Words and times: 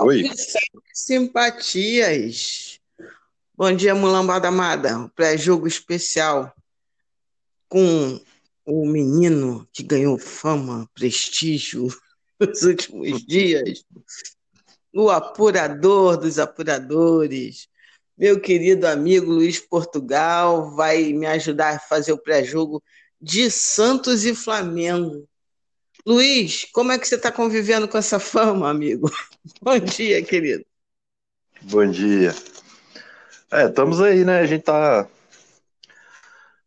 Oi. 0.00 0.30
Simpatias. 0.94 2.78
Bom 3.56 3.72
dia, 3.72 3.94
mulambada 3.94 4.46
amada. 4.46 5.10
Pré-jogo 5.16 5.66
especial 5.66 6.54
com 7.68 8.20
o 8.64 8.86
menino 8.86 9.66
que 9.72 9.82
ganhou 9.82 10.16
fama, 10.16 10.88
prestígio 10.94 11.88
nos 12.38 12.62
últimos 12.62 13.26
dias, 13.26 13.84
o 14.94 15.10
apurador 15.10 16.16
dos 16.16 16.38
apuradores, 16.38 17.68
meu 18.16 18.40
querido 18.40 18.86
amigo 18.86 19.32
Luiz 19.32 19.58
Portugal, 19.58 20.74
vai 20.76 21.12
me 21.12 21.26
ajudar 21.26 21.76
a 21.76 21.80
fazer 21.80 22.12
o 22.12 22.22
pré-jogo 22.22 22.82
de 23.20 23.50
Santos 23.50 24.24
e 24.24 24.34
Flamengo. 24.34 25.27
Luiz, 26.08 26.64
como 26.72 26.90
é 26.90 26.98
que 26.98 27.06
você 27.06 27.16
está 27.16 27.30
convivendo 27.30 27.86
com 27.86 27.98
essa 27.98 28.18
fama, 28.18 28.70
amigo? 28.70 29.10
Bom 29.60 29.78
dia, 29.78 30.24
querido. 30.24 30.64
Bom 31.60 31.86
dia. 31.86 32.34
É, 33.50 33.66
estamos 33.66 34.00
aí, 34.00 34.24
né? 34.24 34.40
A 34.40 34.46
gente 34.46 34.62
tá 34.62 35.06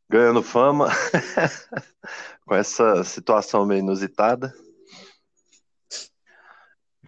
ganhando 0.07 0.43
fama 0.43 0.89
com 2.45 2.53
essa 2.53 3.03
situação 3.03 3.65
meio 3.65 3.79
inusitada. 3.79 4.53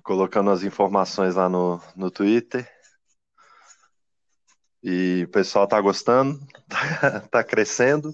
Colocando 0.02 0.50
as 0.50 0.64
informações 0.64 1.36
lá 1.36 1.48
no, 1.48 1.80
no 1.96 2.10
Twitter. 2.10 2.68
E 4.82 5.26
o 5.26 5.30
pessoal 5.30 5.68
tá 5.68 5.80
gostando, 5.80 6.40
tá, 6.68 7.20
tá 7.30 7.44
crescendo. 7.44 8.12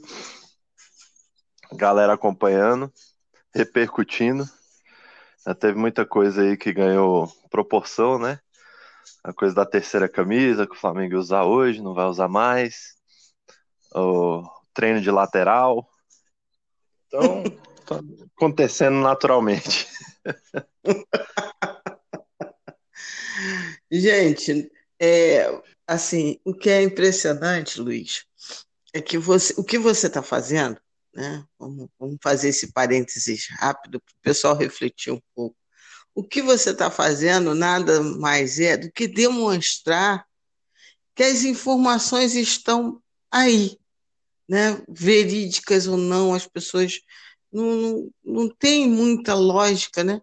Galera 1.71 2.15
acompanhando, 2.15 2.91
repercutindo. 3.53 4.48
Já 5.45 5.55
teve 5.55 5.77
muita 5.77 6.05
coisa 6.05 6.41
aí 6.41 6.57
que 6.57 6.73
ganhou 6.73 7.27
proporção, 7.49 8.20
né? 8.20 8.40
A 9.23 9.34
coisa 9.34 9.55
da 9.55 9.65
terceira 9.65 10.07
camisa 10.07 10.68
que 10.68 10.73
o 10.73 10.79
Flamengo 10.79 11.13
ia 11.13 11.20
usar 11.20 11.43
hoje, 11.43 11.82
não 11.82 11.93
vai 11.93 12.05
usar 12.05 12.27
mais. 12.27 12.96
O 13.93 14.43
treino 14.73 15.01
de 15.01 15.10
lateral. 15.10 15.90
Então, 17.07 17.43
tá 17.85 17.99
acontecendo 18.35 18.99
naturalmente. 18.99 19.88
Gente, 23.91 24.71
é, 24.99 25.62
assim, 25.88 26.40
o 26.45 26.54
que 26.54 26.70
é 26.70 26.84
impressionante, 26.84 27.82
Luiz, 27.82 28.26
é 28.93 29.01
que 29.01 29.18
você, 29.18 29.54
o 29.57 29.63
que 29.63 29.79
você 29.79 30.07
está 30.07 30.21
fazendo, 30.21 30.79
né? 31.13 31.43
Vamos, 31.57 31.90
vamos 31.99 32.18
fazer 32.21 32.49
esse 32.49 32.71
parênteses 32.71 33.48
rápido 33.57 33.99
para 33.99 34.13
o 34.13 34.21
pessoal 34.21 34.55
refletir 34.55 35.12
um 35.12 35.21
pouco. 35.35 35.55
O 36.13 36.24
que 36.24 36.41
você 36.41 36.71
está 36.71 36.90
fazendo 36.91 37.54
nada 37.55 38.01
mais 38.01 38.60
é 38.60 38.76
do 38.77 38.91
que 38.91 39.07
demonstrar 39.07 40.26
que 41.16 41.24
as 41.24 41.43
informações 41.43 42.35
estão 42.35 43.01
aí, 43.32 43.77
né? 44.48 44.82
verídicas 44.88 45.88
ou 45.88 45.98
não, 45.98 46.34
as 46.34 46.48
pessoas 46.48 46.99
não, 47.51 47.76
não, 47.76 48.12
não 48.23 48.49
tem 48.49 48.88
muita 48.88 49.34
lógica, 49.34 50.04
né? 50.04 50.21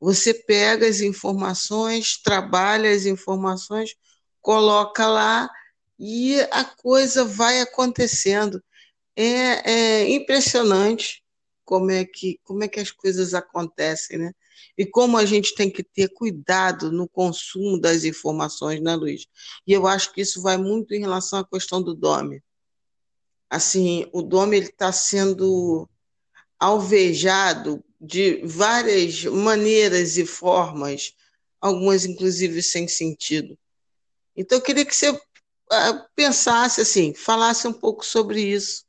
Você 0.00 0.34
pega 0.34 0.86
as 0.86 1.00
informações, 1.00 2.20
trabalha 2.22 2.90
as 2.90 3.06
informações, 3.06 3.94
coloca 4.40 5.06
lá 5.06 5.48
e 5.98 6.40
a 6.50 6.64
coisa 6.64 7.24
vai 7.24 7.60
acontecendo. 7.60 8.62
É, 9.16 10.02
é 10.02 10.10
impressionante 10.10 11.22
como 11.64 11.90
é 11.90 12.04
que 12.04 12.38
como 12.44 12.64
é 12.64 12.68
que 12.68 12.80
as 12.80 12.90
coisas 12.90 13.34
acontecem, 13.34 14.18
né? 14.18 14.32
E 14.76 14.84
como 14.86 15.16
a 15.16 15.24
gente 15.24 15.54
tem 15.54 15.70
que 15.70 15.82
ter 15.82 16.08
cuidado 16.08 16.90
no 16.90 17.08
consumo 17.08 17.80
das 17.80 18.04
informações, 18.04 18.80
né, 18.80 18.94
Luiz? 18.96 19.26
E 19.66 19.72
eu 19.72 19.86
acho 19.86 20.12
que 20.12 20.20
isso 20.20 20.42
vai 20.42 20.56
muito 20.56 20.94
em 20.94 21.00
relação 21.00 21.38
à 21.38 21.46
questão 21.46 21.82
do 21.82 21.94
Dome 21.94 22.42
assim, 23.54 24.08
o 24.12 24.20
Dome 24.20 24.58
está 24.58 24.90
sendo 24.90 25.88
alvejado 26.58 27.84
de 28.00 28.42
várias 28.44 29.24
maneiras 29.24 30.16
e 30.16 30.26
formas, 30.26 31.14
algumas 31.60 32.04
inclusive 32.04 32.62
sem 32.62 32.88
sentido. 32.88 33.56
Então, 34.36 34.58
eu 34.58 34.62
queria 34.62 34.84
que 34.84 34.94
você 34.94 35.10
uh, 35.10 35.20
pensasse 36.16 36.80
assim, 36.80 37.14
falasse 37.14 37.68
um 37.68 37.72
pouco 37.72 38.04
sobre 38.04 38.40
isso. 38.42 38.83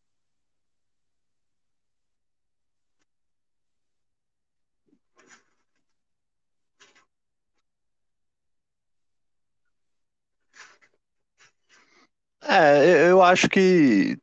É, 12.47 13.09
eu 13.09 13.21
acho 13.23 13.49
que 13.49 14.17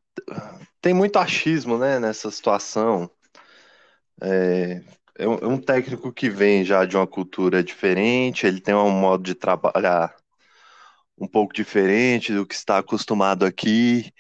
tem 0.81 0.95
muito 0.95 1.19
achismo, 1.19 1.77
né, 1.79 1.99
nessa 1.99 2.31
situação. 2.31 3.11
É, 4.21 4.83
é 5.19 5.29
um 5.29 5.57
é 5.57 5.61
técnico 5.61 6.13
que 6.13 6.31
vem 6.31 6.65
já 6.65 6.85
de 6.85 6.97
uma 6.97 7.07
cultura 7.07 7.63
diferente, 7.63 8.47
ele 8.47 8.61
tem 8.61 8.75
um 8.75 8.91
modo 8.91 9.25
de 9.25 9.35
trabalhar 9.35 10.15
um 11.19 11.27
pouco 11.29 11.53
diferente 11.53 12.33
do 12.33 12.47
que 12.47 12.55
está 12.55 12.79
acostumado 12.79 13.45
aqui. 13.45 14.13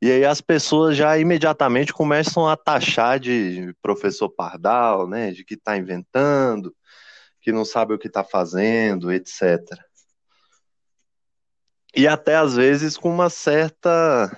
E 0.00 0.10
aí 0.10 0.24
as 0.24 0.40
pessoas 0.40 0.96
já 0.96 1.18
imediatamente 1.18 1.92
começam 1.92 2.48
a 2.48 2.56
taxar 2.56 3.18
de 3.18 3.74
professor 3.82 4.28
pardal, 4.30 5.08
né, 5.08 5.32
de 5.32 5.44
que 5.44 5.54
está 5.54 5.76
inventando, 5.76 6.74
que 7.40 7.52
não 7.52 7.64
sabe 7.64 7.94
o 7.94 7.98
que 7.98 8.08
está 8.08 8.24
fazendo, 8.24 9.12
etc. 9.12 9.60
E 11.94 12.06
até 12.06 12.36
às 12.36 12.54
vezes 12.54 12.96
com 12.96 13.10
uma 13.10 13.30
certa 13.30 14.30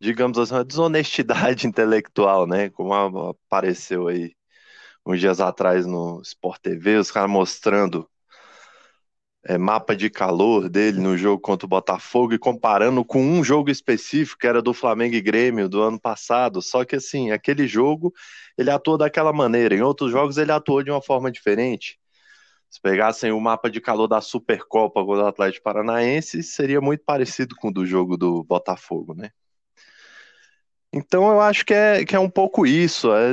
digamos 0.00 0.38
assim, 0.38 0.54
uma 0.54 0.64
desonestidade 0.64 1.66
intelectual, 1.68 2.46
né? 2.46 2.68
Como 2.70 2.92
apareceu 2.94 4.08
aí 4.08 4.34
uns 5.06 5.20
dias 5.20 5.40
atrás 5.40 5.86
no 5.86 6.20
Sport 6.22 6.60
TV, 6.62 6.96
os 6.96 7.10
caras 7.10 7.30
mostrando 7.30 8.08
é, 9.46 9.58
mapa 9.58 9.94
de 9.94 10.08
calor 10.08 10.68
dele 10.68 11.00
no 11.00 11.16
jogo 11.16 11.40
contra 11.40 11.66
o 11.66 11.68
Botafogo 11.68 12.32
e 12.32 12.38
comparando 12.38 13.04
com 13.04 13.20
um 13.22 13.44
jogo 13.44 13.70
específico 13.70 14.38
que 14.40 14.46
era 14.46 14.62
do 14.62 14.72
Flamengo 14.72 15.14
e 15.14 15.20
Grêmio 15.20 15.68
do 15.68 15.82
ano 15.82 16.00
passado. 16.00 16.62
Só 16.62 16.84
que 16.84 16.96
assim, 16.96 17.30
aquele 17.30 17.66
jogo 17.66 18.12
ele 18.56 18.70
atuou 18.70 18.96
daquela 18.96 19.32
maneira, 19.32 19.74
em 19.74 19.82
outros 19.82 20.10
jogos 20.10 20.38
ele 20.38 20.52
atuou 20.52 20.82
de 20.82 20.90
uma 20.90 21.02
forma 21.02 21.30
diferente. 21.30 21.98
Se 22.74 22.80
pegassem 22.80 23.30
o 23.30 23.40
mapa 23.40 23.70
de 23.70 23.80
calor 23.80 24.08
da 24.08 24.20
Supercopa 24.20 25.04
contra 25.04 25.26
o 25.26 25.28
Atlético 25.28 25.62
Paranaense, 25.62 26.42
seria 26.42 26.80
muito 26.80 27.04
parecido 27.04 27.54
com 27.54 27.68
o 27.68 27.72
do 27.72 27.86
jogo 27.86 28.16
do 28.16 28.42
Botafogo, 28.42 29.14
né? 29.14 29.30
Então 30.92 31.28
eu 31.28 31.40
acho 31.40 31.64
que 31.64 31.72
é, 31.72 32.04
que 32.04 32.16
é 32.16 32.18
um 32.18 32.28
pouco 32.28 32.66
isso, 32.66 33.12
é 33.14 33.28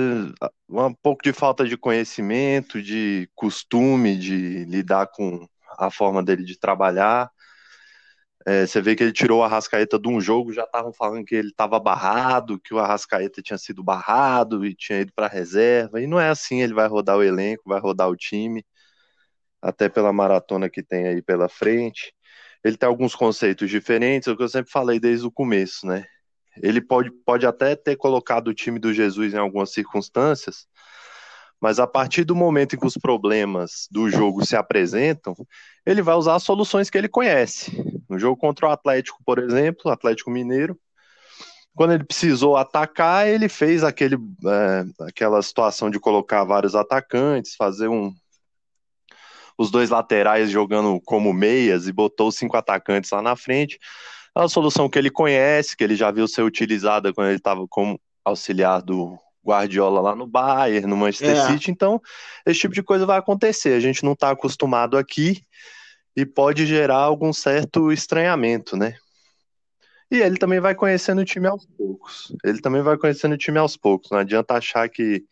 um 0.69 0.93
pouco 0.93 1.23
de 1.23 1.33
falta 1.33 1.67
de 1.67 1.75
conhecimento, 1.75 2.83
de 2.83 3.27
costume 3.33 4.15
de 4.15 4.63
lidar 4.65 5.07
com 5.07 5.47
a 5.75 5.89
forma 5.89 6.21
dele 6.21 6.43
de 6.43 6.59
trabalhar. 6.59 7.27
É, 8.45 8.67
você 8.67 8.79
vê 8.79 8.95
que 8.95 9.01
ele 9.01 9.11
tirou 9.11 9.39
o 9.39 9.43
Arrascaeta 9.43 9.97
de 9.97 10.07
um 10.07 10.21
jogo, 10.21 10.53
já 10.53 10.65
estavam 10.65 10.93
falando 10.93 11.25
que 11.25 11.33
ele 11.33 11.49
estava 11.49 11.79
barrado, 11.79 12.59
que 12.59 12.75
o 12.75 12.79
Arrascaeta 12.79 13.41
tinha 13.41 13.57
sido 13.57 13.83
barrado 13.83 14.63
e 14.63 14.75
tinha 14.75 14.99
ido 15.01 15.11
para 15.15 15.27
reserva. 15.27 15.99
E 15.99 16.05
não 16.05 16.19
é 16.19 16.29
assim, 16.29 16.61
ele 16.61 16.75
vai 16.75 16.87
rodar 16.87 17.17
o 17.17 17.23
elenco, 17.23 17.63
vai 17.65 17.79
rodar 17.79 18.07
o 18.07 18.15
time, 18.15 18.63
até 19.61 19.87
pela 19.87 20.11
maratona 20.11 20.69
que 20.69 20.81
tem 20.81 21.07
aí 21.07 21.21
pela 21.21 21.47
frente. 21.47 22.13
Ele 22.63 22.77
tem 22.77 22.87
alguns 22.87 23.15
conceitos 23.15 23.69
diferentes, 23.69 24.27
é 24.27 24.31
o 24.31 24.37
que 24.37 24.43
eu 24.43 24.49
sempre 24.49 24.71
falei 24.71 24.99
desde 24.99 25.25
o 25.25 25.31
começo, 25.31 25.85
né? 25.85 26.05
Ele 26.61 26.81
pode, 26.81 27.11
pode 27.25 27.45
até 27.45 27.75
ter 27.75 27.95
colocado 27.95 28.49
o 28.49 28.53
time 28.53 28.77
do 28.77 28.93
Jesus 28.93 29.33
em 29.33 29.37
algumas 29.37 29.71
circunstâncias, 29.71 30.67
mas 31.61 31.79
a 31.79 31.87
partir 31.87 32.23
do 32.23 32.35
momento 32.35 32.75
em 32.75 32.79
que 32.79 32.85
os 32.85 32.97
problemas 32.97 33.87
do 33.89 34.09
jogo 34.09 34.45
se 34.45 34.55
apresentam, 34.55 35.35
ele 35.85 36.01
vai 36.01 36.15
usar 36.15 36.35
as 36.35 36.43
soluções 36.43 36.89
que 36.89 36.97
ele 36.97 37.07
conhece. 37.07 37.71
No 38.09 38.17
jogo 38.19 38.35
contra 38.35 38.67
o 38.67 38.71
Atlético, 38.71 39.19
por 39.23 39.39
exemplo, 39.39 39.83
o 39.85 39.89
Atlético 39.89 40.31
Mineiro, 40.31 40.77
quando 41.73 41.93
ele 41.93 42.03
precisou 42.03 42.57
atacar, 42.57 43.27
ele 43.27 43.47
fez 43.47 43.83
aquele, 43.83 44.15
é, 44.15 45.05
aquela 45.07 45.41
situação 45.41 45.89
de 45.89 45.99
colocar 45.99 46.43
vários 46.43 46.75
atacantes, 46.75 47.55
fazer 47.55 47.87
um, 47.87 48.13
os 49.61 49.69
dois 49.69 49.89
laterais 49.89 50.49
jogando 50.49 50.99
como 51.01 51.31
meias 51.31 51.87
e 51.87 51.91
botou 51.91 52.29
os 52.29 52.35
cinco 52.35 52.57
atacantes 52.57 53.11
lá 53.11 53.21
na 53.21 53.35
frente. 53.35 53.77
É 54.35 54.39
uma 54.39 54.49
solução 54.49 54.89
que 54.89 54.97
ele 54.97 55.11
conhece, 55.11 55.75
que 55.77 55.83
ele 55.83 55.95
já 55.95 56.09
viu 56.09 56.27
ser 56.27 56.41
utilizada 56.41 57.13
quando 57.13 57.27
ele 57.27 57.37
estava 57.37 57.67
como 57.67 57.99
auxiliar 58.25 58.81
do 58.81 59.17
Guardiola 59.45 60.01
lá 60.01 60.15
no 60.15 60.25
Bayern, 60.25 60.87
no 60.87 60.97
Manchester 60.97 61.37
é. 61.37 61.47
City. 61.47 61.69
Então, 61.69 62.01
esse 62.45 62.59
tipo 62.59 62.73
de 62.73 62.81
coisa 62.81 63.05
vai 63.05 63.19
acontecer. 63.19 63.73
A 63.73 63.79
gente 63.79 64.03
não 64.03 64.13
está 64.13 64.31
acostumado 64.31 64.97
aqui 64.97 65.43
e 66.15 66.25
pode 66.25 66.65
gerar 66.65 66.97
algum 66.97 67.31
certo 67.31 67.91
estranhamento, 67.91 68.75
né? 68.75 68.95
E 70.09 70.17
ele 70.21 70.37
também 70.37 70.59
vai 70.59 70.75
conhecendo 70.75 71.21
o 71.21 71.25
time 71.25 71.47
aos 71.47 71.65
poucos. 71.65 72.35
Ele 72.43 72.59
também 72.59 72.81
vai 72.81 72.97
conhecendo 72.97 73.33
o 73.33 73.37
time 73.37 73.59
aos 73.59 73.77
poucos. 73.77 74.09
Não 74.11 74.17
adianta 74.17 74.55
achar 74.55 74.89
que 74.89 75.23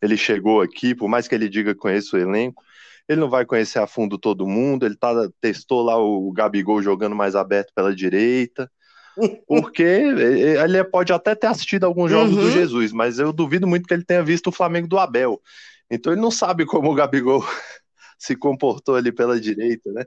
ele 0.00 0.16
chegou 0.16 0.60
aqui, 0.60 0.94
por 0.94 1.08
mais 1.08 1.26
que 1.26 1.34
ele 1.34 1.48
diga 1.48 1.74
que 1.74 1.80
conhece 1.80 2.14
o 2.14 2.18
elenco, 2.18 2.62
ele 3.10 3.20
não 3.20 3.28
vai 3.28 3.44
conhecer 3.44 3.80
a 3.80 3.88
fundo 3.88 4.16
todo 4.16 4.46
mundo, 4.46 4.86
ele 4.86 4.94
tá, 4.94 5.12
testou 5.40 5.82
lá 5.82 5.98
o 5.98 6.30
Gabigol 6.30 6.80
jogando 6.80 7.16
mais 7.16 7.34
aberto 7.34 7.72
pela 7.74 7.92
direita, 7.92 8.70
porque 9.48 9.82
ele 9.82 10.84
pode 10.84 11.12
até 11.12 11.34
ter 11.34 11.48
assistido 11.48 11.82
alguns 11.82 12.08
jogos 12.08 12.36
uhum. 12.36 12.42
do 12.42 12.50
Jesus, 12.52 12.92
mas 12.92 13.18
eu 13.18 13.32
duvido 13.32 13.66
muito 13.66 13.88
que 13.88 13.92
ele 13.92 14.04
tenha 14.04 14.22
visto 14.22 14.46
o 14.46 14.52
Flamengo 14.52 14.86
do 14.86 14.96
Abel. 14.96 15.42
Então 15.90 16.12
ele 16.12 16.22
não 16.22 16.30
sabe 16.30 16.64
como 16.64 16.88
o 16.88 16.94
Gabigol 16.94 17.44
se 18.16 18.36
comportou 18.36 18.94
ali 18.94 19.10
pela 19.10 19.40
direita, 19.40 19.90
né? 19.90 20.04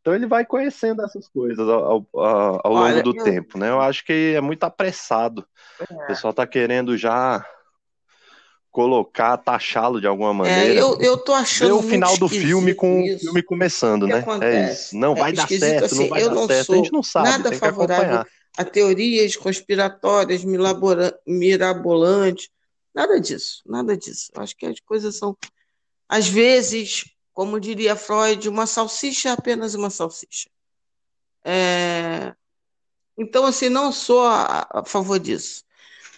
Então 0.00 0.14
ele 0.14 0.28
vai 0.28 0.46
conhecendo 0.46 1.02
essas 1.02 1.28
coisas 1.28 1.68
ao, 1.68 2.06
ao, 2.14 2.60
ao 2.62 2.72
longo 2.72 3.02
do 3.02 3.18
eu... 3.18 3.24
tempo, 3.24 3.58
né? 3.58 3.70
Eu 3.70 3.80
acho 3.80 4.04
que 4.04 4.34
é 4.36 4.40
muito 4.40 4.62
apressado. 4.62 5.44
É. 5.80 5.92
O 5.92 6.06
pessoal 6.06 6.32
tá 6.32 6.46
querendo 6.46 6.96
já 6.96 7.44
colocar, 8.76 9.38
taxá-lo 9.38 10.02
de 10.02 10.06
alguma 10.06 10.28
é, 10.28 10.34
maneira. 10.34 10.74
É, 10.74 10.82
eu, 10.82 11.00
eu 11.00 11.16
tô 11.16 11.32
achando. 11.32 11.68
Ver 11.68 11.86
o 11.86 11.88
final 11.88 12.14
do 12.18 12.28
filme 12.28 12.74
com 12.74 13.00
isso. 13.00 13.16
o 13.16 13.20
filme 13.20 13.42
começando, 13.42 14.06
né? 14.06 14.18
Acontece? 14.18 14.54
É 14.54 14.72
isso. 14.72 14.94
Não 14.98 15.12
é 15.12 15.18
vai 15.18 15.32
dar 15.32 15.48
certo, 15.48 15.84
assim, 15.86 16.00
não 16.00 16.08
vai 16.08 16.22
dar 16.22 16.34
não 16.34 16.46
certo. 16.46 16.72
A 16.74 16.76
gente 16.76 16.92
não 16.92 17.02
sabe. 17.02 17.30
Nada 17.30 17.52
favorável 17.52 18.26
a 18.54 18.64
teorias 18.64 19.34
conspiratórias, 19.34 20.44
mirabolantes. 21.26 22.50
Nada 22.94 23.18
disso, 23.18 23.62
nada 23.64 23.96
disso. 23.96 24.30
Eu 24.34 24.42
acho 24.42 24.54
que 24.54 24.66
as 24.66 24.78
coisas 24.80 25.16
são, 25.16 25.34
às 26.06 26.28
vezes, 26.28 27.04
como 27.32 27.58
diria 27.58 27.96
Freud, 27.96 28.46
uma 28.46 28.66
salsicha 28.66 29.30
é 29.30 29.32
apenas 29.32 29.74
uma 29.74 29.88
salsicha. 29.88 30.50
É... 31.42 32.34
Então, 33.16 33.46
assim, 33.46 33.70
não 33.70 33.90
sou 33.90 34.22
a, 34.22 34.68
a 34.70 34.84
favor 34.84 35.18
disso. 35.18 35.64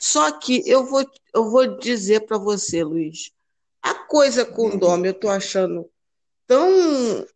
Só 0.01 0.31
que 0.33 0.63
eu 0.67 0.85
vou, 0.85 1.05
eu 1.35 1.51
vou 1.51 1.79
dizer 1.79 2.27
para 2.27 2.39
você, 2.39 2.85
Luiz, 2.85 3.33
a 3.83 3.95
coisa 3.95 4.45
com 4.45 4.69
o 4.69 4.79
Dom, 4.79 5.05
eu 5.05 5.13
estou 5.13 5.31
achando 5.31 5.89
tão 6.47 7.27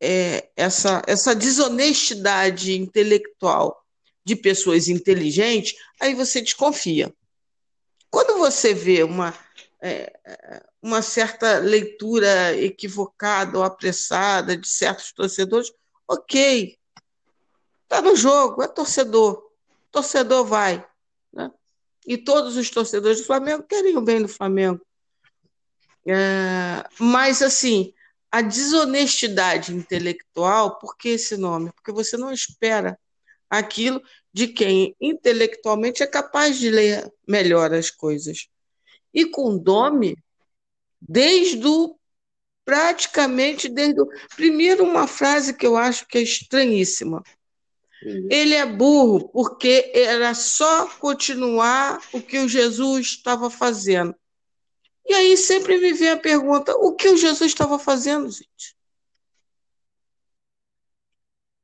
é, 0.00 0.48
essa, 0.56 1.02
essa 1.06 1.34
desonestidade 1.34 2.76
intelectual 2.76 3.82
de 4.24 4.34
pessoas 4.34 4.88
inteligentes, 4.88 5.76
aí 6.00 6.14
você 6.14 6.40
desconfia. 6.40 7.14
Quando 8.10 8.38
você 8.38 8.74
vê 8.74 9.02
uma, 9.02 9.34
é, 9.80 10.12
uma 10.82 11.02
certa 11.02 11.58
leitura 11.58 12.56
equivocada 12.56 13.58
ou 13.58 13.64
apressada 13.64 14.56
de 14.56 14.68
certos 14.68 15.12
torcedores, 15.12 15.72
ok, 16.08 16.76
está 17.82 18.02
no 18.02 18.16
jogo, 18.16 18.62
é 18.62 18.68
torcedor, 18.68 19.50
torcedor 19.92 20.44
vai 20.44 20.84
e 22.06 22.16
todos 22.16 22.56
os 22.56 22.70
torcedores 22.70 23.18
do 23.18 23.26
Flamengo 23.26 23.64
querem 23.64 23.96
o 23.96 24.00
bem 24.00 24.22
do 24.22 24.28
Flamengo. 24.28 24.80
É, 26.06 26.84
mas, 27.00 27.42
assim, 27.42 27.92
a 28.30 28.40
desonestidade 28.40 29.74
intelectual, 29.74 30.78
por 30.78 30.96
que 30.96 31.10
esse 31.10 31.36
nome? 31.36 31.72
Porque 31.72 31.90
você 31.90 32.16
não 32.16 32.32
espera 32.32 32.98
aquilo 33.50 34.02
de 34.32 34.48
quem 34.48 34.94
intelectualmente 35.00 36.02
é 36.02 36.06
capaz 36.06 36.58
de 36.58 36.70
ler 36.70 37.10
melhor 37.26 37.72
as 37.72 37.90
coisas. 37.90 38.48
E 39.12 39.24
com 39.24 39.56
Dome, 39.56 40.16
desde 41.00 41.66
o 41.66 41.98
praticamente 42.64 43.68
desde 43.68 44.00
o 44.00 44.08
primeiro 44.34 44.82
uma 44.82 45.06
frase 45.06 45.54
que 45.54 45.64
eu 45.64 45.76
acho 45.76 46.06
que 46.08 46.18
é 46.18 46.22
estranhíssima. 46.22 47.22
Ele 48.30 48.54
é 48.54 48.64
burro 48.64 49.28
porque 49.28 49.90
era 49.94 50.32
só 50.34 50.86
continuar 50.98 52.00
o 52.12 52.20
que 52.20 52.38
o 52.38 52.48
Jesus 52.48 53.08
estava 53.08 53.50
fazendo. 53.50 54.14
E 55.08 55.14
aí 55.14 55.36
sempre 55.36 55.78
me 55.78 55.92
vem 55.92 56.10
a 56.10 56.16
pergunta: 56.16 56.74
o 56.76 56.94
que 56.94 57.08
o 57.08 57.16
Jesus 57.16 57.52
estava 57.52 57.78
fazendo, 57.78 58.30
gente? 58.30 58.76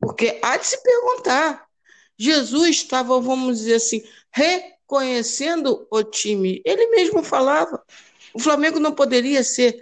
Porque 0.00 0.41
há 0.43 0.56
de 0.56 0.67
se 0.67 0.83
perguntar. 0.83 1.67
Jesus 2.19 2.77
estava, 2.77 3.21
vamos 3.21 3.59
dizer 3.59 3.75
assim, 3.75 4.03
reconhecendo 4.31 5.87
o 5.91 6.05
time. 6.05 6.61
Ele 6.65 6.89
mesmo 6.89 7.23
falava. 7.23 7.83
O 8.35 8.39
Flamengo 8.39 8.79
não 8.79 8.93
poderia 8.93 9.43
ser 9.43 9.77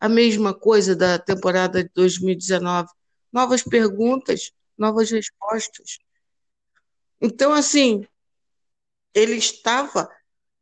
a 0.00 0.08
mesma 0.08 0.52
coisa 0.52 0.94
da 0.96 1.18
temporada 1.18 1.82
de 1.82 1.90
2019. 1.94 2.88
Novas 3.32 3.62
perguntas, 3.62 4.52
novas 4.82 5.10
respostas. 5.12 5.98
Então, 7.20 7.52
assim, 7.52 8.04
ele 9.14 9.36
estava 9.36 10.10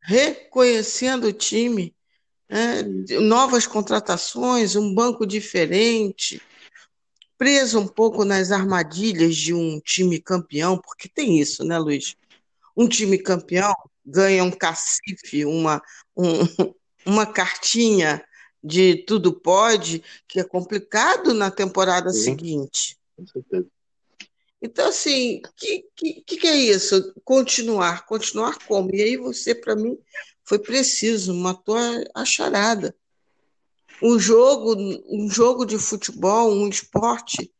reconhecendo 0.03 1.29
o 1.29 1.33
time, 1.33 1.97
né? 2.47 2.83
novas 3.19 3.67
contratações, 3.67 4.77
um 4.77 4.95
banco 4.95 5.27
diferente, 5.27 6.41
preso 7.39 7.81
um 7.81 7.89
pouco 7.89 8.23
nas 8.23 8.53
armadilhas 8.53 9.35
de 9.35 9.55
um 9.55 9.81
time 9.81 10.21
campeão, 10.21 10.77
porque 10.77 11.09
tem 11.09 11.41
isso, 11.41 11.65
né, 11.65 11.79
Luiz? 11.79 12.15
Um 12.77 12.87
time 12.87 13.17
campeão 13.17 13.75
ganha 14.05 14.45
um 14.45 14.51
cacife, 14.51 15.47
uma, 15.47 15.81
um, 16.15 16.25
uma 17.07 17.25
cartinha 17.25 18.23
de 18.63 18.97
tudo 19.07 19.33
pode, 19.33 20.05
que 20.29 20.41
é 20.41 20.45
complicado 20.45 21.33
na 21.33 21.51
temporada 21.51 22.11
Sim. 22.11 22.37
seguinte. 22.37 22.99
Com 23.17 23.27
certeza. 23.27 23.80
Então, 24.63 24.89
assim, 24.89 25.39
o 25.39 25.53
que, 25.57 25.85
que, 25.97 26.37
que 26.37 26.47
é 26.47 26.57
isso? 26.57 27.15
Continuar. 27.25 28.05
Continuar 28.05 28.59
como? 28.67 28.95
E 28.95 29.03
aí 29.03 29.17
você, 29.17 29.55
para 29.55 29.75
mim, 29.75 29.97
foi 30.45 30.59
preciso, 30.59 31.35
matou 31.35 31.77
a, 31.77 32.05
a 32.15 32.25
charada. 32.25 32.95
Um 34.03 34.19
jogo, 34.19 34.75
um 35.09 35.31
jogo 35.31 35.65
de 35.65 35.79
futebol, 35.79 36.53
um 36.53 36.69
esporte, 36.69 37.53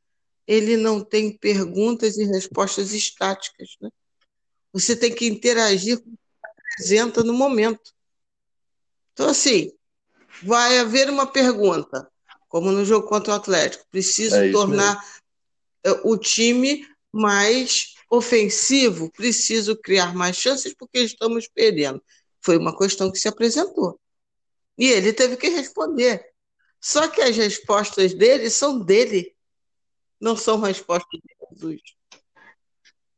ele 0.47 0.77
não 0.77 1.03
tem 1.03 1.37
perguntas 1.37 2.19
e 2.19 2.25
respostas 2.25 2.93
estáticas. 2.93 3.77
Né? 3.81 3.91
Você 4.73 4.95
tem 4.95 5.15
que 5.15 5.27
interagir 5.27 6.03
com 6.03 6.11
o 6.11 6.13
que 6.13 6.47
apresenta 6.75 7.23
no 7.23 7.33
momento. 7.33 7.93
Então, 9.13 9.29
assim, 9.29 9.73
vai 10.43 10.79
haver 10.79 11.09
uma 11.09 11.27
pergunta, 11.27 12.11
como 12.49 12.71
no 12.71 12.85
jogo 12.85 13.07
contra 13.07 13.33
o 13.33 13.37
Atlético. 13.37 13.87
Preciso 13.91 14.37
é 14.37 14.51
tornar 14.51 14.97
mesmo 14.97 15.21
o 16.05 16.17
time 16.17 16.87
mais 17.13 17.95
ofensivo, 18.11 19.11
preciso 19.13 19.77
criar 19.77 20.15
mais 20.15 20.37
chances 20.37 20.75
porque 20.75 21.01
estamos 21.01 21.49
perdendo. 21.49 22.03
Foi 22.41 22.57
uma 22.57 22.77
questão 22.77 23.11
que 23.11 23.19
se 23.19 23.29
apresentou. 23.29 24.01
E 24.77 24.89
ele 24.89 25.13
teve 25.13 25.37
que 25.37 25.49
responder. 25.49 26.25
Só 26.81 27.07
que 27.09 27.21
as 27.21 27.37
respostas 27.37 28.15
dele 28.15 28.49
são 28.49 28.79
dele, 28.79 29.37
não 30.19 30.37
são 30.37 30.59
respostas 30.61 31.21
de 31.21 31.37
Jesus. 31.51 31.81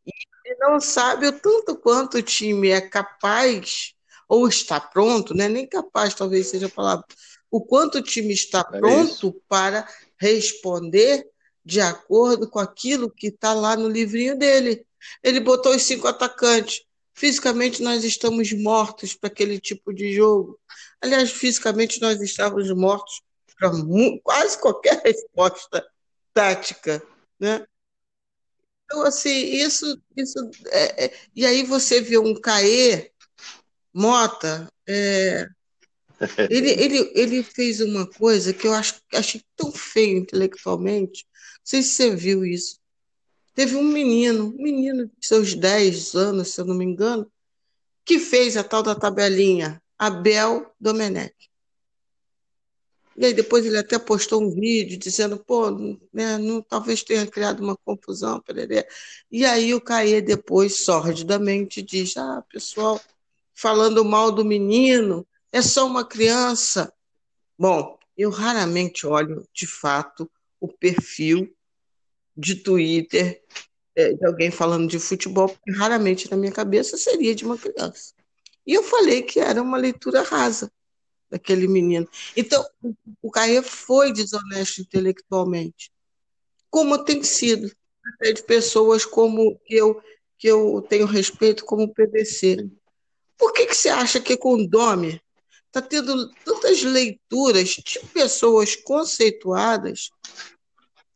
E 0.05 0.11
ele 0.45 0.59
não 0.59 0.81
sabe 0.81 1.29
o 1.29 1.41
tanto 1.41 1.77
quanto 1.77 2.19
o 2.19 2.23
time 2.23 2.71
é 2.71 2.81
capaz, 2.81 3.95
ou 4.29 4.49
está 4.49 4.81
pronto, 4.81 5.35
né? 5.35 5.49
nem 5.49 5.67
capaz, 5.67 6.15
talvez 6.15 6.49
seja 6.49 6.67
a 6.67 6.71
palavra, 6.71 7.07
o 7.51 7.65
quanto 7.65 7.99
o 7.99 8.03
time 8.03 8.33
está 8.33 8.69
é 8.73 8.79
pronto 8.79 9.41
para 9.47 9.87
responder 10.19 11.31
de 11.65 11.81
acordo 11.81 12.49
com 12.49 12.59
aquilo 12.59 13.11
que 13.11 13.29
está 13.29 13.53
lá 13.55 13.77
no 13.77 13.89
livrinho 13.89 14.37
dele. 14.37 14.85
Ele 15.23 15.41
botou 15.41 15.75
os 15.75 15.83
cinco 15.83 16.07
atacantes. 16.09 16.83
Fisicamente, 17.15 17.83
nós 17.83 18.05
estamos 18.05 18.53
mortos 18.53 19.15
para 19.15 19.29
aquele 19.29 19.61
tipo 19.61 19.93
de 19.93 20.13
jogo. 20.13 20.59
Aliás, 21.01 21.31
fisicamente, 21.31 22.01
nós 22.01 22.21
estávamos 22.21 22.71
mortos 22.71 23.21
para 23.59 23.71
quase 24.23 24.59
qualquer 24.59 25.01
resposta 25.05 25.87
tática. 26.33 27.03
Né? 27.39 27.65
Então, 28.85 29.03
assim, 29.03 29.31
isso. 29.31 30.01
isso 30.17 30.51
é, 30.67 31.05
é, 31.05 31.15
e 31.35 31.47
aí 31.47 31.63
você 31.65 32.01
vê 32.01 32.19
um 32.19 32.35
Caê 32.35 33.11
Mota. 33.93 34.69
É, 34.87 35.47
ele, 36.51 36.71
ele, 36.71 37.13
ele 37.15 37.43
fez 37.43 37.81
uma 37.81 38.07
coisa 38.07 38.53
que 38.53 38.67
eu 38.67 38.73
acho, 38.73 39.01
achei 39.15 39.43
tão 39.57 39.73
feio 39.73 40.19
intelectualmente, 40.19 41.27
sei 41.63 41.83
se 41.83 41.91
você 41.91 42.15
viu 42.15 42.45
isso. 42.45 42.81
Teve 43.55 43.77
um 43.77 43.85
menino, 43.85 44.47
um 44.47 44.63
menino 44.63 45.07
de 45.07 45.27
seus 45.27 45.55
10 45.55 46.15
anos, 46.15 46.49
se 46.49 46.61
eu 46.61 46.65
não 46.65 46.75
me 46.75 46.85
engano, 46.85 47.31
que 48.05 48.19
fez 48.19 48.57
a 48.57 48.65
tal 48.65 48.83
da 48.83 48.95
tabelinha, 48.95 49.83
Abel 49.99 50.73
Domenech. 50.81 51.35
E 53.17 53.27
aí 53.27 53.35
depois 53.35 53.65
ele 53.67 53.77
até 53.77 53.99
postou 53.99 54.43
um 54.43 54.51
vídeo 54.51 54.99
dizendo, 54.99 55.39
pô, 55.39 55.71
né, 56.13 56.39
não, 56.39 56.63
talvez 56.63 57.03
tenha 57.03 57.27
criado 57.27 57.61
uma 57.61 57.77
confusão, 57.77 58.41
pereré. 58.41 58.89
E 59.31 59.45
aí 59.45 59.75
o 59.75 59.81
Caê 59.81 60.23
depois, 60.23 60.81
sordidamente, 60.81 61.83
diz, 61.83 62.17
ah, 62.17 62.43
pessoal, 62.51 63.01
falando 63.55 64.05
mal 64.05 64.33
do 64.33 64.45
menino, 64.45 65.27
é 65.53 65.61
só 65.61 65.87
uma 65.87 66.05
criança. 66.07 66.93
Bom, 67.59 67.99
eu 68.17 68.31
raramente 68.31 69.07
olho, 69.07 69.47
de 69.53 69.67
fato, 69.67 70.31
o 70.63 70.69
perfil 70.69 71.53
de 72.37 72.55
Twitter 72.55 73.43
é, 73.97 74.13
de 74.15 74.25
alguém 74.25 74.51
falando 74.51 74.89
de 74.89 74.99
futebol, 74.99 75.49
porque 75.49 75.73
raramente 75.73 76.31
na 76.31 76.37
minha 76.37 76.53
cabeça 76.53 76.97
seria 76.97 77.35
de 77.35 77.45
uma 77.45 77.59
criança. 77.59 78.15
E 78.65 78.73
eu 78.73 78.83
falei 78.85 79.23
que 79.23 79.41
era 79.41 79.61
uma 79.61 79.77
leitura 79.77 80.23
rasa. 80.23 80.71
daquele 81.29 81.67
menino. 81.67 82.07
Então, 82.37 82.65
o 83.23 83.31
Carreiro 83.31 83.65
foi 83.65 84.13
desonesto 84.13 84.83
intelectualmente, 84.83 85.91
como 86.71 87.03
tem 87.05 87.23
sido, 87.23 87.73
até 88.05 88.33
de 88.33 88.43
pessoas 88.43 89.05
como 89.05 89.59
eu, 89.69 90.01
que 90.39 90.47
eu 90.47 90.85
tenho 90.89 91.07
respeito, 91.07 91.65
como 91.65 91.85
o 91.85 91.93
PVC. 91.93 92.71
Por 93.37 93.53
que, 93.53 93.67
que 93.67 93.75
você 93.75 93.89
acha 93.89 94.21
que 94.21 94.37
com 94.37 94.55
o 94.55 94.69
Dome 94.69 95.21
está 95.73 95.81
tendo 95.81 96.29
tantas 96.45 96.83
leituras 96.83 97.71
de 97.71 97.99
pessoas 98.13 98.77
conceituadas 98.77 100.11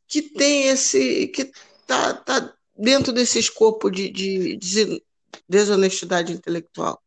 que 0.09 0.23
tem 0.23 0.69
esse. 0.69 1.29
que 1.29 1.53
está 1.83 2.15
tá 2.15 2.55
dentro 2.75 3.13
desse 3.13 3.39
escopo 3.39 3.91
de, 3.91 4.09
de, 4.09 4.57
de 4.57 5.03
desonestidade 5.47 6.33
intelectual? 6.33 7.03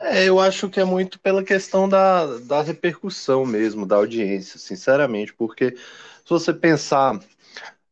É, 0.00 0.24
eu 0.24 0.38
acho 0.38 0.68
que 0.68 0.78
é 0.78 0.84
muito 0.84 1.18
pela 1.18 1.42
questão 1.42 1.88
da, 1.88 2.38
da 2.38 2.62
repercussão 2.62 3.44
mesmo, 3.44 3.84
da 3.84 3.96
audiência, 3.96 4.58
sinceramente, 4.58 5.34
porque 5.34 5.74
se 5.74 6.30
você 6.30 6.52
pensar 6.52 7.18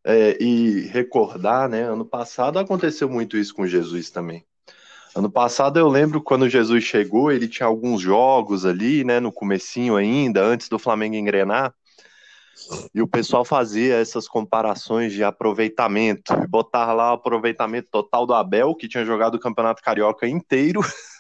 é, 0.05 0.37
e 0.41 0.83
recordar, 0.87 1.69
né, 1.69 1.83
ano 1.83 2.05
passado 2.05 2.59
aconteceu 2.59 3.09
muito 3.09 3.37
isso 3.37 3.55
com 3.55 3.67
Jesus 3.67 4.09
também. 4.09 4.45
Ano 5.17 5.31
passado 5.31 5.79
eu 5.79 5.89
lembro 5.89 6.23
quando 6.23 6.49
Jesus 6.49 6.85
chegou, 6.85 7.33
ele 7.33 7.49
tinha 7.49 7.67
alguns 7.67 8.03
jogos 8.03 8.65
ali, 8.65 9.03
né, 9.03 9.19
no 9.19 9.33
comecinho 9.33 9.97
ainda, 9.97 10.45
antes 10.45 10.69
do 10.69 10.79
Flamengo 10.79 11.17
engrenar, 11.17 11.75
e 12.95 13.03
o 13.03 13.07
pessoal 13.07 13.45
fazia 13.45 13.97
essas 13.97 14.29
comparações 14.29 15.13
de 15.13 15.25
aproveitamento, 15.25 16.35
botar 16.49 16.93
lá 16.93 17.11
o 17.11 17.15
aproveitamento 17.15 17.89
total 17.91 18.27
do 18.27 18.35
Abel, 18.35 18.75
que 18.75 18.89
tinha 18.89 19.05
jogado 19.05 19.35
o 19.37 19.41
Campeonato 19.41 19.83
Carioca 19.83 20.29
inteiro, 20.29 20.81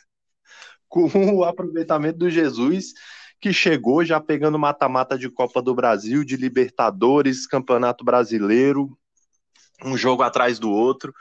com 0.88 1.08
o 1.34 1.44
aproveitamento 1.44 2.18
do 2.18 2.30
Jesus, 2.30 2.92
que 3.40 3.52
chegou 3.52 4.04
já 4.04 4.20
pegando 4.20 4.58
mata-mata 4.58 5.18
de 5.18 5.28
Copa 5.30 5.60
do 5.60 5.74
Brasil, 5.74 6.24
de 6.24 6.36
Libertadores, 6.36 7.46
Campeonato 7.46 8.04
Brasileiro, 8.04 8.96
um 9.84 9.96
jogo 9.96 10.22
atrás 10.22 10.58
do 10.58 10.70
outro. 10.70 11.12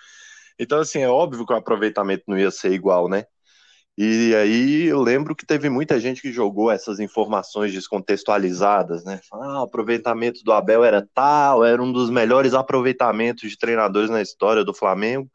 Então, 0.57 0.79
assim, 0.79 0.99
é 0.99 1.09
óbvio 1.09 1.45
que 1.45 1.53
o 1.53 1.55
aproveitamento 1.55 2.23
não 2.27 2.37
ia 2.37 2.51
ser 2.51 2.71
igual, 2.71 3.09
né? 3.09 3.25
E 3.97 4.35
aí 4.35 4.83
eu 4.85 5.01
lembro 5.01 5.33
que 5.35 5.45
teve 5.45 5.69
muita 5.69 5.99
gente 5.99 6.21
que 6.21 6.31
jogou 6.31 6.69
essas 6.69 6.99
informações 6.99 7.71
descontextualizadas, 7.71 9.05
né? 9.05 9.21
Ah, 9.31 9.61
o 9.61 9.63
aproveitamento 9.63 10.43
do 10.43 10.51
Abel 10.51 10.83
era 10.83 11.07
tal, 11.13 11.63
era 11.63 11.81
um 11.81 11.91
dos 11.91 12.09
melhores 12.09 12.53
aproveitamentos 12.53 13.49
de 13.49 13.57
treinadores 13.57 14.09
na 14.09 14.21
história 14.21 14.65
do 14.65 14.73
Flamengo 14.73 15.29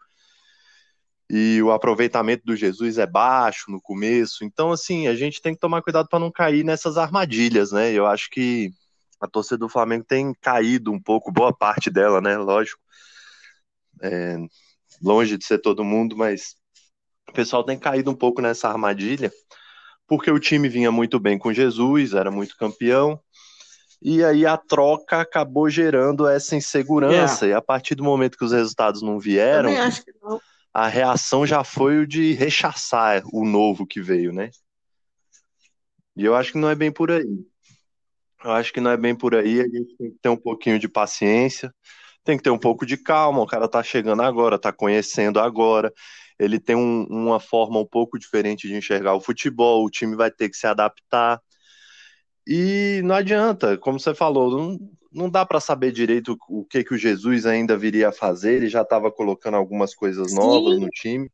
e 1.33 1.63
o 1.63 1.71
aproveitamento 1.71 2.43
do 2.45 2.57
Jesus 2.57 2.99
é 2.99 3.07
baixo 3.07 3.71
no 3.71 3.81
começo. 3.81 4.45
Então, 4.45 4.73
assim, 4.73 5.07
a 5.07 5.15
gente 5.15 5.41
tem 5.41 5.55
que 5.55 5.61
tomar 5.61 5.81
cuidado 5.81 6.09
para 6.09 6.19
não 6.19 6.31
cair 6.31 6.65
nessas 6.65 6.99
armadilhas, 6.99 7.71
né? 7.71 7.93
Eu 7.93 8.05
acho 8.05 8.29
que 8.31 8.73
a 9.21 9.29
torcida 9.29 9.59
do 9.59 9.69
Flamengo 9.69 10.05
tem 10.05 10.35
caído 10.41 10.91
um 10.91 11.01
pouco, 11.01 11.31
boa 11.31 11.57
parte 11.57 11.89
dela, 11.89 12.21
né? 12.21 12.37
Lógico. 12.37 12.81
É, 14.03 14.39
longe 15.01 15.39
de 15.39 15.45
ser 15.45 15.59
todo 15.59 15.85
mundo, 15.85 16.17
mas 16.17 16.57
o 17.29 17.33
pessoal 17.33 17.63
tem 17.63 17.79
caído 17.79 18.11
um 18.11 18.17
pouco 18.17 18.43
nessa 18.43 18.69
armadilha, 18.69 19.31
porque 20.09 20.33
o 20.33 20.41
time 20.41 20.69
vinha 20.69 20.91
muito 20.91 21.21
bem 21.21 21.39
com 21.39 21.53
Jesus, 21.53 22.13
era 22.13 22.33
muito 22.33 22.57
campeão. 22.57 23.21
E 24.03 24.25
aí 24.25 24.45
a 24.45 24.57
troca 24.57 25.21
acabou 25.21 25.71
gerando 25.71 26.27
essa 26.27 26.57
insegurança. 26.57 27.47
É. 27.47 27.51
E 27.51 27.53
a 27.53 27.63
partir 27.63 27.95
do 27.95 28.03
momento 28.03 28.37
que 28.37 28.45
os 28.45 28.51
resultados 28.51 29.01
não 29.01 29.21
vieram, 29.21 29.69
Também 29.69 29.79
acho 29.79 30.05
que 30.05 30.13
não 30.21 30.41
a 30.73 30.89
reação 30.89 31.47
já 31.47 31.65
foi 31.65 31.99
o 31.99 32.07
de 32.07 32.33
rechaçar 32.33 33.23
o 33.33 33.45
novo 33.45 33.87
que 33.87 34.01
veio, 34.01 34.33
né? 34.33 34.51
E 36.17 36.25
eu 36.25 36.35
acho 36.35 36.53
que 36.53 36.59
não 36.59 36.69
é 36.71 36.75
bem 36.75 36.93
por 36.93 37.11
aí. 37.11 37.27
Eu 38.45 38.53
acho 38.53 38.73
que 38.73 38.81
não 38.81 38.91
é 38.91 38.97
bem 38.97 39.15
por 39.15 39.35
aí, 39.35 39.61
a 39.61 39.65
gente 39.65 39.97
tem 39.97 40.11
que 40.11 40.19
ter 40.21 40.29
um 40.31 40.37
pouquinho 40.37 40.79
de 40.79 40.89
paciência, 40.89 41.75
tem 42.25 42.39
que 42.39 42.43
ter 42.43 42.51
um 42.51 42.59
pouco 42.59 42.87
de 42.87 42.97
calma, 42.97 43.43
o 43.43 43.47
cara 43.47 43.69
tá 43.69 43.83
chegando 43.83 44.23
agora, 44.23 44.59
tá 44.59 44.73
conhecendo 44.73 45.39
agora, 45.39 45.93
ele 46.39 46.59
tem 46.59 46.75
um, 46.75 47.05
uma 47.11 47.39
forma 47.39 47.79
um 47.79 47.87
pouco 47.87 48.19
diferente 48.19 48.67
de 48.67 48.75
enxergar 48.75 49.15
o 49.15 49.21
futebol, 49.21 49.85
o 49.85 49.91
time 49.91 50.17
vai 50.17 50.31
ter 50.31 50.49
que 50.49 50.57
se 50.57 50.67
adaptar. 50.67 51.41
E 52.47 53.03
não 53.05 53.15
adianta, 53.15 53.77
como 53.77 54.01
você 54.01 54.15
falou, 54.15 54.51
não, 54.51 54.79
não 55.13 55.29
dá 55.29 55.45
para 55.45 55.61
saber 55.61 55.93
direito 55.93 56.37
o 56.49 56.65
que, 56.65 56.85
que 56.85 56.95
o 56.95 56.99
Jesus 56.99 57.47
ainda 57.47 57.77
viria 57.77 58.09
a 58.09 58.13
fazer, 58.13 58.55
ele 58.55 58.69
já 58.69 58.83
estava 58.83 59.11
colocando 59.11 59.57
algumas 59.57 59.95
coisas 59.95 60.33
novas 60.33 60.75
Sim. 60.75 60.81
no 60.81 60.89
time. 60.89 61.31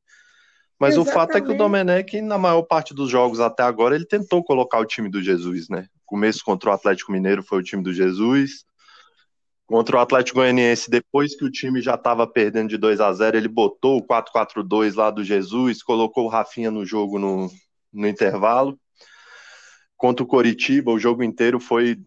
Mas 0.79 0.95
Exatamente. 0.95 1.11
o 1.11 1.15
fato 1.15 1.37
é 1.39 1.41
que 1.41 1.51
o 1.51 1.57
Domenech, 1.57 2.21
na 2.21 2.39
maior 2.39 2.63
parte 2.63 2.95
dos 2.95 3.11
jogos 3.11 3.41
até 3.41 3.63
agora, 3.63 3.95
ele 3.95 4.07
tentou 4.07 4.45
colocar 4.45 4.79
o 4.79 4.85
time 4.85 5.09
do 5.09 5.23
Jesus, 5.23 5.69
né? 5.69 5.87
Começo 6.05 6.45
contra 6.45 6.71
o 6.71 6.73
Atlético 6.73 7.13
Mineiro 7.13 7.43
foi 7.43 7.59
o 7.59 7.63
time 7.63 7.83
do 7.83 7.93
Jesus. 7.93 8.65
Contra 9.67 9.97
o 9.97 10.01
Atlético 10.01 10.39
Goianiense, 10.39 10.89
depois 10.89 11.35
que 11.35 11.45
o 11.45 11.51
time 11.51 11.81
já 11.81 11.95
estava 11.95 12.27
perdendo 12.27 12.69
de 12.69 12.77
2 12.77 13.01
a 13.01 13.13
0 13.13 13.37
ele 13.37 13.49
botou 13.49 13.99
o 13.99 14.07
4-4-2 14.07 14.95
lá 14.95 15.11
do 15.11 15.25
Jesus, 15.25 15.83
colocou 15.83 16.27
o 16.27 16.29
Rafinha 16.29 16.71
no 16.71 16.85
jogo 16.87 17.19
no, 17.19 17.51
no 17.93 18.07
intervalo. 18.07 18.79
Contra 19.97 20.23
o 20.23 20.27
Coritiba, 20.27 20.93
o 20.93 20.99
jogo 20.99 21.25
inteiro 21.25 21.59
foi 21.59 21.99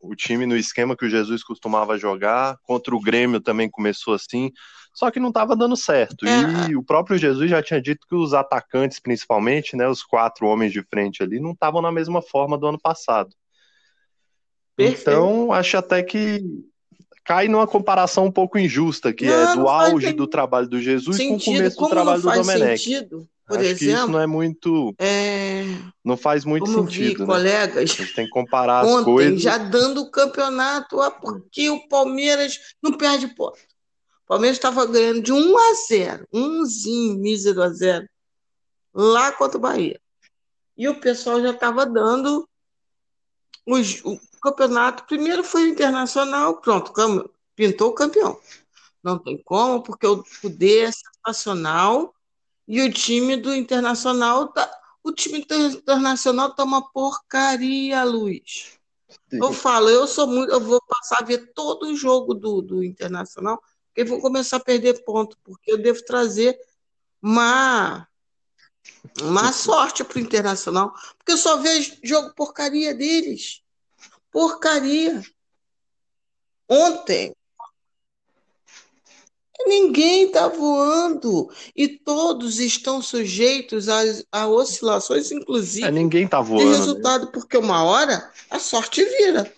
o 0.00 0.14
time 0.14 0.46
no 0.46 0.56
esquema 0.56 0.96
que 0.96 1.04
o 1.04 1.10
Jesus 1.10 1.42
costumava 1.42 1.98
jogar. 1.98 2.56
Contra 2.62 2.94
o 2.94 3.00
Grêmio 3.00 3.40
também 3.40 3.70
começou 3.70 4.14
assim, 4.14 4.50
só 4.92 5.10
que 5.10 5.20
não 5.20 5.28
estava 5.28 5.54
dando 5.54 5.76
certo. 5.76 6.26
É. 6.26 6.70
E 6.70 6.76
o 6.76 6.82
próprio 6.82 7.18
Jesus 7.18 7.50
já 7.50 7.62
tinha 7.62 7.80
dito 7.80 8.06
que 8.08 8.14
os 8.14 8.34
atacantes, 8.34 8.98
principalmente, 8.98 9.76
né, 9.76 9.88
os 9.88 10.02
quatro 10.02 10.46
homens 10.46 10.72
de 10.72 10.82
frente 10.82 11.22
ali, 11.22 11.38
não 11.38 11.52
estavam 11.52 11.80
na 11.80 11.92
mesma 11.92 12.20
forma 12.20 12.58
do 12.58 12.66
ano 12.66 12.78
passado. 12.80 13.30
Perfeito. 14.76 15.10
Então, 15.10 15.52
acho 15.52 15.76
até 15.76 16.02
que 16.02 16.42
cai 17.24 17.48
numa 17.48 17.66
comparação 17.66 18.26
um 18.26 18.32
pouco 18.32 18.58
injusta, 18.58 19.12
que 19.12 19.26
não, 19.26 19.34
é 19.34 19.54
do 19.54 19.68
auge 19.68 20.12
do 20.12 20.26
trabalho 20.26 20.68
do 20.68 20.80
Jesus 20.80 21.16
sentido. 21.16 21.44
com 21.44 21.50
o 21.50 21.54
começo 21.54 21.78
do 21.78 21.88
trabalho 21.88 22.22
do 22.22 22.30
Domenech. 22.32 22.82
Sentido? 22.82 23.28
Por 23.46 23.58
Acho 23.58 23.66
exemplo, 23.66 23.78
que 23.78 23.92
isso 23.92 24.08
não 24.08 24.20
é 24.20 24.26
muito. 24.26 24.94
É... 24.96 25.19
Não 26.04 26.16
faz 26.16 26.44
muito 26.44 26.64
Como 26.64 26.84
sentido. 26.84 27.14
Vi, 27.14 27.20
né? 27.20 27.26
colegas. 27.26 27.76
A 27.76 27.84
gente 27.84 28.14
tem 28.14 28.24
que 28.24 28.30
comparar 28.30 28.84
ontem, 28.84 28.98
as 28.98 29.04
coisas. 29.04 29.42
Já 29.42 29.58
dando 29.58 30.02
o 30.02 30.10
campeonato, 30.10 31.00
ah, 31.00 31.10
porque 31.10 31.70
o 31.70 31.88
Palmeiras 31.88 32.58
não 32.82 32.92
perde 32.92 33.28
ponto. 33.28 33.58
O 34.24 34.26
Palmeiras 34.26 34.56
estava 34.56 34.86
ganhando 34.86 35.22
de 35.22 35.32
1 35.32 35.58
a 35.58 35.74
0, 35.88 36.28
umzinho 36.32 37.18
mísero 37.18 37.62
a 37.62 37.68
0, 37.70 38.08
lá 38.94 39.32
contra 39.32 39.58
o 39.58 39.60
Bahia. 39.60 40.00
E 40.76 40.88
o 40.88 41.00
pessoal 41.00 41.40
já 41.40 41.50
estava 41.50 41.84
dando 41.84 42.48
os, 43.66 44.00
o 44.04 44.18
campeonato. 44.40 45.04
Primeiro 45.04 45.44
foi 45.44 45.64
o 45.64 45.68
Internacional, 45.68 46.60
pronto, 46.60 46.92
pintou 47.54 47.90
o 47.90 47.94
campeão. 47.94 48.38
Não 49.02 49.18
tem 49.18 49.36
como, 49.42 49.82
porque 49.82 50.06
o 50.06 50.22
poder 50.40 50.88
é 50.88 50.92
sensacional 50.92 52.14
e 52.68 52.82
o 52.82 52.92
time 52.92 53.36
do 53.36 53.54
Internacional 53.54 54.48
tá. 54.48 54.79
O 55.02 55.12
time 55.12 55.38
Internacional 55.38 56.54
tá 56.54 56.62
uma 56.64 56.90
porcaria, 56.92 58.04
Luiz. 58.04 58.78
Sim. 59.30 59.38
Eu 59.42 59.52
falo, 59.52 59.88
eu 59.88 60.06
sou 60.06 60.26
muito. 60.26 60.52
Eu 60.52 60.60
vou 60.60 60.80
passar 60.82 61.22
a 61.22 61.24
ver 61.24 61.52
todo 61.52 61.86
o 61.86 61.96
jogo 61.96 62.34
do, 62.34 62.60
do 62.60 62.84
Internacional, 62.84 63.60
porque 63.86 64.04
vou 64.04 64.20
começar 64.20 64.58
a 64.58 64.60
perder 64.60 65.04
ponto, 65.04 65.36
porque 65.42 65.72
eu 65.72 65.78
devo 65.78 66.04
trazer 66.04 66.58
uma, 67.22 68.06
uma 69.22 69.52
sorte 69.52 70.04
para 70.04 70.18
o 70.18 70.20
Internacional, 70.20 70.92
porque 71.18 71.32
eu 71.32 71.38
só 71.38 71.56
vejo 71.56 71.96
jogo 72.02 72.34
porcaria 72.34 72.94
deles. 72.94 73.62
Porcaria. 74.30 75.22
Ontem, 76.68 77.34
Ninguém 79.66 80.26
está 80.26 80.48
voando 80.48 81.50
e 81.76 81.88
todos 81.88 82.58
estão 82.58 83.02
sujeitos 83.02 83.88
a, 83.88 84.00
a 84.32 84.48
oscilações, 84.48 85.30
inclusive. 85.30 85.86
É, 85.86 85.90
ninguém 85.90 86.24
está 86.24 86.40
voando. 86.40 86.70
De 86.70 86.76
resultado, 86.76 87.26
né? 87.26 87.30
porque 87.32 87.56
uma 87.56 87.84
hora 87.84 88.30
a 88.50 88.58
sorte 88.58 89.04
vira. 89.04 89.52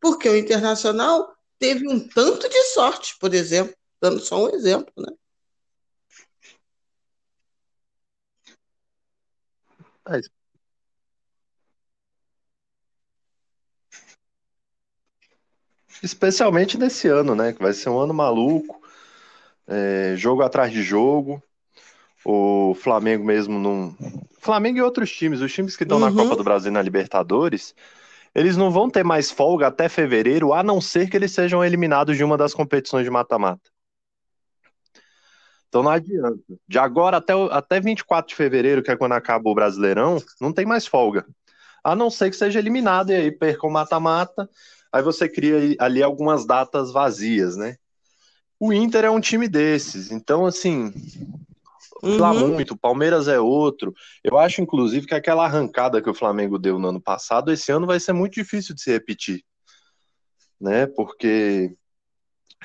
Porque 0.00 0.28
o 0.28 0.36
Internacional 0.36 1.34
teve 1.58 1.88
um 1.88 1.98
tanto 1.98 2.48
de 2.48 2.62
sorte, 2.74 3.16
por 3.18 3.32
exemplo, 3.32 3.74
dando 4.00 4.20
só 4.20 4.44
um 4.44 4.54
exemplo, 4.54 4.92
né? 4.98 5.12
É 10.08 10.20
Especialmente 16.02 16.76
nesse 16.76 17.08
ano, 17.08 17.34
né? 17.34 17.54
Que 17.54 17.62
vai 17.62 17.72
ser 17.72 17.88
um 17.88 17.98
ano 17.98 18.12
maluco 18.12 18.83
é, 19.66 20.14
jogo 20.16 20.42
atrás 20.42 20.72
de 20.72 20.82
jogo. 20.82 21.42
O 22.24 22.74
Flamengo 22.74 23.24
mesmo 23.24 23.58
não. 23.58 23.94
Flamengo 24.38 24.78
e 24.78 24.82
outros 24.82 25.10
times, 25.10 25.40
os 25.40 25.52
times 25.52 25.76
que 25.76 25.82
estão 25.82 25.98
uhum. 25.98 26.10
na 26.10 26.12
Copa 26.12 26.36
do 26.36 26.44
Brasil 26.44 26.70
e 26.70 26.74
na 26.74 26.80
Libertadores, 26.80 27.74
eles 28.34 28.56
não 28.56 28.70
vão 28.70 28.88
ter 28.88 29.04
mais 29.04 29.30
folga 29.30 29.66
até 29.66 29.88
fevereiro, 29.88 30.52
a 30.52 30.62
não 30.62 30.80
ser 30.80 31.08
que 31.08 31.16
eles 31.16 31.32
sejam 31.32 31.64
eliminados 31.64 32.16
de 32.16 32.24
uma 32.24 32.36
das 32.36 32.54
competições 32.54 33.04
de 33.04 33.10
mata-mata. 33.10 33.70
Então 35.68 35.82
não 35.82 35.90
adianta. 35.90 36.38
De 36.66 36.78
agora 36.78 37.16
até, 37.16 37.32
até 37.50 37.80
24 37.80 38.28
de 38.28 38.34
fevereiro, 38.34 38.82
que 38.82 38.90
é 38.90 38.96
quando 38.96 39.12
acaba 39.12 39.50
o 39.50 39.54
Brasileirão, 39.54 40.22
não 40.40 40.52
tem 40.52 40.64
mais 40.64 40.86
folga. 40.86 41.26
A 41.82 41.94
não 41.94 42.08
ser 42.08 42.30
que 42.30 42.36
seja 42.36 42.58
eliminado 42.58 43.10
e 43.10 43.14
aí 43.14 43.30
perca 43.30 43.66
o 43.66 43.70
mata-mata. 43.70 44.48
Aí 44.92 45.02
você 45.02 45.28
cria 45.28 45.76
ali 45.80 46.02
algumas 46.02 46.46
datas 46.46 46.92
vazias, 46.92 47.56
né? 47.56 47.76
O 48.64 48.72
Inter 48.72 49.04
é 49.04 49.10
um 49.10 49.20
time 49.20 49.46
desses. 49.46 50.10
Então, 50.10 50.46
assim, 50.46 50.90
uhum. 52.02 52.48
muito, 52.48 52.72
o 52.72 52.78
Palmeiras 52.78 53.28
é 53.28 53.38
outro. 53.38 53.92
Eu 54.24 54.38
acho, 54.38 54.62
inclusive, 54.62 55.06
que 55.06 55.14
aquela 55.14 55.44
arrancada 55.44 56.00
que 56.00 56.08
o 56.08 56.14
Flamengo 56.14 56.58
deu 56.58 56.78
no 56.78 56.88
ano 56.88 57.00
passado, 57.00 57.52
esse 57.52 57.70
ano 57.70 57.86
vai 57.86 58.00
ser 58.00 58.14
muito 58.14 58.32
difícil 58.32 58.74
de 58.74 58.80
se 58.80 58.90
repetir. 58.90 59.44
Né? 60.58 60.86
Porque 60.86 61.76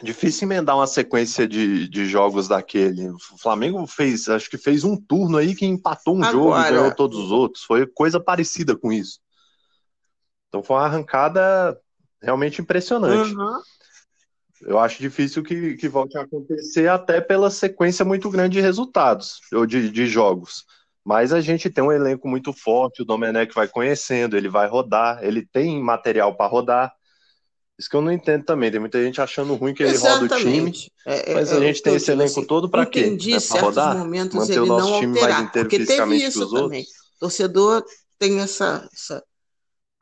difícil 0.02 0.48
emendar 0.48 0.78
uma 0.78 0.88
sequência 0.88 1.46
de, 1.46 1.90
de 1.90 2.06
jogos 2.06 2.48
daquele. 2.48 3.10
O 3.10 3.38
Flamengo 3.38 3.86
fez, 3.86 4.30
acho 4.30 4.50
que 4.50 4.58
fez 4.58 4.86
um 4.86 4.96
turno 4.96 5.36
aí 5.36 5.54
que 5.54 5.66
empatou 5.66 6.16
um 6.16 6.24
Agora... 6.24 6.32
jogo 6.32 6.60
e 6.62 6.72
ganhou 6.80 6.96
todos 6.96 7.18
os 7.18 7.30
outros. 7.30 7.66
Foi 7.66 7.86
coisa 7.86 8.22
parecida 8.22 8.74
com 8.74 8.90
isso. 8.90 9.20
Então 10.48 10.64
foi 10.64 10.78
uma 10.78 10.86
arrancada 10.86 11.78
realmente 12.22 12.62
impressionante. 12.62 13.36
Uhum. 13.36 13.62
Eu 14.62 14.80
acho 14.80 15.02
difícil 15.02 15.44
que, 15.44 15.76
que 15.76 15.88
volte 15.88 16.18
a 16.18 16.22
acontecer, 16.22 16.88
até 16.88 17.22
pela 17.22 17.50
sequência 17.50 18.04
muito 18.04 18.30
grande 18.30 18.54
de 18.54 18.62
resultados, 18.62 19.40
ou 19.54 19.66
de, 19.66 19.90
de 19.90 20.08
jogos. 20.08 20.66
Mas 21.04 21.32
a 21.32 21.42
gente 21.42 21.70
tem 21.70 21.84
um 21.84 21.92
elenco 21.92 22.28
muito 22.28 22.54
forte, 22.54 23.02
o 23.02 23.06
Domenech 23.06 23.54
vai 23.54 23.68
conhecendo, 23.68 24.36
ele 24.38 24.50
vai 24.50 24.68
rodar, 24.68 25.24
ele 25.24 25.46
tem 25.46 25.82
material 25.82 26.36
para 26.36 26.50
rodar. 26.50 26.94
Isso 27.80 27.90
que 27.90 27.96
eu 27.96 28.02
não 28.02 28.12
entendo 28.12 28.44
também. 28.44 28.70
Tem 28.70 28.80
muita 28.80 29.02
gente 29.02 29.22
achando 29.22 29.56
ruim 29.56 29.74
que 29.74 29.82
ele 29.82 29.94
Exatamente. 29.94 30.34
roda 30.34 30.36
o 30.36 30.52
time. 30.52 30.92
É, 31.08 31.32
é, 31.32 31.34
mas 31.34 31.54
a 31.54 31.60
gente 31.62 31.82
tem 31.82 31.96
esse 31.96 32.12
elenco 32.12 32.40
assim, 32.40 32.46
todo 32.46 32.70
para 32.70 32.86
quê? 32.86 33.00
Entendi, 33.00 33.34
é 33.34 33.40
certos 33.40 33.70
rodar? 33.70 33.98
momentos 33.98 34.36
Manter 34.36 34.52
ele 34.52 34.60
o 34.60 34.66
nosso 34.66 34.90
não 34.90 35.00
time 35.00 35.14
alterar, 35.14 35.38
mais 35.38 35.50
inteiro 35.50 35.70
porque 35.70 35.86
teve 35.86 36.16
isso 36.18 36.50
também. 36.50 36.80
Outros? 36.80 37.00
Torcedor 37.20 37.86
tem 38.20 38.40
essa, 38.42 38.88
essa... 38.94 39.24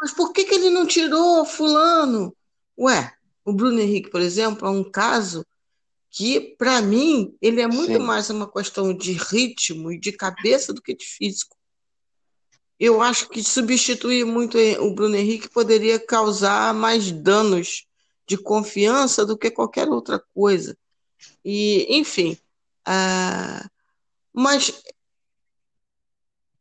Mas 0.02 0.12
por 0.12 0.34
que, 0.34 0.44
que 0.46 0.56
ele 0.56 0.72
não 0.72 0.88
tirou 0.88 1.46
fulano? 1.46 2.36
Ué, 2.80 3.14
o 3.48 3.54
Bruno 3.54 3.80
Henrique, 3.80 4.10
por 4.10 4.20
exemplo, 4.20 4.68
é 4.68 4.70
um 4.70 4.84
caso 4.84 5.46
que, 6.12 6.54
para 6.58 6.82
mim, 6.82 7.34
ele 7.42 7.62
é 7.62 7.68
muito 7.68 7.94
Sim. 7.94 8.00
mais 8.00 8.30
uma 8.30 8.52
questão 8.52 8.94
de 8.94 9.14
ritmo 9.14 9.90
e 9.90 9.98
de 9.98 10.12
cabeça 10.12 10.74
do 10.74 10.82
que 10.82 10.94
de 10.94 11.06
físico. 11.06 11.56
Eu 12.78 13.02
acho 13.02 13.30
que 13.30 13.42
substituir 13.42 14.26
muito 14.26 14.58
o 14.58 14.94
Bruno 14.94 15.16
Henrique 15.16 15.48
poderia 15.48 15.98
causar 15.98 16.74
mais 16.74 17.10
danos 17.10 17.88
de 18.28 18.38
confiança 18.38 19.26
do 19.26 19.38
que 19.38 19.50
qualquer 19.50 19.88
outra 19.88 20.22
coisa. 20.36 20.78
E, 21.44 21.88
enfim. 21.98 22.38
Uh, 22.86 23.70
mas. 24.34 24.84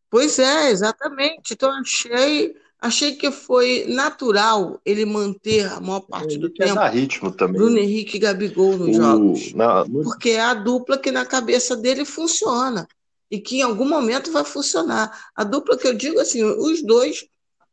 Pois 0.08 0.38
é, 0.38 0.70
exatamente. 0.70 1.52
Então, 1.52 1.72
achei 1.72 2.54
Achei 2.86 3.16
que 3.16 3.32
foi 3.32 3.84
natural 3.88 4.80
ele 4.84 5.04
manter 5.04 5.66
a 5.66 5.80
maior 5.80 6.02
parte 6.02 6.38
do 6.38 6.48
tempo. 6.48 6.80
Ritmo 6.86 7.32
também. 7.32 7.60
Bruno 7.60 7.78
Henrique 7.78 8.16
e 8.16 8.20
Gabigol 8.20 8.78
nos 8.78 8.96
o... 8.96 9.00
jogos. 9.00 9.52
Na... 9.54 9.84
Porque 9.84 10.30
é 10.30 10.40
a 10.40 10.54
dupla 10.54 10.96
que 10.96 11.10
na 11.10 11.26
cabeça 11.26 11.76
dele 11.76 12.04
funciona. 12.04 12.86
E 13.28 13.40
que 13.40 13.56
em 13.56 13.62
algum 13.62 13.88
momento 13.88 14.30
vai 14.30 14.44
funcionar. 14.44 15.30
A 15.34 15.42
dupla 15.42 15.76
que 15.76 15.84
eu 15.84 15.94
digo 15.94 16.20
assim, 16.20 16.44
os 16.44 16.80
dois 16.80 17.26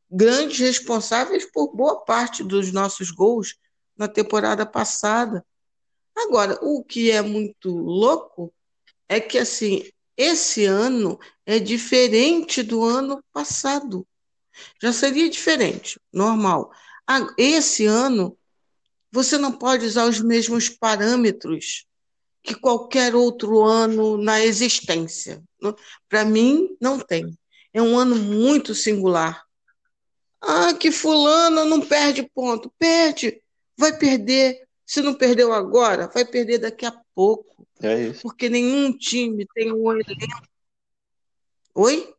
grandes 0.10 0.58
responsáveis 0.58 1.46
por 1.46 1.76
boa 1.76 2.00
parte 2.04 2.44
dos 2.44 2.72
nossos 2.72 3.12
gols 3.12 3.56
na 3.96 4.08
temporada 4.08 4.66
passada. 4.66 5.46
Agora, 6.18 6.58
o 6.60 6.84
que 6.84 7.12
é 7.12 7.22
muito 7.22 7.70
louco 7.70 8.52
é 9.08 9.20
que 9.20 9.38
assim, 9.38 9.84
esse 10.18 10.66
ano 10.66 11.20
é 11.46 11.60
diferente 11.60 12.64
do 12.64 12.84
ano 12.84 13.24
passado 13.32 14.08
já 14.82 14.94
seria 14.94 15.30
diferente, 15.30 16.00
normal. 16.12 16.72
Esse 17.38 17.86
ano, 17.86 18.38
você 19.12 19.38
não 19.38 19.52
pode 19.52 19.86
usar 19.86 20.06
os 20.06 20.20
mesmos 20.20 20.70
parâmetros 20.70 21.86
que 22.42 22.54
qualquer 22.54 23.16
outro 23.16 23.64
ano 23.64 24.18
na 24.18 24.44
existência. 24.44 25.42
Para 26.10 26.26
mim, 26.26 26.76
não 26.80 27.00
tem. 27.00 27.38
É 27.74 27.82
um 27.82 27.98
ano 27.98 28.16
muito 28.16 28.76
singular. 28.76 29.44
Ah, 30.42 30.74
que 30.74 30.92
fulano 30.92 31.64
não 31.64 31.80
perde 31.80 32.30
ponto. 32.36 32.72
Perde. 32.78 33.42
Vai 33.78 33.98
perder. 33.98 34.68
Se 34.86 35.02
não 35.02 35.14
perdeu 35.14 35.54
agora, 35.54 36.10
vai 36.14 36.26
perder 36.26 36.60
daqui 36.60 36.86
a 36.86 36.92
pouco. 37.16 37.66
É 37.82 38.10
isso. 38.10 38.22
Porque 38.22 38.50
nenhum 38.50 38.96
time 38.96 39.48
tem 39.56 39.72
um 39.72 39.92
elenco. 39.92 40.48
Oi? 41.76 42.14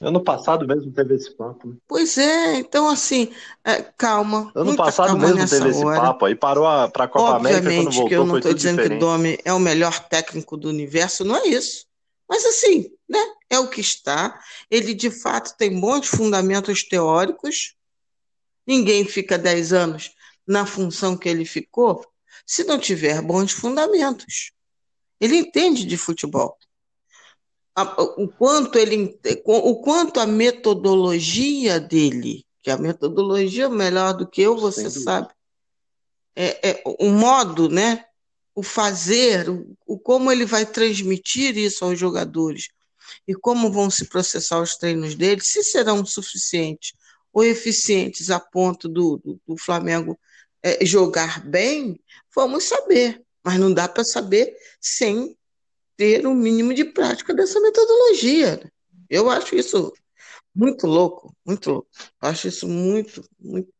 Ano 0.00 0.22
passado 0.22 0.66
mesmo 0.66 0.92
teve 0.92 1.14
esse 1.14 1.30
papo. 1.34 1.68
Né? 1.68 1.76
Pois 1.88 2.18
é, 2.18 2.56
então 2.56 2.88
assim, 2.88 3.32
é, 3.64 3.82
calma. 3.96 4.50
Ano 4.54 4.76
passado 4.76 5.16
mesmo 5.16 5.48
teve 5.48 5.70
esse 5.70 5.84
hora. 5.84 6.00
papo. 6.00 6.26
Aí 6.26 6.34
parou 6.34 6.64
para 6.90 7.04
a 7.04 7.08
Copa 7.08 7.36
Obviamente 7.36 7.58
América 7.58 7.82
quando 7.82 7.94
voltou, 7.94 8.08
que 8.08 8.14
eu 8.14 8.26
não 8.26 8.36
estou 8.36 8.54
dizendo 8.54 8.76
diferente. 8.76 8.98
que 8.98 9.04
o 9.04 9.08
Domi 9.08 9.38
é 9.44 9.52
o 9.52 9.58
melhor 9.58 9.98
técnico 10.08 10.56
do 10.56 10.68
universo, 10.68 11.24
não 11.24 11.36
é 11.36 11.46
isso. 11.46 11.86
Mas 12.28 12.44
assim, 12.44 12.90
né? 13.08 13.20
É 13.48 13.58
o 13.58 13.68
que 13.68 13.80
está. 13.80 14.38
Ele 14.70 14.92
de 14.92 15.10
fato 15.10 15.56
tem 15.56 15.80
bons 15.80 16.08
fundamentos 16.08 16.82
teóricos. 16.82 17.74
Ninguém 18.66 19.04
fica 19.04 19.38
10 19.38 19.72
anos 19.72 20.10
na 20.46 20.66
função 20.66 21.16
que 21.16 21.28
ele 21.28 21.44
ficou 21.44 22.04
se 22.44 22.64
não 22.64 22.78
tiver 22.78 23.22
bons 23.22 23.52
fundamentos. 23.52 24.52
Ele 25.20 25.36
entende 25.36 25.86
de 25.86 25.96
futebol 25.96 26.56
o 27.76 28.28
quanto 28.28 28.78
ele 28.78 29.18
o 29.44 29.76
quanto 29.82 30.18
a 30.18 30.26
metodologia 30.26 31.78
dele, 31.78 32.44
que 32.62 32.70
a 32.70 32.78
metodologia 32.78 33.66
é 33.66 33.68
melhor 33.68 34.14
do 34.14 34.26
que 34.26 34.40
eu, 34.40 34.56
você 34.56 34.88
sabe, 34.88 35.28
é, 36.34 36.70
é, 36.70 36.82
o 36.84 37.10
modo, 37.10 37.68
né? 37.68 38.04
O 38.54 38.62
fazer, 38.62 39.50
o, 39.50 39.76
o 39.86 39.98
como 39.98 40.32
ele 40.32 40.46
vai 40.46 40.64
transmitir 40.64 41.58
isso 41.58 41.84
aos 41.84 41.98
jogadores 41.98 42.68
e 43.28 43.34
como 43.34 43.70
vão 43.70 43.90
se 43.90 44.06
processar 44.06 44.60
os 44.60 44.76
treinos 44.76 45.14
dele, 45.14 45.40
se 45.42 45.62
serão 45.62 46.04
suficientes 46.04 46.92
ou 47.32 47.44
eficientes 47.44 48.30
a 48.30 48.40
ponto 48.40 48.88
do, 48.88 49.18
do, 49.18 49.40
do 49.46 49.58
Flamengo 49.58 50.18
é, 50.62 50.84
jogar 50.84 51.44
bem, 51.46 52.00
vamos 52.34 52.64
saber. 52.64 53.22
Mas 53.44 53.60
não 53.60 53.72
dá 53.72 53.86
para 53.86 54.04
saber 54.04 54.56
sem 54.80 55.36
ter 55.96 56.26
um 56.26 56.34
mínimo 56.34 56.74
de 56.74 56.84
prática 56.84 57.34
dessa 57.34 57.60
metodologia. 57.60 58.60
Eu 59.08 59.30
acho 59.30 59.54
isso 59.56 59.92
muito 60.54 60.86
louco, 60.86 61.34
muito 61.44 61.70
louco. 61.70 61.88
Acho 62.20 62.48
isso 62.48 62.68
muito, 62.68 63.22
muito. 63.38 63.72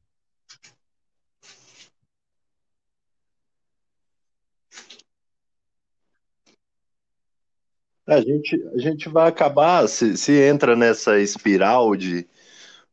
A 8.06 8.20
gente, 8.20 8.62
a 8.72 8.78
gente 8.78 9.08
vai 9.08 9.28
acabar, 9.28 9.88
se, 9.88 10.16
se 10.16 10.32
entra 10.32 10.76
nessa 10.76 11.18
espiral 11.18 11.96
de 11.96 12.26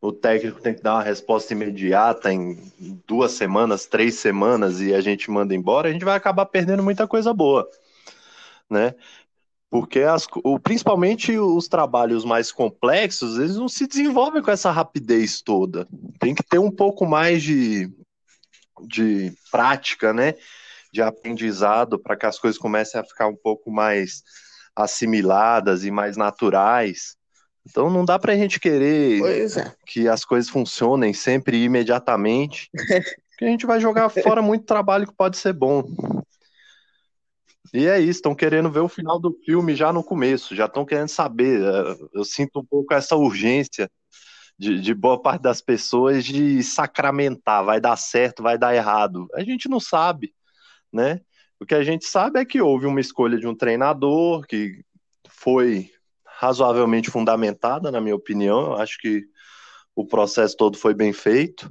o 0.02 0.12
técnico 0.12 0.60
tem 0.60 0.74
que 0.74 0.82
dar 0.82 0.96
uma 0.96 1.04
resposta 1.04 1.54
imediata 1.54 2.34
em 2.34 2.58
duas 3.08 3.32
semanas, 3.34 3.86
três 3.86 4.16
semanas 4.16 4.82
e 4.82 4.94
a 4.94 5.00
gente 5.00 5.30
manda 5.32 5.56
embora, 5.56 5.88
a 5.88 5.94
gente 5.94 6.04
vai 6.04 6.18
acabar 6.18 6.46
perdendo 6.48 6.84
muita 6.84 7.08
coisa 7.08 7.34
boa 7.34 7.70
né? 8.74 8.94
Porque 9.70 10.02
as, 10.02 10.28
o, 10.44 10.60
principalmente 10.60 11.36
os 11.38 11.68
trabalhos 11.68 12.26
mais 12.26 12.52
complexos, 12.52 13.40
eles 13.40 13.56
não 13.56 13.68
se 13.68 13.88
desenvolvem 13.88 14.42
com 14.42 14.52
essa 14.52 14.70
rapidez 14.70 15.42
toda. 15.42 15.88
Tem 16.20 16.36
que 16.36 16.44
ter 16.44 16.60
um 16.60 16.70
pouco 16.70 17.06
mais 17.06 17.42
de, 17.42 17.90
de 18.88 19.34
prática, 19.52 20.14
né? 20.14 20.36
De 20.92 21.02
aprendizado 21.02 21.98
para 21.98 22.16
que 22.16 22.26
as 22.26 22.38
coisas 22.38 22.60
comecem 22.60 23.00
a 23.00 23.04
ficar 23.04 23.28
um 23.28 23.36
pouco 23.36 23.72
mais 23.72 24.22
assimiladas 24.76 25.84
e 25.84 25.90
mais 25.90 26.18
naturais. 26.18 27.16
Então 27.68 27.90
não 27.90 28.04
dá 28.04 28.20
para 28.20 28.34
a 28.34 28.36
gente 28.36 28.60
querer 28.60 29.24
é. 29.24 29.72
que 29.88 30.08
as 30.08 30.26
coisas 30.26 30.50
funcionem 30.50 31.14
sempre 31.14 31.64
imediatamente, 31.64 32.70
porque 33.32 33.46
a 33.46 33.48
gente 33.48 33.66
vai 33.66 33.80
jogar 33.80 34.10
fora 34.10 34.42
muito 34.42 34.66
trabalho 34.66 35.08
que 35.08 35.16
pode 35.16 35.38
ser 35.38 35.54
bom. 35.54 35.84
E 37.74 37.88
é 37.88 38.00
isso, 38.00 38.20
estão 38.20 38.36
querendo 38.36 38.70
ver 38.70 38.82
o 38.82 38.88
final 38.88 39.20
do 39.20 39.34
filme 39.44 39.76
já 39.76 39.92
no 39.92 40.04
começo, 40.04 40.56
já 40.56 40.66
estão 40.66 40.86
querendo 40.86 41.08
saber. 41.10 41.60
É, 41.62 41.98
eu 42.14 42.24
sinto 42.24 42.60
um 42.60 42.66
pouco 42.66 42.94
essa 42.94 43.16
urgência 43.16 43.90
de, 44.58 44.80
de, 44.80 44.94
boa 44.94 45.20
parte 45.20 45.42
das 45.42 45.60
pessoas 45.62 46.24
de 46.24 46.62
sacramentar, 46.62 47.66
vai 47.66 47.82
dar 47.82 47.96
certo, 47.96 48.44
vai 48.44 48.58
dar 48.58 48.76
errado. 48.76 49.28
A 49.34 49.44
gente 49.44 49.68
não 49.68 49.80
sabe, 49.80 50.34
né? 50.92 51.20
O 51.60 51.66
que 51.66 51.74
a 51.74 51.84
gente 51.84 52.06
sabe 52.06 52.40
é 52.40 52.46
que 52.46 52.62
houve 52.62 52.86
uma 52.86 53.02
escolha 53.02 53.40
de 53.40 53.48
um 53.48 53.56
treinador 53.56 54.46
que 54.46 54.84
foi 55.28 55.90
razoavelmente 56.26 57.10
fundamentada, 57.10 57.92
na 57.92 58.00
minha 58.00 58.16
opinião. 58.16 58.68
Eu 58.68 58.74
acho 58.76 59.00
que 59.00 59.24
o 59.96 60.06
processo 60.06 60.56
todo 60.58 60.78
foi 60.78 60.94
bem 60.94 61.14
feito. 61.14 61.68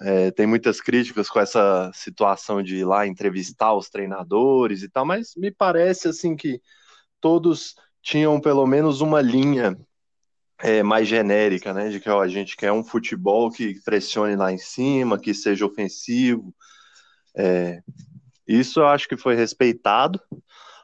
É, 0.00 0.30
tem 0.30 0.46
muitas 0.46 0.80
críticas 0.80 1.28
com 1.28 1.38
essa 1.38 1.90
situação 1.94 2.62
de 2.62 2.76
ir 2.76 2.84
lá 2.84 3.06
entrevistar 3.06 3.74
os 3.74 3.88
treinadores 3.90 4.82
e 4.82 4.88
tal, 4.88 5.04
mas 5.04 5.34
me 5.36 5.50
parece 5.50 6.08
assim 6.08 6.34
que 6.34 6.60
todos 7.20 7.74
tinham 8.02 8.40
pelo 8.40 8.66
menos 8.66 9.00
uma 9.00 9.20
linha 9.20 9.78
é, 10.62 10.82
mais 10.82 11.06
genérica, 11.06 11.72
né? 11.74 11.88
De 11.88 12.00
que 12.00 12.08
ó, 12.08 12.22
a 12.22 12.28
gente 12.28 12.56
quer 12.56 12.72
um 12.72 12.84
futebol 12.84 13.50
que 13.50 13.80
pressione 13.84 14.36
lá 14.36 14.52
em 14.52 14.58
cima, 14.58 15.18
que 15.18 15.34
seja 15.34 15.66
ofensivo. 15.66 16.54
É, 17.36 17.80
isso 18.46 18.80
eu 18.80 18.86
acho 18.86 19.08
que 19.08 19.16
foi 19.16 19.34
respeitado. 19.34 20.20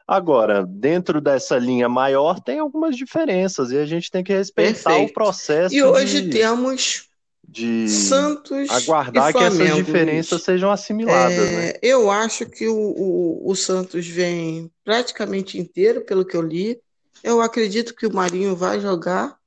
Agora, 0.07 0.65
dentro 0.65 1.21
dessa 1.21 1.57
linha 1.57 1.87
maior, 1.87 2.39
tem 2.39 2.57
algumas 2.59 2.97
diferenças 2.97 3.71
e 3.71 3.77
a 3.77 3.85
gente 3.85 4.09
tem 4.09 4.23
que 4.23 4.33
respeitar 4.33 4.89
Perfeito. 4.89 5.11
o 5.11 5.13
processo. 5.13 5.75
E 5.75 5.83
hoje 5.83 6.23
de, 6.23 6.29
temos 6.31 7.08
de 7.51 7.89
Santos 7.89 8.69
aguardar 8.69 9.33
que 9.33 9.43
essas 9.43 9.75
diferenças 9.75 10.43
sejam 10.43 10.71
assimiladas. 10.71 11.37
É, 11.37 11.51
né? 11.51 11.73
Eu 11.81 12.11
acho 12.11 12.45
que 12.45 12.67
o, 12.67 12.75
o, 12.75 13.49
o 13.51 13.55
Santos 13.55 14.05
vem 14.07 14.71
praticamente 14.83 15.57
inteiro, 15.57 16.01
pelo 16.01 16.23
que 16.23 16.37
eu 16.37 16.41
li. 16.41 16.79
Eu 17.23 17.41
acredito 17.41 17.95
que 17.95 18.05
o 18.05 18.13
Marinho 18.13 18.55
vai 18.55 18.79
jogar. 18.79 19.37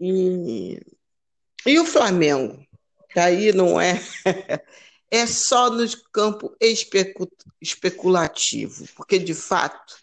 E, 0.00 0.80
e 1.66 1.78
o 1.80 1.84
Flamengo? 1.84 2.64
Que 3.10 3.18
aí 3.18 3.52
não 3.52 3.80
é. 3.80 4.00
é 5.10 5.26
só 5.26 5.70
no 5.70 5.84
campo 6.12 6.54
especu, 6.60 7.28
especulativo, 7.60 8.86
porque 8.94 9.18
de 9.18 9.34
fato, 9.34 9.96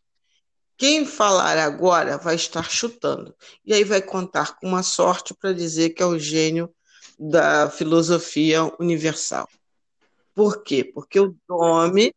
quem 0.77 1.05
falar 1.05 1.57
agora 1.57 2.17
vai 2.17 2.35
estar 2.35 2.69
chutando. 2.69 3.35
E 3.65 3.73
aí 3.73 3.83
vai 3.83 4.01
contar 4.01 4.57
com 4.57 4.67
uma 4.67 4.83
sorte 4.83 5.33
para 5.33 5.53
dizer 5.53 5.91
que 5.91 6.03
é 6.03 6.05
o 6.05 6.19
gênio 6.19 6.73
da 7.17 7.69
filosofia 7.69 8.63
universal. 8.79 9.47
Por 10.33 10.63
quê? 10.63 10.83
Porque 10.83 11.19
o 11.19 11.35
nome 11.47 12.13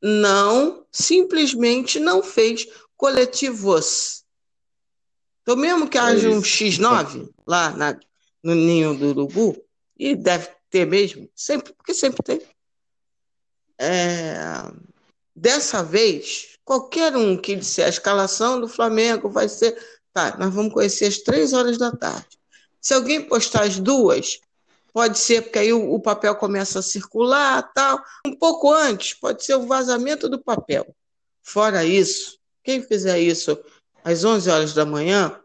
não, 0.00 0.84
simplesmente 0.90 1.98
não 1.98 2.22
fez 2.22 2.66
coletivos. 2.96 4.24
Então, 5.42 5.56
mesmo 5.56 5.88
que 5.88 5.98
haja 5.98 6.28
um 6.28 6.40
X9 6.40 7.28
lá 7.44 7.70
na, 7.70 7.98
no 8.42 8.54
ninho 8.54 8.96
do 8.96 9.08
urubu, 9.08 9.60
e 9.98 10.14
deve 10.14 10.48
ter 10.70 10.86
mesmo, 10.86 11.28
sempre, 11.34 11.72
porque 11.74 11.94
sempre 11.94 12.22
tem. 12.22 12.40
É, 13.78 14.34
dessa 15.42 15.82
vez, 15.82 16.56
qualquer 16.64 17.16
um 17.16 17.36
que 17.36 17.56
disser 17.56 17.86
a 17.86 17.88
escalação 17.88 18.60
do 18.60 18.68
Flamengo 18.68 19.28
vai 19.28 19.48
ser. 19.48 19.76
Tá, 20.12 20.36
nós 20.38 20.54
vamos 20.54 20.72
conhecer 20.72 21.06
às 21.06 21.18
três 21.18 21.52
horas 21.52 21.76
da 21.76 21.90
tarde. 21.90 22.38
Se 22.80 22.94
alguém 22.94 23.26
postar 23.26 23.64
as 23.64 23.80
duas, 23.80 24.38
pode 24.92 25.18
ser, 25.18 25.42
porque 25.42 25.58
aí 25.58 25.72
o, 25.72 25.94
o 25.94 26.00
papel 26.00 26.36
começa 26.36 26.78
a 26.78 26.82
circular 26.82 27.60
tal. 27.74 28.00
Um 28.24 28.36
pouco 28.36 28.72
antes, 28.72 29.14
pode 29.14 29.44
ser 29.44 29.56
o 29.56 29.66
vazamento 29.66 30.28
do 30.28 30.40
papel. 30.40 30.94
Fora 31.42 31.84
isso, 31.84 32.38
quem 32.62 32.80
fizer 32.80 33.18
isso 33.18 33.58
às 34.04 34.22
11 34.24 34.48
horas 34.48 34.74
da 34.74 34.86
manhã, 34.86 35.40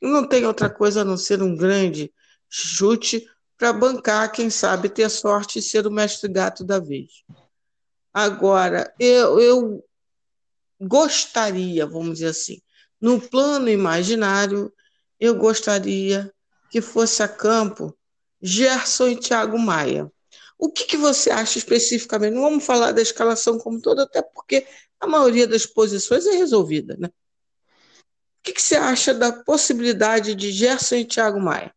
não 0.00 0.26
tem 0.26 0.46
outra 0.46 0.70
coisa 0.70 1.02
a 1.02 1.04
não 1.04 1.18
ser 1.18 1.42
um 1.42 1.54
grande 1.54 2.10
chute 2.48 3.28
para 3.58 3.74
bancar, 3.74 4.32
quem 4.32 4.48
sabe 4.48 4.88
ter 4.88 5.10
sorte 5.10 5.58
e 5.58 5.62
ser 5.62 5.86
o 5.86 5.90
mestre 5.90 6.32
gato 6.32 6.64
da 6.64 6.78
vez. 6.78 7.24
Agora, 8.12 8.92
eu, 8.98 9.40
eu 9.40 9.84
gostaria, 10.80 11.86
vamos 11.86 12.14
dizer 12.14 12.28
assim, 12.28 12.60
no 13.00 13.20
plano 13.20 13.68
imaginário, 13.68 14.72
eu 15.20 15.34
gostaria 15.34 16.32
que 16.70 16.80
fosse 16.80 17.22
a 17.22 17.28
campo 17.28 17.96
Gerson 18.40 19.08
e 19.08 19.16
Thiago 19.16 19.58
Maia. 19.58 20.10
O 20.58 20.70
que, 20.70 20.84
que 20.84 20.96
você 20.96 21.30
acha 21.30 21.58
especificamente? 21.58 22.34
Não 22.34 22.42
vamos 22.42 22.64
falar 22.64 22.92
da 22.92 23.00
escalação 23.00 23.58
como 23.58 23.80
toda, 23.80 24.02
até 24.02 24.22
porque 24.22 24.66
a 25.00 25.06
maioria 25.06 25.46
das 25.46 25.64
posições 25.64 26.26
é 26.26 26.32
resolvida, 26.32 26.96
né? 26.98 27.08
O 27.08 28.42
que, 28.42 28.52
que 28.52 28.62
você 28.62 28.76
acha 28.76 29.14
da 29.14 29.32
possibilidade 29.32 30.34
de 30.34 30.50
Gerson 30.50 30.96
e 30.96 31.04
Thiago 31.04 31.40
Maia? 31.40 31.72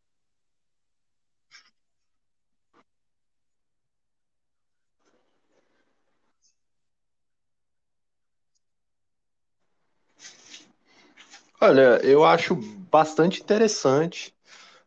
Olha, 11.63 11.99
eu 12.03 12.25
acho 12.25 12.55
bastante 12.55 13.39
interessante. 13.39 14.33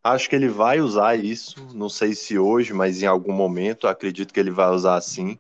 Acho 0.03 0.29
que 0.29 0.35
ele 0.35 0.49
vai 0.49 0.81
usar 0.81 1.15
isso. 1.15 1.65
Não 1.73 1.89
sei 1.89 2.17
se 2.17 2.37
hoje, 2.37 2.73
mas 2.73 3.01
em 3.01 3.07
algum 3.07 3.33
momento, 3.33 3.87
acredito 3.87 4.35
que 4.35 4.41
ele 4.41 4.51
vai 4.51 4.69
usar 4.71 5.01
sim. 5.01 5.39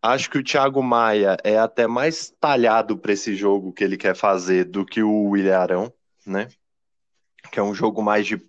Acho 0.00 0.30
que 0.30 0.38
o 0.38 0.44
Thiago 0.44 0.80
Maia 0.80 1.36
é 1.42 1.58
até 1.58 1.88
mais 1.88 2.32
talhado 2.38 2.96
para 2.96 3.12
esse 3.12 3.34
jogo 3.34 3.72
que 3.72 3.82
ele 3.82 3.96
quer 3.96 4.14
fazer 4.14 4.64
do 4.64 4.86
que 4.86 5.02
o 5.02 5.24
William 5.30 5.58
Arão, 5.58 5.92
né? 6.24 6.46
Que 7.50 7.58
é 7.58 7.62
um 7.62 7.74
jogo 7.74 8.00
mais 8.00 8.24
de 8.24 8.40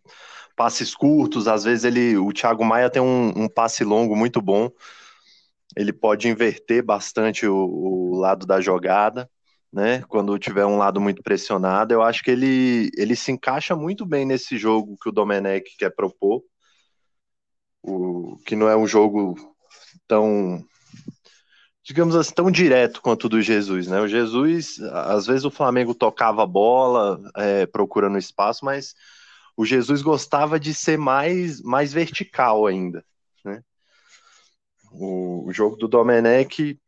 passes 0.55 0.93
curtos. 0.93 1.47
Às 1.47 1.63
vezes 1.63 1.85
ele, 1.85 2.15
o 2.17 2.31
Thiago 2.31 2.63
Maia 2.63 2.87
tem 2.87 3.01
um, 3.01 3.29
um 3.35 3.49
passe 3.49 3.83
longo 3.83 4.15
muito 4.15 4.39
bom. 4.39 4.69
Ele 5.75 5.91
pode 5.91 6.27
inverter 6.27 6.83
bastante 6.83 7.47
o, 7.47 7.55
o 7.55 8.15
lado 8.19 8.45
da 8.45 8.61
jogada 8.61 9.27
né? 9.73 10.03
Quando 10.07 10.37
tiver 10.37 10.65
um 10.65 10.77
lado 10.77 11.01
muito 11.01 11.23
pressionado, 11.23 11.93
eu 11.93 12.03
acho 12.03 12.23
que 12.23 12.29
ele, 12.29 12.91
ele 12.95 13.15
se 13.15 13.31
encaixa 13.31 13.75
muito 13.75 14.05
bem 14.05 14.23
nesse 14.23 14.55
jogo 14.55 14.97
que 15.01 15.09
o 15.09 15.11
Domenech 15.11 15.75
quer 15.77 15.89
propor. 15.89 16.43
O, 17.81 18.37
que 18.45 18.55
não 18.55 18.69
é 18.69 18.77
um 18.77 18.87
jogo 18.87 19.35
tão 20.07 20.63
digamos 21.83 22.15
assim, 22.15 22.33
tão 22.33 22.49
direto 22.49 23.01
quanto 23.01 23.25
o 23.25 23.29
do 23.29 23.41
Jesus, 23.41 23.87
né? 23.87 23.99
O 23.99 24.07
Jesus, 24.07 24.79
às 24.79 25.25
vezes 25.25 25.43
o 25.43 25.51
Flamengo 25.51 25.93
tocava 25.93 26.43
a 26.43 26.47
bola, 26.47 27.19
é, 27.35 27.65
procurando 27.65 28.17
espaço, 28.17 28.63
mas 28.63 28.95
o 29.57 29.65
Jesus 29.65 30.01
gostava 30.01 30.59
de 30.59 30.73
ser 30.73 30.97
mais, 30.97 31.61
mais 31.61 31.91
vertical 31.91 32.65
ainda, 32.65 33.03
né? 33.43 33.61
O, 34.93 35.47
o 35.47 35.51
jogo 35.51 35.75
do 35.75 35.87
Domenech, 35.87 36.79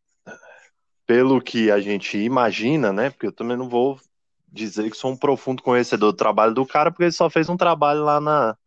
pelo 1.05 1.41
que 1.41 1.69
a 1.71 1.79
gente 1.79 2.17
imagina, 2.17 2.91
né? 2.91 3.09
Porque 3.09 3.27
eu 3.27 3.31
também 3.31 3.57
não 3.57 3.69
vou 3.69 3.99
dizer 4.47 4.89
que 4.89 4.97
sou 4.97 5.11
um 5.11 5.17
profundo 5.17 5.61
conhecedor 5.61 6.11
do 6.11 6.17
trabalho 6.17 6.53
do 6.53 6.65
cara, 6.65 6.89
porque 6.91 7.03
ele 7.03 7.11
só 7.11 7.29
fez 7.29 7.49
um 7.49 7.57
trabalho 7.57 8.03
lá 8.03 8.19
na, 8.19 8.57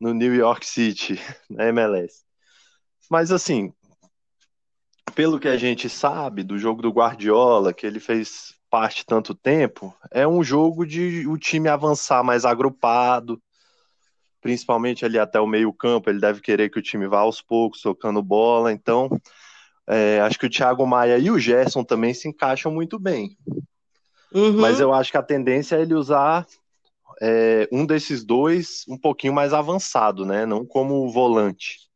no 0.00 0.14
New 0.14 0.34
York 0.34 0.66
City, 0.66 1.20
na 1.48 1.66
MLS. 1.66 2.24
Mas 3.10 3.30
assim, 3.30 3.72
pelo 5.14 5.38
que 5.38 5.48
a 5.48 5.56
gente 5.56 5.88
sabe 5.88 6.42
do 6.42 6.58
jogo 6.58 6.82
do 6.82 6.90
Guardiola, 6.90 7.72
que 7.72 7.86
ele 7.86 8.00
fez 8.00 8.54
parte 8.70 9.04
tanto 9.04 9.34
tempo, 9.34 9.94
é 10.10 10.26
um 10.26 10.42
jogo 10.42 10.86
de 10.86 11.26
o 11.26 11.38
time 11.38 11.68
avançar 11.68 12.22
mais 12.22 12.44
agrupado, 12.44 13.40
principalmente 14.40 15.04
ali 15.04 15.18
até 15.18 15.40
o 15.40 15.46
meio-campo. 15.46 16.10
Ele 16.10 16.20
deve 16.20 16.40
querer 16.40 16.70
que 16.70 16.78
o 16.78 16.82
time 16.82 17.06
vá 17.06 17.20
aos 17.20 17.40
poucos, 17.40 17.80
tocando 17.80 18.22
bola. 18.22 18.72
Então, 18.72 19.08
é, 19.88 20.20
acho 20.20 20.38
que 20.38 20.46
o 20.46 20.50
Thiago 20.50 20.86
Maia 20.86 21.18
e 21.18 21.30
o 21.30 21.38
Gerson 21.38 21.82
também 21.82 22.12
se 22.12 22.28
encaixam 22.28 22.70
muito 22.70 22.98
bem. 22.98 23.36
Uhum. 24.32 24.60
Mas 24.60 24.78
eu 24.78 24.92
acho 24.92 25.10
que 25.10 25.16
a 25.16 25.22
tendência 25.22 25.76
é 25.76 25.80
ele 25.80 25.94
usar 25.94 26.46
é, 27.22 27.66
um 27.72 27.86
desses 27.86 28.22
dois 28.22 28.84
um 28.86 28.98
pouquinho 28.98 29.32
mais 29.32 29.54
avançado, 29.54 30.26
né? 30.26 30.44
Não 30.44 30.66
como 30.66 31.10
volante. 31.10 31.88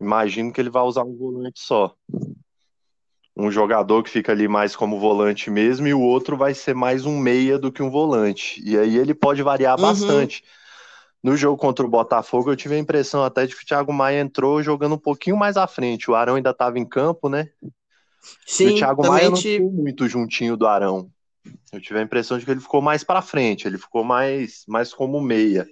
Imagino 0.00 0.52
que 0.52 0.60
ele 0.60 0.70
vai 0.70 0.84
usar 0.84 1.02
um 1.02 1.16
volante 1.16 1.60
só. 1.60 1.94
Um 3.36 3.50
jogador 3.50 4.04
que 4.04 4.10
fica 4.10 4.30
ali 4.30 4.46
mais 4.46 4.76
como 4.76 5.00
volante 5.00 5.50
mesmo, 5.50 5.88
e 5.88 5.94
o 5.94 6.00
outro 6.00 6.36
vai 6.36 6.54
ser 6.54 6.74
mais 6.74 7.04
um 7.04 7.18
meia 7.18 7.58
do 7.58 7.72
que 7.72 7.82
um 7.82 7.90
volante. 7.90 8.62
E 8.64 8.78
aí 8.78 8.96
ele 8.96 9.12
pode 9.12 9.42
variar 9.42 9.76
uhum. 9.76 9.82
bastante. 9.82 10.44
No 11.24 11.38
jogo 11.38 11.56
contra 11.56 11.86
o 11.86 11.88
Botafogo, 11.88 12.50
eu 12.50 12.56
tive 12.56 12.74
a 12.74 12.78
impressão 12.78 13.24
até 13.24 13.46
de 13.46 13.56
que 13.56 13.62
o 13.62 13.66
Thiago 13.66 13.90
Maia 13.94 14.20
entrou 14.20 14.62
jogando 14.62 14.96
um 14.96 14.98
pouquinho 14.98 15.38
mais 15.38 15.56
à 15.56 15.66
frente. 15.66 16.10
O 16.10 16.14
Arão 16.14 16.34
ainda 16.34 16.50
estava 16.50 16.78
em 16.78 16.84
campo, 16.84 17.30
né? 17.30 17.48
Sim, 18.46 18.64
e 18.64 18.72
o 18.72 18.76
Thiago 18.76 19.06
Maia 19.06 19.30
não 19.30 19.36
ficou 19.38 19.72
muito 19.72 20.06
juntinho 20.06 20.54
do 20.54 20.66
Arão. 20.66 21.10
Eu 21.72 21.80
tive 21.80 21.98
a 21.98 22.02
impressão 22.02 22.38
de 22.38 22.44
que 22.44 22.50
ele 22.50 22.60
ficou 22.60 22.82
mais 22.82 23.02
para 23.02 23.22
frente, 23.22 23.66
ele 23.66 23.78
ficou 23.78 24.04
mais, 24.04 24.64
mais 24.68 24.92
como 24.92 25.18
meia. 25.18 25.66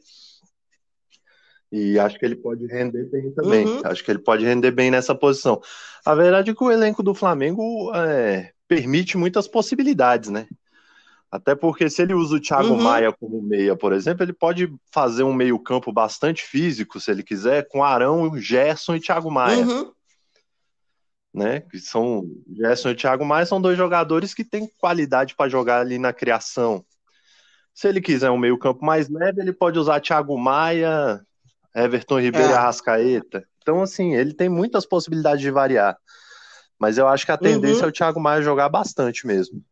E 1.71 1.99
acho 1.99 2.19
que 2.19 2.25
ele 2.25 2.37
pode 2.37 2.67
render 2.67 3.11
bem 3.11 3.31
também. 3.33 3.67
Uhum. 3.67 3.83
Acho 3.85 4.03
que 4.03 4.11
ele 4.11 4.21
pode 4.21 4.47
render 4.47 4.71
bem 4.71 4.91
nessa 4.91 5.15
posição. 5.15 5.61
A 6.03 6.15
verdade 6.15 6.51
é 6.51 6.55
que 6.55 6.65
o 6.65 6.71
elenco 6.71 7.03
do 7.03 7.15
Flamengo 7.15 7.95
é, 7.95 8.53
permite 8.67 9.19
muitas 9.19 9.47
possibilidades, 9.47 10.31
né? 10.31 10.47
Até 11.33 11.55
porque 11.55 11.89
se 11.89 12.03
ele 12.03 12.13
usa 12.13 12.37
o 12.37 12.41
Thiago 12.41 12.75
uhum. 12.75 12.83
Maia 12.83 13.11
como 13.11 13.41
meia, 13.41 13.75
por 13.75 13.95
exemplo, 13.95 14.23
ele 14.23 14.35
pode 14.35 14.71
fazer 14.93 15.23
um 15.23 15.33
meio-campo 15.33 15.91
bastante 15.91 16.43
físico, 16.43 17.01
se 17.01 17.11
ele 17.11 17.23
quiser, 17.23 17.67
com 17.69 17.83
Arão, 17.83 18.37
Gerson 18.37 18.97
e 18.97 19.01
Thiago 19.01 19.31
Maia. 19.31 19.65
Uhum. 19.65 19.91
né? 21.33 21.61
Que 21.61 21.79
são 21.79 22.27
Gerson 22.55 22.91
e 22.91 22.95
Thiago 22.95 23.25
Maia 23.25 23.47
são 23.47 23.63
dois 23.63 23.79
jogadores 23.79 24.35
que 24.35 24.45
têm 24.45 24.71
qualidade 24.79 25.35
para 25.35 25.49
jogar 25.49 25.81
ali 25.81 25.99
na 25.99 26.13
criação. 26.13 26.85
Se 27.73 27.89
ele 27.89 28.03
quiser 28.03 28.31
um 28.31 28.37
meio-campo 28.37 28.85
mais 28.85 29.09
leve, 29.09 29.41
ele 29.41 29.55
pode 29.55 29.79
usar 29.79 30.03
Thiago 30.03 30.37
Maia, 30.39 31.19
Everton 31.75 32.21
Ribeiro 32.21 32.49
é. 32.49 32.51
e 32.51 32.55
Arrascaeta. 32.55 33.43
Então, 33.63 33.81
assim, 33.81 34.15
ele 34.15 34.35
tem 34.35 34.51
muitas 34.51 34.85
possibilidades 34.85 35.41
de 35.41 35.51
variar. 35.51 35.97
Mas 36.79 36.99
eu 36.99 37.09
acho 37.09 37.25
que 37.25 37.33
a 37.33 37.39
tendência 37.39 37.79
uhum. 37.79 37.87
é 37.87 37.89
o 37.89 37.93
Thiago 37.93 38.21
Maia 38.21 38.43
jogar 38.43 38.69
bastante 38.69 39.27
mesmo. 39.27 39.65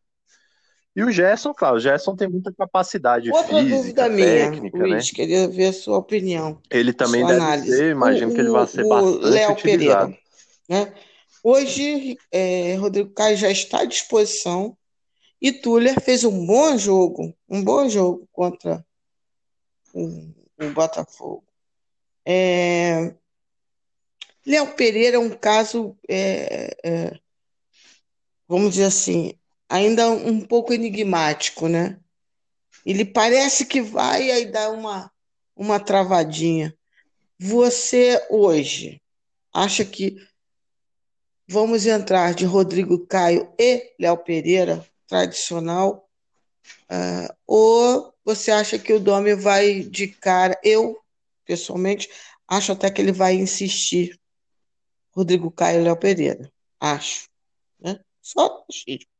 E 0.93 1.03
o 1.03 1.11
Gerson, 1.11 1.53
claro, 1.53 1.77
o 1.77 1.79
Gerson 1.79 2.15
tem 2.15 2.27
muita 2.27 2.51
capacidade 2.51 3.31
Outra 3.31 3.59
física, 3.59 3.75
dúvida 3.77 4.09
técnica, 4.09 4.77
minha, 4.77 4.93
Luiz, 4.93 5.07
né? 5.07 5.13
queria 5.15 5.47
ver 5.47 5.67
a 5.67 5.73
sua 5.73 5.97
opinião. 5.97 6.61
Ele 6.69 6.91
também 6.91 7.25
deve 7.25 7.39
análise. 7.39 7.77
ser, 7.77 7.91
imagino 7.91 8.31
o, 8.31 8.33
que 8.35 8.41
ele 8.41 8.49
vai 8.49 8.67
ser 8.67 8.87
bastante 8.87 9.25
Léo 9.25 9.51
utilizado. 9.53 10.11
Pereira, 10.11 10.21
né? 10.67 10.93
Hoje, 11.43 12.17
é, 12.29 12.75
Rodrigo 12.75 13.09
Caio 13.11 13.37
já 13.37 13.49
está 13.49 13.81
à 13.81 13.85
disposição 13.85 14.77
e 15.41 15.51
Tuller 15.51 15.99
fez 16.01 16.23
um 16.23 16.45
bom 16.45 16.77
jogo, 16.77 17.33
um 17.49 17.63
bom 17.63 17.87
jogo 17.89 18.27
contra 18.31 18.85
o, 19.93 20.07
o 20.59 20.69
Botafogo. 20.73 21.43
É, 22.25 23.15
Léo 24.45 24.75
Pereira 24.75 25.15
é 25.15 25.19
um 25.19 25.29
caso, 25.29 25.97
é, 26.07 26.77
é, 26.83 27.19
vamos 28.47 28.71
dizer 28.71 28.85
assim, 28.85 29.33
ainda 29.71 30.09
um 30.11 30.41
pouco 30.41 30.73
enigmático, 30.73 31.69
né? 31.69 31.97
Ele 32.85 33.05
parece 33.05 33.65
que 33.65 33.81
vai 33.81 34.25
e 34.25 34.31
aí 34.31 34.45
dá 34.45 34.69
uma, 34.69 35.09
uma 35.55 35.79
travadinha. 35.79 36.77
Você 37.39 38.21
hoje 38.29 39.01
acha 39.53 39.85
que 39.85 40.17
vamos 41.47 41.85
entrar 41.85 42.33
de 42.33 42.43
Rodrigo 42.43 43.07
Caio 43.07 43.49
e 43.57 43.93
Léo 43.97 44.17
Pereira, 44.17 44.85
tradicional, 45.07 46.09
uh, 46.91 47.33
ou 47.47 48.13
você 48.25 48.51
acha 48.51 48.77
que 48.77 48.91
o 48.91 48.99
Domi 48.99 49.35
vai 49.35 49.79
de 49.83 50.09
cara? 50.09 50.59
Eu, 50.61 50.99
pessoalmente, 51.45 52.09
acho 52.45 52.73
até 52.73 52.91
que 52.91 53.01
ele 53.01 53.13
vai 53.13 53.35
insistir 53.35 54.19
Rodrigo 55.11 55.49
Caio 55.49 55.79
e 55.79 55.83
Léo 55.85 55.95
Pereira. 55.95 56.51
Acho. 56.79 57.29
Né? 57.79 57.99
Só 58.21 58.65
achismo 58.69 59.10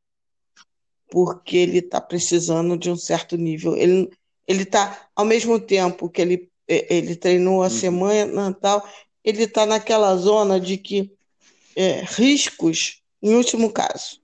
porque 1.12 1.58
ele 1.58 1.80
está 1.80 2.00
precisando 2.00 2.74
de 2.74 2.90
um 2.90 2.96
certo 2.96 3.36
nível. 3.36 3.76
Ele 3.76 4.10
ele 4.48 4.62
está 4.62 5.08
ao 5.14 5.26
mesmo 5.26 5.60
tempo 5.60 6.08
que 6.08 6.22
ele 6.22 6.50
ele 6.66 7.14
treinou 7.14 7.62
a 7.62 7.66
uhum. 7.66 7.70
semana 7.70 8.54
tal, 8.54 8.82
ele 9.22 9.42
está 9.42 9.66
naquela 9.66 10.16
zona 10.16 10.58
de 10.58 10.78
que 10.78 11.12
é, 11.76 12.00
riscos 12.00 13.02
em 13.22 13.34
último 13.34 13.70
caso. 13.70 14.22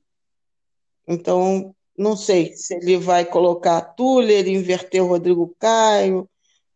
Então 1.07 1.75
não 1.97 2.17
sei 2.17 2.57
se 2.57 2.75
ele 2.75 2.97
vai 2.97 3.27
colocar 3.27 3.83
Tuller, 3.83 4.49
inverter 4.49 5.05
o 5.05 5.09
Rodrigo 5.09 5.55
Caio. 5.59 6.27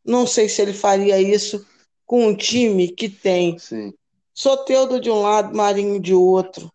Não 0.05 0.27
sei 0.27 0.47
se 0.47 0.61
ele 0.61 0.75
faria 0.75 1.19
isso 1.19 1.67
com 2.05 2.27
um 2.27 2.37
time 2.37 2.89
que 2.89 3.09
tem 3.09 3.59
Sim. 3.59 3.95
Soteudo 4.35 5.01
de 5.01 5.11
um 5.11 5.23
lado, 5.23 5.57
Marinho 5.57 5.99
de 5.99 6.13
outro. 6.13 6.71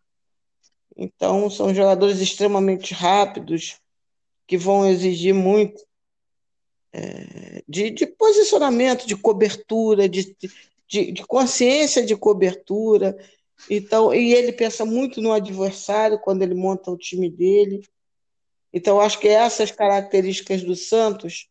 Então, 0.97 1.47
são 1.49 1.75
jogadores 1.75 2.19
extremamente 2.19 2.93
rápidos, 2.93 3.79
que 4.47 4.57
vão 4.57 4.87
exigir 4.87 5.33
muito 5.33 5.85
é, 6.91 7.63
de, 7.67 7.91
de, 7.91 8.07
posicionamento, 8.07 9.05
de 9.05 9.15
cobertura, 9.15 10.09
de, 10.09 10.35
de, 10.87 11.11
de, 11.11 11.25
consciência 11.27 12.03
de 12.03 12.15
cobertura. 12.15 13.15
Então, 13.69 14.11
e 14.11 14.33
ele 14.33 14.51
pensa 14.51 14.85
muito 14.85 15.21
no 15.21 15.31
adversário 15.31 16.17
quando 16.17 16.41
ele 16.41 16.55
monta 16.55 16.89
o 16.89 16.97
time 16.97 17.29
dele. 17.29 17.85
Então, 18.73 18.99
acho 18.99 19.19
que 19.19 19.27
essas 19.27 19.69
características 19.69 20.63
do 20.63 20.75
Santos 20.75 21.47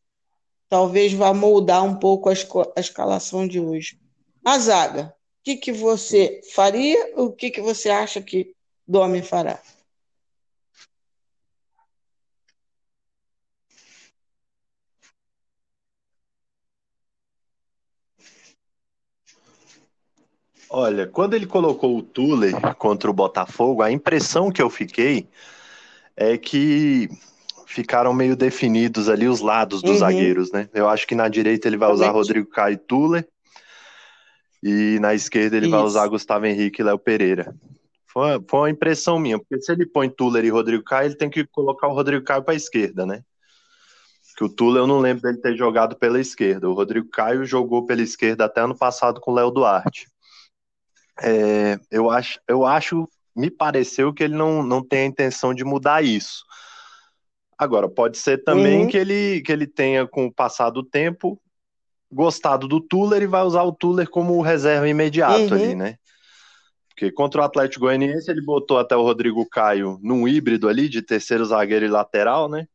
talvez 0.69 1.13
vá 1.13 1.33
moldar 1.33 1.85
um 1.85 1.97
pouco 1.97 2.29
a, 2.29 2.33
a 2.33 2.81
escalação 2.81 3.47
de 3.47 3.61
hoje. 3.61 4.01
A 4.45 4.59
zaga, 4.59 5.15
o 5.41 5.45
que, 5.45 5.57
que 5.57 5.73
você 5.73 6.41
faria? 6.53 7.13
O 7.17 7.31
que, 7.31 7.51
que 7.51 7.61
você 7.61 7.91
acha 7.91 8.21
que 8.21 8.56
do 8.87 9.01
homem 9.01 9.23
fará. 9.23 9.59
Olha, 20.69 21.07
quando 21.07 21.35
ele 21.35 21.47
colocou 21.47 21.97
o 21.97 22.03
Tuller 22.03 22.75
contra 22.75 23.11
o 23.11 23.15
Botafogo, 23.15 23.83
a 23.83 23.91
impressão 23.91 24.51
que 24.51 24.61
eu 24.61 24.69
fiquei 24.69 25.29
é 26.17 26.37
que 26.37 27.09
ficaram 27.67 28.13
meio 28.13 28.37
definidos 28.37 29.09
ali 29.09 29.29
os 29.29 29.41
lados 29.41 29.81
dos 29.81 29.93
uhum. 29.93 29.99
zagueiros, 29.99 30.51
né? 30.51 30.69
Eu 30.75 30.89
acho 30.89 31.07
que 31.07 31.15
na 31.15 31.29
direita 31.29 31.69
ele 31.69 31.77
vai 31.77 31.91
usar 31.91 32.11
Rodrigo 32.11 32.49
Caio 32.49 32.75
e 32.75 32.79
Tuller, 32.79 33.29
e 34.63 34.99
na 35.01 35.15
esquerda 35.15 35.57
ele 35.57 35.67
Isso. 35.67 35.77
vai 35.77 35.85
usar 35.85 36.07
Gustavo 36.09 36.47
Henrique 36.47 36.83
e 36.83 36.85
Léo 36.85 36.99
Pereira. 36.99 37.55
Foi 38.17 38.31
uma, 38.31 38.45
foi 38.49 38.61
uma 38.61 38.71
impressão 38.71 39.19
minha, 39.19 39.39
porque 39.39 39.61
se 39.61 39.71
ele 39.71 39.85
põe 39.85 40.09
Tuller 40.09 40.43
e 40.43 40.49
Rodrigo 40.49 40.83
Caio, 40.83 41.09
ele 41.09 41.17
tem 41.17 41.29
que 41.29 41.45
colocar 41.45 41.87
o 41.87 41.93
Rodrigo 41.93 42.25
Caio 42.25 42.43
para 42.43 42.55
a 42.55 42.57
esquerda, 42.57 43.05
né? 43.05 43.23
Que 44.39 44.43
o 44.43 44.49
Tuller 44.49 44.85
eu 44.85 44.87
não 44.87 45.01
lembro 45.01 45.21
dele 45.21 45.37
ter 45.37 45.55
jogado 45.55 45.95
pela 45.97 46.19
esquerda. 46.19 46.67
O 46.67 46.73
Rodrigo 46.73 47.11
Caio 47.11 47.45
jogou 47.45 47.85
pela 47.85 48.01
esquerda 48.01 48.47
até 48.47 48.63
ano 48.63 48.75
passado 48.75 49.21
com 49.21 49.33
o 49.33 49.35
Léo 49.35 49.51
Duarte. 49.51 50.09
É, 51.23 51.79
eu, 51.91 52.11
acho, 52.11 52.41
eu 52.49 52.65
acho, 52.65 53.07
me 53.37 53.51
pareceu 53.51 54.15
que 54.15 54.25
ele 54.25 54.35
não, 54.35 54.63
não 54.63 54.83
tem 54.83 55.01
a 55.01 55.07
intenção 55.07 55.53
de 55.53 55.63
mudar 55.63 56.03
isso. 56.03 56.43
Agora, 57.59 57.87
pode 57.87 58.17
ser 58.17 58.43
também 58.43 58.85
uhum. 58.85 58.89
que, 58.89 58.97
ele, 58.97 59.43
que 59.43 59.53
ele 59.53 59.67
tenha, 59.67 60.07
com 60.07 60.25
o 60.25 60.33
passar 60.33 60.71
do 60.71 60.83
tempo, 60.83 61.39
gostado 62.11 62.67
do 62.67 62.81
Tuller 62.81 63.23
e 63.23 63.27
vai 63.27 63.43
usar 63.43 63.65
o 63.65 63.73
Tuller 63.73 64.09
como 64.09 64.41
reserva 64.41 64.89
imediato 64.89 65.53
uhum. 65.53 65.55
ali, 65.55 65.75
né? 65.75 65.99
Porque 66.97 67.13
contra 67.13 67.43
o 67.43 67.45
Atlético 67.45 67.85
Goianiense 67.85 68.31
ele 68.31 68.41
botou 68.41 68.79
até 68.79 68.97
o 68.97 69.03
Rodrigo 69.03 69.47
Caio 69.47 70.01
num 70.03 70.27
híbrido 70.27 70.67
ali 70.67 70.89
de 70.89 71.03
terceiro 71.03 71.45
zagueiro 71.45 71.85
e 71.85 71.89
lateral, 71.89 72.49
né? 72.49 72.67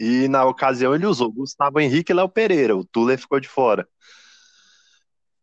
E 0.00 0.26
na 0.26 0.46
ocasião 0.46 0.94
ele 0.94 1.04
usou 1.04 1.30
Gustavo 1.30 1.78
Henrique 1.78 2.12
e 2.12 2.14
Léo 2.14 2.30
Pereira, 2.30 2.74
o 2.74 2.82
Tuller 2.82 3.18
ficou 3.18 3.38
de 3.38 3.46
fora. 3.46 3.86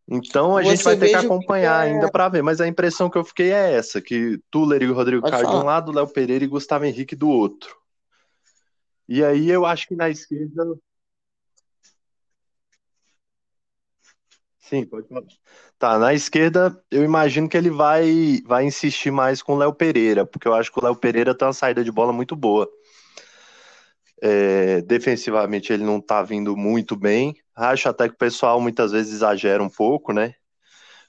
Então 0.08 0.56
a 0.56 0.62
Você 0.62 0.70
gente 0.70 0.82
vai 0.84 0.96
ter 0.96 1.08
que 1.10 1.14
acompanhar 1.14 1.84
que 1.84 1.88
é... 1.88 1.92
ainda 1.92 2.10
para 2.10 2.28
ver, 2.28 2.42
mas 2.42 2.60
a 2.60 2.66
impressão 2.66 3.08
que 3.08 3.16
eu 3.16 3.24
fiquei 3.24 3.52
é 3.52 3.74
essa, 3.74 4.02
que 4.02 4.40
Tuller 4.50 4.82
e 4.82 4.90
o 4.90 4.94
Rodrigo 4.94 5.22
Pode 5.22 5.30
Caio 5.30 5.44
falar. 5.44 5.58
de 5.58 5.62
um 5.62 5.66
lado, 5.66 5.92
Léo 5.92 6.08
Pereira 6.08 6.44
e 6.44 6.48
Gustavo 6.48 6.84
Henrique 6.84 7.14
do 7.14 7.28
outro. 7.28 7.76
E 9.08 9.22
aí 9.22 9.48
eu 9.48 9.64
acho 9.64 9.86
que 9.86 9.94
na 9.94 10.10
esquerda 10.10 10.64
Sim, 14.68 14.86
pode 14.86 15.06
falar. 15.08 15.26
Tá, 15.78 15.98
na 15.98 16.14
esquerda, 16.14 16.82
eu 16.90 17.04
imagino 17.04 17.48
que 17.48 17.56
ele 17.56 17.68
vai, 17.68 18.40
vai 18.46 18.64
insistir 18.64 19.10
mais 19.10 19.42
com 19.42 19.52
o 19.54 19.58
Léo 19.58 19.74
Pereira, 19.74 20.24
porque 20.24 20.48
eu 20.48 20.54
acho 20.54 20.72
que 20.72 20.78
o 20.78 20.82
Léo 20.82 20.96
Pereira 20.96 21.34
tem 21.36 21.46
uma 21.46 21.52
saída 21.52 21.84
de 21.84 21.92
bola 21.92 22.14
muito 22.14 22.34
boa. 22.34 22.66
É, 24.22 24.80
defensivamente, 24.82 25.70
ele 25.70 25.84
não 25.84 26.00
tá 26.00 26.22
vindo 26.22 26.56
muito 26.56 26.96
bem. 26.96 27.36
Acho 27.54 27.90
até 27.90 28.08
que 28.08 28.14
o 28.14 28.18
pessoal 28.18 28.58
muitas 28.58 28.92
vezes 28.92 29.12
exagera 29.12 29.62
um 29.62 29.68
pouco, 29.68 30.12
né? 30.14 30.34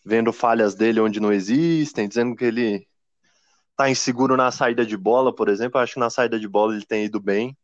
Vendo 0.06 0.34
falhas 0.34 0.76
dele 0.76 1.00
onde 1.00 1.20
não 1.22 1.32
existem, 1.32 2.08
dizendo 2.10 2.36
que 2.36 2.46
ele 2.46 2.88
tá 3.78 3.90
inseguro 3.90 4.38
na 4.38 4.52
saída 4.52 4.86
de 4.86 4.98
bola, 4.98 5.34
por 5.34 5.50
exemplo. 5.50 5.80
Eu 5.80 5.84
acho 5.84 5.94
que 5.96 6.00
na 6.00 6.10
saída 6.10 6.40
de 6.40 6.48
bola 6.48 6.76
ele 6.76 6.86
tem 6.86 7.06
ido 7.06 7.20
bem. 7.22 7.58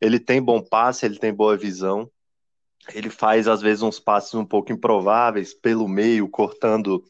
Ele 0.00 0.20
tem 0.20 0.42
bom 0.42 0.62
passe, 0.62 1.06
ele 1.06 1.18
tem 1.18 1.34
boa 1.34 1.56
visão. 1.56 2.10
Ele 2.92 3.08
faz, 3.08 3.48
às 3.48 3.62
vezes, 3.62 3.82
uns 3.82 3.98
passes 3.98 4.34
um 4.34 4.44
pouco 4.44 4.72
improváveis 4.72 5.54
pelo 5.54 5.88
meio, 5.88 6.28
cortando 6.28 7.02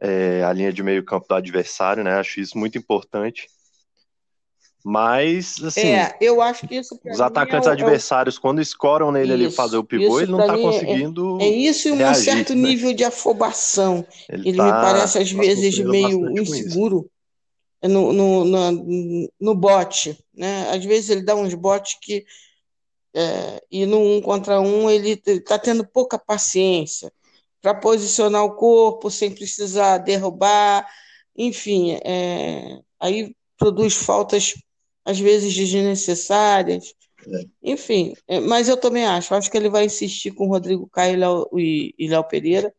é, 0.00 0.42
a 0.44 0.52
linha 0.52 0.72
de 0.72 0.82
meio 0.82 1.04
campo 1.04 1.26
do 1.28 1.34
adversário, 1.34 2.04
né? 2.04 2.14
Acho 2.14 2.40
isso 2.40 2.58
muito 2.58 2.78
importante. 2.78 3.48
Mas, 4.84 5.62
assim, 5.62 5.92
é, 5.92 6.16
eu 6.20 6.42
acho 6.42 6.66
que 6.66 6.74
isso 6.74 6.98
os 7.04 7.20
atacantes 7.20 7.68
é, 7.68 7.72
adversários, 7.72 8.36
é... 8.36 8.40
quando 8.40 8.60
escoram 8.60 9.12
nele 9.12 9.32
isso, 9.32 9.44
ali 9.44 9.50
fazer 9.52 9.76
o 9.76 9.84
pivô, 9.84 10.20
ele 10.20 10.32
não 10.32 10.40
está 10.40 10.58
é- 10.58 10.62
conseguindo. 10.62 11.38
É, 11.40 11.44
é, 11.44 11.48
isso 11.48 11.88
e 11.88 11.92
um 11.92 11.96
reagir, 11.96 12.24
certo 12.24 12.54
né? 12.54 12.68
nível 12.68 12.92
de 12.92 13.04
afobação. 13.04 14.04
Ele, 14.28 14.48
ele 14.48 14.58
tá, 14.58 14.64
me 14.64 14.70
parece, 14.72 15.18
às 15.18 15.32
tá 15.32 15.38
vezes, 15.38 15.78
meio 15.78 16.36
inseguro 16.36 17.08
no, 17.80 18.12
no, 18.12 18.44
no, 18.44 19.32
no 19.40 19.54
bote. 19.54 20.18
Né? 20.34 20.68
Às 20.70 20.84
vezes 20.84 21.10
ele 21.10 21.22
dá 21.22 21.36
uns 21.36 21.54
botes 21.54 21.96
que 22.00 22.24
é, 23.14 23.62
e 23.70 23.84
no 23.86 23.98
um 23.98 24.22
contra 24.22 24.60
um 24.60 24.88
ele 24.88 25.20
está 25.26 25.58
tendo 25.58 25.86
pouca 25.86 26.18
paciência 26.18 27.12
para 27.60 27.74
posicionar 27.74 28.44
o 28.44 28.56
corpo 28.56 29.10
sem 29.10 29.34
precisar 29.34 29.98
derrubar, 29.98 30.88
enfim, 31.36 31.92
é, 32.04 32.80
aí 32.98 33.34
produz 33.58 33.94
faltas 33.94 34.54
às 35.04 35.18
vezes 35.18 35.54
desnecessárias, 35.54 36.94
é. 37.26 37.44
enfim. 37.62 38.14
É, 38.28 38.40
mas 38.40 38.68
eu 38.68 38.76
também 38.76 39.04
acho, 39.04 39.34
acho 39.34 39.50
que 39.50 39.56
ele 39.56 39.68
vai 39.70 39.84
insistir 39.84 40.32
com 40.32 40.46
o 40.46 40.48
Rodrigo 40.50 40.88
Caio 40.88 41.14
e 41.14 41.16
Léo, 41.16 41.48
e, 41.58 41.94
e 41.98 42.08
Léo 42.08 42.24
Pereira, 42.24 42.74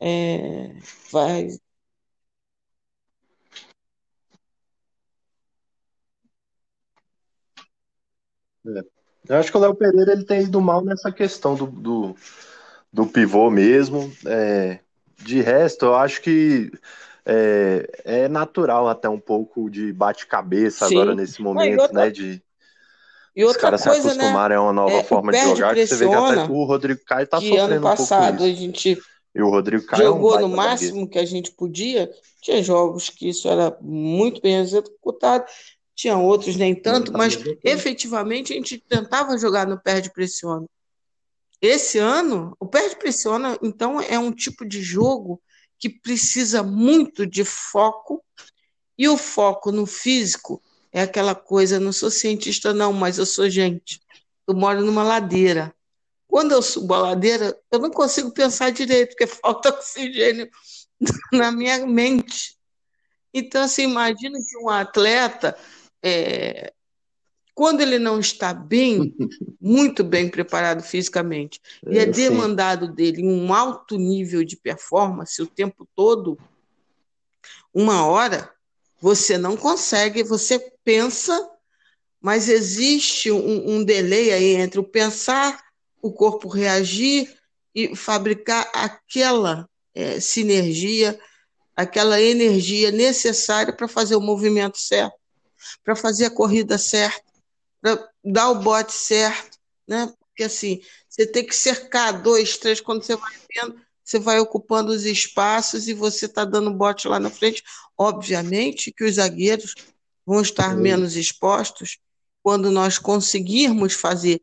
é, 0.00 0.74
vai. 1.10 1.48
É. 8.66 8.97
Eu 9.28 9.36
acho 9.36 9.50
que 9.50 9.56
o 9.56 9.60
Léo 9.60 9.74
Pereira 9.74 10.12
ele 10.12 10.24
tem 10.24 10.42
ido 10.42 10.60
mal 10.60 10.84
nessa 10.84 11.12
questão 11.12 11.54
do, 11.54 11.66
do, 11.66 12.16
do 12.92 13.06
pivô 13.06 13.50
mesmo. 13.50 14.12
É, 14.24 14.78
de 15.22 15.40
resto, 15.40 15.86
eu 15.86 15.94
acho 15.94 16.22
que 16.22 16.70
é, 17.26 17.88
é, 18.04 18.28
natural 18.28 18.88
até 18.88 19.08
um 19.08 19.20
pouco 19.20 19.68
de 19.68 19.92
bate-cabeça 19.92 20.86
agora 20.86 21.14
nesse 21.14 21.42
momento, 21.42 21.82
outra... 21.82 22.04
né? 22.04 22.10
De 22.10 22.42
e 23.36 23.44
outra 23.44 23.56
os 23.56 23.62
caras 23.62 23.84
coisa, 23.84 24.00
se 24.02 24.08
acostumarem 24.08 24.56
né, 24.56 24.60
a 24.60 24.62
uma 24.62 24.72
nova 24.72 24.96
é, 24.96 25.04
forma 25.04 25.30
de 25.30 25.38
jogar. 25.38 25.76
Você 25.76 25.94
vê 25.94 26.08
que 26.08 26.14
até 26.14 26.50
o 26.50 26.64
Rodrigo 26.64 27.00
Caio 27.04 27.26
tá 27.26 27.38
que 27.38 27.48
sofrendo 27.48 27.72
ano 27.72 27.82
passado 27.82 28.34
um 28.34 28.36
pouco 28.38 28.44
a 28.44 28.52
gente 28.52 28.98
e 29.34 29.42
o 29.42 29.50
Rodrigo 29.50 29.86
Caio 29.86 30.04
jogou 30.04 30.34
é 30.34 30.38
um 30.38 30.48
no 30.48 30.56
máximo 30.56 31.08
que 31.08 31.18
a 31.18 31.24
gente 31.24 31.52
podia. 31.52 32.10
Tinha 32.42 32.62
jogos 32.62 33.08
que 33.10 33.28
isso 33.28 33.48
era 33.48 33.76
muito 33.80 34.40
bem 34.40 34.56
executado, 34.56 35.44
tinha 35.98 36.16
outros 36.16 36.54
nem 36.54 36.76
tanto, 36.76 37.12
mas 37.12 37.36
efetivamente 37.64 38.52
a 38.52 38.56
gente 38.56 38.78
tentava 38.78 39.36
jogar 39.36 39.66
no 39.66 39.82
perde-pressiona. 39.82 40.64
Esse 41.60 41.98
ano, 41.98 42.56
o 42.60 42.66
perde-pressiona, 42.66 43.58
então, 43.60 44.00
é 44.00 44.16
um 44.16 44.30
tipo 44.30 44.64
de 44.64 44.80
jogo 44.80 45.42
que 45.76 45.88
precisa 45.88 46.62
muito 46.62 47.26
de 47.26 47.44
foco, 47.44 48.24
e 48.96 49.08
o 49.08 49.16
foco 49.16 49.72
no 49.72 49.86
físico 49.86 50.62
é 50.92 51.02
aquela 51.02 51.34
coisa, 51.34 51.80
não 51.80 51.92
sou 51.92 52.12
cientista 52.12 52.72
não, 52.72 52.92
mas 52.92 53.18
eu 53.18 53.26
sou 53.26 53.50
gente. 53.50 54.00
Eu 54.46 54.54
moro 54.54 54.84
numa 54.84 55.02
ladeira. 55.02 55.74
Quando 56.28 56.52
eu 56.52 56.62
subo 56.62 56.94
a 56.94 56.98
ladeira, 56.98 57.58
eu 57.72 57.80
não 57.80 57.90
consigo 57.90 58.30
pensar 58.30 58.70
direito, 58.70 59.16
porque 59.16 59.26
falta 59.42 59.70
oxigênio 59.70 60.48
na 61.32 61.50
minha 61.50 61.84
mente. 61.84 62.56
Então, 63.34 63.62
assim, 63.64 63.82
imagina 63.82 64.38
que 64.38 64.58
um 64.58 64.68
atleta, 64.68 65.56
é, 66.02 66.72
quando 67.54 67.80
ele 67.80 67.98
não 67.98 68.20
está 68.20 68.54
bem, 68.54 69.14
muito 69.60 70.04
bem 70.04 70.28
preparado 70.28 70.82
fisicamente, 70.82 71.60
e 71.88 71.98
é, 71.98 72.02
é 72.02 72.06
demandado 72.06 72.92
dele 72.92 73.22
um 73.22 73.52
alto 73.52 73.96
nível 73.96 74.44
de 74.44 74.56
performance 74.56 75.42
o 75.42 75.46
tempo 75.46 75.88
todo, 75.94 76.38
uma 77.72 78.06
hora, 78.06 78.52
você 79.00 79.36
não 79.38 79.56
consegue, 79.56 80.22
você 80.22 80.58
pensa, 80.84 81.48
mas 82.20 82.48
existe 82.48 83.30
um, 83.30 83.76
um 83.76 83.84
delay 83.84 84.32
aí 84.32 84.54
entre 84.56 84.80
o 84.80 84.84
pensar 84.84 85.68
o 86.00 86.12
corpo 86.12 86.48
reagir 86.48 87.36
e 87.74 87.94
fabricar 87.94 88.70
aquela 88.74 89.68
é, 89.94 90.20
sinergia, 90.20 91.18
aquela 91.76 92.20
energia 92.20 92.90
necessária 92.90 93.72
para 93.72 93.88
fazer 93.88 94.16
o 94.16 94.20
movimento 94.20 94.78
certo, 94.78 95.17
para 95.84 95.96
fazer 95.96 96.26
a 96.26 96.30
corrida 96.30 96.78
certa, 96.78 97.22
para 97.80 98.08
dar 98.24 98.50
o 98.50 98.60
bote 98.60 98.92
certo, 98.92 99.58
né? 99.86 100.12
Porque 100.28 100.44
assim, 100.44 100.80
você 101.08 101.26
tem 101.26 101.44
que 101.44 101.54
cercar 101.54 102.22
dois, 102.22 102.56
três, 102.58 102.80
quando 102.80 103.02
você 103.02 103.16
vai 103.16 103.34
vendo, 103.54 103.80
você 104.04 104.18
vai 104.18 104.38
ocupando 104.38 104.92
os 104.92 105.04
espaços 105.04 105.88
e 105.88 105.94
você 105.94 106.26
está 106.26 106.44
dando 106.44 106.72
bote 106.72 107.08
lá 107.08 107.18
na 107.18 107.30
frente. 107.30 107.62
Obviamente 107.96 108.92
que 108.92 109.04
os 109.04 109.16
zagueiros 109.16 109.74
vão 110.24 110.40
estar 110.40 110.76
menos 110.76 111.16
expostos 111.16 111.98
quando 112.42 112.70
nós 112.70 112.98
conseguirmos 112.98 113.94
fazer 113.94 114.40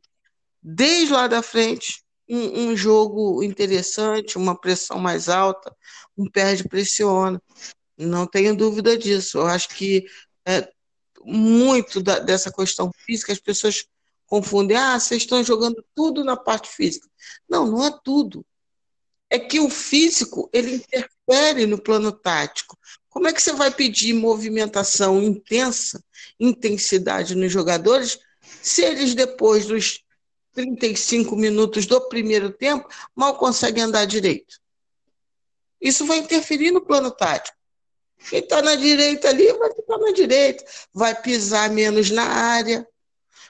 desde 0.62 1.13
lá 1.13 1.28
da 1.28 1.43
frente, 1.43 2.04
um, 2.28 2.69
um 2.69 2.75
jogo 2.75 3.43
interessante, 3.43 4.38
uma 4.38 4.60
pressão 4.60 4.97
mais 4.97 5.30
alta, 5.30 5.75
um 6.17 6.30
perde 6.30 6.67
pressiona. 6.67 7.41
Não 7.97 8.25
tenho 8.25 8.56
dúvida 8.56 8.97
disso. 8.97 9.38
Eu 9.38 9.47
acho 9.47 9.69
que 9.69 10.06
é, 10.45 10.67
muito 11.25 12.01
da, 12.01 12.19
dessa 12.19 12.51
questão 12.51 12.91
física 13.05 13.33
as 13.33 13.39
pessoas 13.39 13.85
confundem. 14.25 14.77
Ah, 14.77 14.99
vocês 14.99 15.23
estão 15.23 15.43
jogando 15.43 15.83
tudo 15.95 16.23
na 16.23 16.38
parte 16.38 16.69
física. 16.69 17.07
Não, 17.49 17.65
não 17.65 17.85
é 17.85 17.99
tudo. 18.03 18.45
É 19.29 19.39
que 19.39 19.59
o 19.59 19.69
físico 19.69 20.49
ele 20.53 20.75
interfere 20.75 21.65
no 21.65 21.81
plano 21.81 22.11
tático. 22.11 22.77
Como 23.09 23.27
é 23.27 23.33
que 23.33 23.41
você 23.41 23.53
vai 23.53 23.71
pedir 23.71 24.13
movimentação 24.13 25.21
intensa, 25.21 26.03
intensidade 26.39 27.33
nos 27.33 27.51
jogadores, 27.51 28.19
se 28.61 28.83
eles 28.83 29.15
depois 29.15 29.65
dos 29.65 30.03
35 30.53 31.35
minutos 31.35 31.85
do 31.85 31.99
primeiro 32.07 32.51
tempo, 32.51 32.88
mal 33.15 33.38
consegue 33.38 33.81
andar 33.81 34.05
direito. 34.05 34.59
Isso 35.81 36.05
vai 36.05 36.17
interferir 36.17 36.71
no 36.71 36.81
plano 36.81 37.11
tático. 37.11 37.57
Quem 38.30 38.39
está 38.39 38.62
na 38.62 38.75
direita 38.75 39.30
ali 39.30 39.51
vai 39.54 39.73
ficar 39.73 39.97
na 39.97 40.12
direita, 40.12 40.63
vai 40.93 41.19
pisar 41.21 41.69
menos 41.69 42.10
na 42.10 42.23
área, 42.23 42.88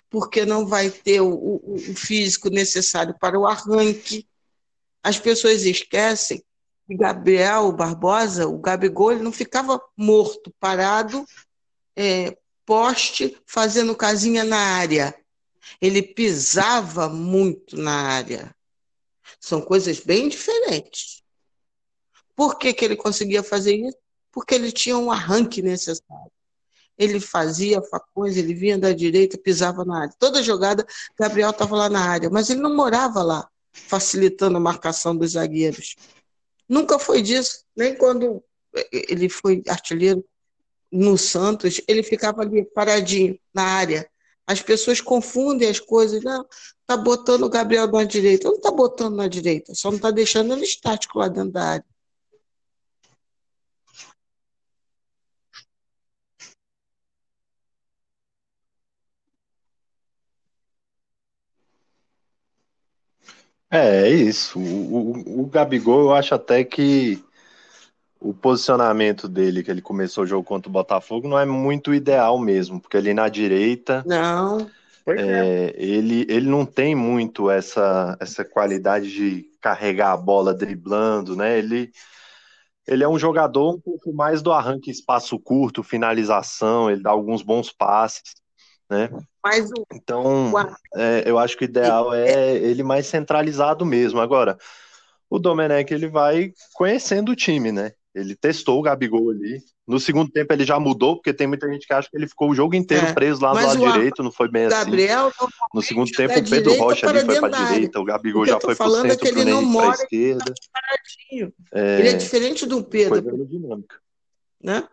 porque 0.10 0.45
não 0.45 0.65
vai 0.65 0.89
ter 0.89 1.21
o, 1.21 1.30
o, 1.30 1.75
o 1.75 1.95
físico 1.95 2.49
necessário 2.49 3.15
para 3.19 3.39
o 3.39 3.45
arranque. 3.45 4.28
As 5.04 5.19
pessoas 5.19 5.63
esquecem 5.63 6.43
que 6.88 6.95
Gabriel 6.95 7.71
Barbosa, 7.71 8.47
o 8.47 8.58
Gabigol, 8.58 9.13
ele 9.13 9.23
não 9.23 9.32
ficava 9.32 9.82
morto, 9.95 10.54
parado, 10.60 11.25
é, 11.95 12.38
poste, 12.65 13.38
fazendo 13.45 13.95
casinha 13.95 14.43
na 14.43 14.58
área 14.58 15.15
ele 15.82 16.01
pisava 16.01 17.10
muito 17.10 17.78
na 17.78 17.93
área. 17.93 18.56
São 19.39 19.62
coisas 19.62 19.99
bem 19.99 20.30
diferentes. 20.30 21.23
Por 22.36 22.58
que, 22.58 22.73
que 22.73 22.84
ele 22.84 22.95
conseguia 22.95 23.43
fazer 23.43 23.75
isso? 23.75 23.97
Porque 24.36 24.54
ele 24.54 24.71
tinha 24.71 24.98
um 24.98 25.10
arranque 25.10 25.62
necessário. 25.62 26.32
Ele 26.98 27.19
fazia 27.19 27.82
facões, 27.82 28.38
ele 28.38 28.54
vinha 28.54 28.78
da 28.78 28.91
direita, 28.91 29.38
pisava 29.38 29.84
na 29.84 30.02
área. 30.02 30.13
Toda 30.19 30.43
jogada, 30.43 30.86
Gabriel 31.17 31.50
estava 31.50 31.76
lá 31.76 31.89
na 31.89 32.02
área, 32.02 32.30
mas 32.30 32.50
ele 32.50 32.60
não 32.60 32.76
morava 32.76 33.24
lá, 33.24 33.50
facilitando 33.71 34.58
a 34.58 34.60
marcação 34.60 35.15
dos 35.15 35.32
zagueiros. 35.32 35.95
Nunca 36.69 37.00
foi 37.00 37.21
disso, 37.21 37.63
nem 37.76 37.95
quando 37.95 38.43
ele 38.91 39.30
foi 39.30 39.63
artilheiro 39.67 40.24
no 40.91 41.17
Santos, 41.17 41.82
ele 41.88 42.04
ficava 42.04 42.41
ali 42.41 42.65
paradinho 42.65 43.39
na 43.54 43.63
área, 43.63 44.10
as 44.48 44.62
pessoas 44.62 45.02
confundem 45.02 45.69
as 45.69 45.80
coisas. 45.80 46.24
Não, 46.24 46.45
tá 46.86 46.95
botando 46.95 47.43
o 47.43 47.50
Gabriel 47.50 47.88
na 47.88 48.04
direita. 48.04 48.48
Não 48.50 48.60
tá 48.60 48.71
botando 48.71 49.15
na 49.15 49.28
direita, 49.28 49.74
só 49.74 49.91
não 49.91 49.98
tá 49.98 50.12
deixando 50.12 50.54
ele 50.54 50.63
estático 50.63 51.17
lá 51.17 51.28
dentro 51.28 51.52
da 51.52 51.63
área. 51.63 51.86
É, 63.75 64.07
é 64.07 64.09
isso. 64.09 64.59
O, 64.59 64.61
o, 64.61 65.41
o 65.41 65.45
Gabigol, 65.47 66.01
eu 66.01 66.13
acho 66.13 66.33
até 66.33 66.63
que 66.63 67.21
o 68.19 68.33
posicionamento 68.33 69.27
dele, 69.27 69.63
que 69.63 69.69
ele 69.69 69.81
começou 69.81 70.23
o 70.23 70.27
jogo 70.27 70.43
contra 70.43 70.69
o 70.69 70.71
Botafogo, 70.71 71.27
não 71.27 71.38
é 71.38 71.45
muito 71.45 71.93
ideal 71.93 72.39
mesmo, 72.39 72.79
porque 72.79 72.97
ali 72.97 73.13
na 73.13 73.27
direita. 73.27 74.03
Não. 74.05 74.69
É, 75.07 75.13
é. 75.13 75.73
Ele, 75.77 76.25
ele 76.29 76.47
não 76.47 76.65
tem 76.65 76.95
muito 76.95 77.51
essa, 77.51 78.17
essa 78.19 78.43
qualidade 78.43 79.11
de 79.11 79.45
carregar 79.61 80.13
a 80.13 80.17
bola 80.17 80.53
driblando, 80.53 81.35
né? 81.35 81.57
Ele, 81.57 81.91
ele 82.88 83.03
é 83.03 83.07
um 83.07 83.19
jogador 83.19 83.75
um 83.75 83.79
pouco 83.79 84.13
mais 84.13 84.41
do 84.41 84.51
arranque 84.51 84.89
espaço 84.89 85.38
curto, 85.38 85.83
finalização, 85.83 86.89
ele 86.89 87.03
dá 87.03 87.11
alguns 87.11 87.41
bons 87.41 87.71
passes, 87.71 88.35
né? 88.89 89.10
Mas 89.43 89.69
o... 89.71 89.86
Então, 89.93 90.54
é, 90.95 91.24
eu 91.26 91.38
acho 91.38 91.58
que 91.58 91.63
o 91.63 91.69
ideal 91.69 92.13
é 92.13 92.56
ele 92.56 92.84
mais 92.84 93.08
centralizado 93.08 93.86
mesmo. 93.86 94.19
Agora, 94.19 94.58
o 95.30 95.39
Domenech 95.39 95.93
ele 95.93 96.08
vai 96.08 96.52
conhecendo 96.74 97.32
o 97.32 97.36
time, 97.36 97.71
né? 97.71 97.91
Ele 98.13 98.36
testou 98.36 98.80
o 98.80 98.82
Gabigol 98.82 99.30
ali. 99.32 99.62
No 99.86 100.00
segundo 100.00 100.32
tempo 100.32 100.52
ele 100.52 100.63
já 100.63 100.80
mudou, 100.80 101.17
porque 101.17 101.33
tem 101.33 101.46
muita 101.46 101.69
gente 101.69 101.86
que 101.86 101.94
acha 101.94 102.10
que 102.10 102.17
ele 102.17 102.27
ficou 102.27 102.50
o 102.50 102.56
jogo 102.56 102.73
inteiro 102.73 103.06
é, 103.06 103.13
preso 103.13 103.44
lá 103.44 103.52
do 103.52 103.67
lado 103.67 103.92
direito, 103.94 104.23
não 104.23 104.31
foi 104.31 104.50
bem 104.50 104.67
Gabriel, 104.67 105.27
assim. 105.27 105.48
No 105.73 105.81
segundo 105.81 106.12
tempo 106.12 106.40
o 106.40 106.50
Pedro 106.50 106.73
Rocha 106.75 107.08
ali 107.08 107.23
foi 107.23 107.40
para 107.40 107.56
a 107.56 107.65
direita, 107.67 108.00
o 108.00 108.04
Gabigol 108.04 108.44
o 108.44 108.46
já 108.48 108.60
foi 108.60 108.75
para 108.75 108.88
o 108.88 108.92
centro, 108.96 109.12
é 109.12 109.15
que 109.15 109.27
ele 109.27 109.54
mora 109.54 109.92
para 109.92 110.04
esquerda. 110.04 110.54
É... 111.71 112.00
Ele 112.00 112.10
é 112.10 112.13
diferente 112.13 112.65
do 112.65 112.83
Pedro. 112.83 113.21
Foi 113.21 113.46
dinâmica. 113.46 113.98
Né? 114.63 114.88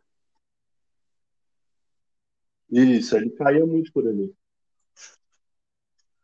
Isso, 2.73 3.15
ele 3.17 3.29
caía 3.31 3.67
muito 3.67 3.93
por 3.93 4.09
ali. 4.09 4.35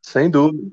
Sem 0.01 0.31
dúvida. 0.31 0.73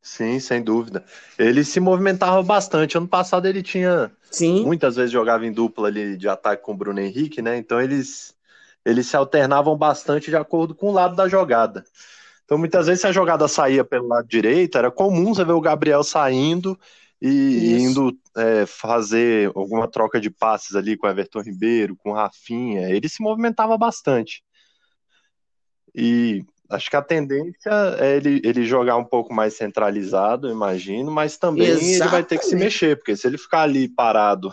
Sim, 0.00 0.40
sem 0.40 0.62
dúvida. 0.62 1.04
Ele 1.38 1.62
se 1.62 1.78
movimentava 1.78 2.42
bastante. 2.42 2.96
Ano 2.96 3.06
passado 3.06 3.46
ele 3.46 3.62
tinha 3.62 4.10
Sim. 4.30 4.64
muitas 4.64 4.96
vezes 4.96 5.12
jogava 5.12 5.46
em 5.46 5.52
dupla 5.52 5.88
ali 5.88 6.16
de 6.16 6.26
ataque 6.26 6.62
com 6.62 6.72
o 6.72 6.76
Bruno 6.76 6.98
Henrique, 7.00 7.42
né? 7.42 7.58
Então 7.58 7.80
eles 7.80 8.34
eles 8.82 9.06
se 9.06 9.14
alternavam 9.14 9.76
bastante 9.76 10.30
de 10.30 10.36
acordo 10.36 10.74
com 10.74 10.88
o 10.88 10.92
lado 10.92 11.14
da 11.14 11.28
jogada. 11.28 11.84
Então 12.44 12.56
muitas 12.56 12.86
vezes 12.86 13.02
se 13.02 13.06
a 13.06 13.12
jogada 13.12 13.46
saía 13.46 13.84
pelo 13.84 14.08
lado 14.08 14.26
direito, 14.26 14.78
era 14.78 14.90
comum 14.90 15.34
você 15.34 15.44
ver 15.44 15.52
o 15.52 15.60
Gabriel 15.60 16.02
saindo 16.02 16.78
e 17.20 17.76
Isso. 17.76 17.90
indo 17.90 18.18
é, 18.36 18.64
fazer 18.64 19.52
alguma 19.54 19.86
troca 19.88 20.20
de 20.20 20.30
passes 20.30 20.74
ali 20.74 20.96
com 20.96 21.06
o 21.06 21.10
Everton 21.10 21.42
Ribeiro, 21.42 21.96
com 21.96 22.10
o 22.10 22.14
Rafinha. 22.14 22.88
Ele 22.88 23.08
se 23.08 23.22
movimentava 23.22 23.76
bastante. 23.76 24.42
E 25.94 26.42
acho 26.70 26.88
que 26.88 26.96
a 26.96 27.02
tendência 27.02 27.70
é 27.98 28.16
ele, 28.16 28.40
ele 28.44 28.64
jogar 28.64 28.96
um 28.96 29.04
pouco 29.04 29.34
mais 29.34 29.54
centralizado, 29.54 30.48
imagino, 30.48 31.10
mas 31.10 31.36
também 31.36 31.66
Exatamente. 31.66 32.00
ele 32.00 32.08
vai 32.08 32.24
ter 32.24 32.38
que 32.38 32.46
se 32.46 32.56
mexer, 32.56 32.96
porque 32.96 33.16
se 33.16 33.26
ele 33.26 33.36
ficar 33.36 33.62
ali 33.62 33.88
parado 33.88 34.50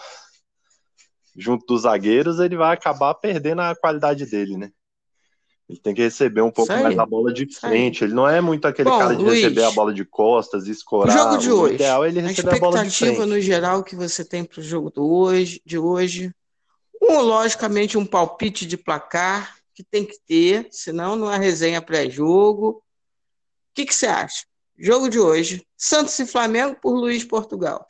junto 1.37 1.65
dos 1.67 1.83
zagueiros, 1.83 2.39
ele 2.39 2.57
vai 2.57 2.73
acabar 2.73 3.13
perdendo 3.13 3.61
a 3.61 3.75
qualidade 3.75 4.25
dele, 4.25 4.57
né? 4.57 4.71
Ele 5.69 5.79
tem 5.79 5.93
que 5.93 6.01
receber 6.01 6.41
um 6.41 6.51
pouco 6.51 6.71
mais 6.71 6.97
a 6.97 7.05
bola 7.05 7.33
de 7.33 7.45
frente. 7.53 8.03
Ele 8.03 8.13
não 8.13 8.27
é 8.27 8.39
muito 8.39 8.65
aquele 8.65 8.89
Bom, 8.89 8.99
cara 8.99 9.15
de 9.15 9.23
Luiz, 9.23 9.41
receber 9.41 9.63
a 9.63 9.71
bola 9.71 9.93
de 9.93 10.05
costas, 10.05 10.65
escorar. 10.65 11.13
O 11.13 11.19
jogo 11.19 11.37
de 11.37 11.51
hoje. 11.51 11.73
O 11.73 11.75
ideal 11.75 12.05
é 12.05 12.07
ele 12.07 12.21
receber 12.21 12.53
a, 12.53 12.55
a 12.55 12.59
bola 12.59 12.71
de 12.71 12.77
frente. 12.77 12.93
Expectativa 12.93 13.25
no 13.25 13.41
geral 13.41 13.83
que 13.83 13.93
você 13.95 14.23
tem 14.23 14.45
para 14.45 14.61
o 14.61 14.63
jogo 14.63 14.89
do 14.89 15.05
hoje, 15.05 15.61
de 15.65 15.77
hoje. 15.77 16.33
Um, 17.01 17.19
logicamente, 17.19 17.97
um 17.97 18.05
palpite 18.05 18.65
de 18.65 18.77
placar 18.77 19.57
que 19.73 19.83
tem 19.83 20.05
que 20.05 20.17
ter, 20.25 20.69
senão 20.71 21.17
não 21.17 21.31
é 21.31 21.37
resenha 21.37 21.81
pré-jogo. 21.81 22.69
O 22.69 22.81
que, 23.73 23.85
que 23.85 23.93
você 23.93 24.07
acha? 24.07 24.45
Jogo 24.79 25.09
de 25.09 25.19
hoje. 25.19 25.67
Santos 25.75 26.17
e 26.17 26.25
Flamengo 26.25 26.77
por 26.81 26.95
Luiz 26.95 27.25
Portugal. 27.25 27.85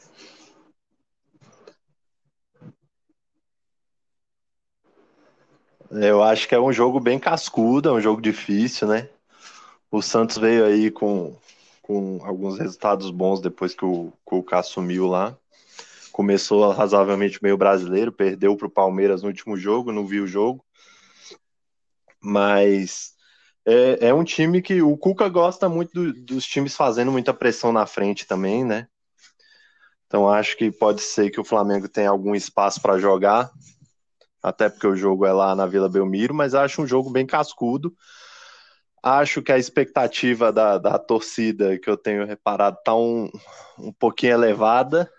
Eu 5.93 6.23
acho 6.23 6.47
que 6.47 6.55
é 6.55 6.59
um 6.59 6.71
jogo 6.71 7.01
bem 7.01 7.19
cascudo, 7.19 7.89
é 7.89 7.91
um 7.91 7.99
jogo 7.99 8.21
difícil, 8.21 8.87
né? 8.87 9.09
O 9.91 10.01
Santos 10.01 10.37
veio 10.37 10.65
aí 10.65 10.89
com, 10.89 11.35
com 11.81 12.19
alguns 12.23 12.57
resultados 12.57 13.11
bons 13.11 13.41
depois 13.41 13.75
que 13.75 13.83
o 13.83 14.13
Cuca 14.23 14.59
assumiu 14.59 15.07
lá. 15.07 15.37
Começou 16.09 16.71
razoavelmente 16.71 17.43
meio 17.43 17.57
brasileiro, 17.57 18.09
perdeu 18.09 18.55
para 18.55 18.67
o 18.67 18.71
Palmeiras 18.71 19.21
no 19.21 19.27
último 19.27 19.57
jogo, 19.57 19.91
não 19.91 20.07
vi 20.07 20.21
o 20.21 20.27
jogo. 20.27 20.63
Mas 22.21 23.13
é, 23.65 24.07
é 24.07 24.13
um 24.13 24.23
time 24.23 24.61
que 24.61 24.81
o 24.81 24.95
Cuca 24.95 25.27
gosta 25.27 25.67
muito 25.67 25.91
do, 25.93 26.13
dos 26.13 26.45
times 26.45 26.73
fazendo 26.73 27.11
muita 27.11 27.33
pressão 27.33 27.73
na 27.73 27.85
frente 27.85 28.25
também, 28.25 28.63
né? 28.63 28.87
Então 30.07 30.29
acho 30.29 30.55
que 30.55 30.71
pode 30.71 31.01
ser 31.01 31.29
que 31.29 31.39
o 31.39 31.45
Flamengo 31.45 31.89
tenha 31.89 32.09
algum 32.09 32.33
espaço 32.33 32.81
para 32.81 32.97
jogar 32.97 33.51
até 34.41 34.69
porque 34.69 34.87
o 34.87 34.95
jogo 34.95 35.25
é 35.25 35.31
lá 35.31 35.55
na 35.55 35.65
Vila 35.65 35.87
Belmiro, 35.87 36.33
mas 36.33 36.55
acho 36.55 36.81
um 36.81 36.87
jogo 36.87 37.09
bem 37.09 37.25
cascudo. 37.25 37.95
Acho 39.03 39.41
que 39.41 39.51
a 39.51 39.57
expectativa 39.57 40.51
da, 40.51 40.77
da 40.77 40.97
torcida, 40.97 41.77
que 41.77 41.89
eu 41.89 41.97
tenho 41.97 42.25
reparado, 42.25 42.77
está 42.77 42.95
um, 42.95 43.29
um 43.79 43.91
pouquinho 43.93 44.33
elevada. 44.33 45.11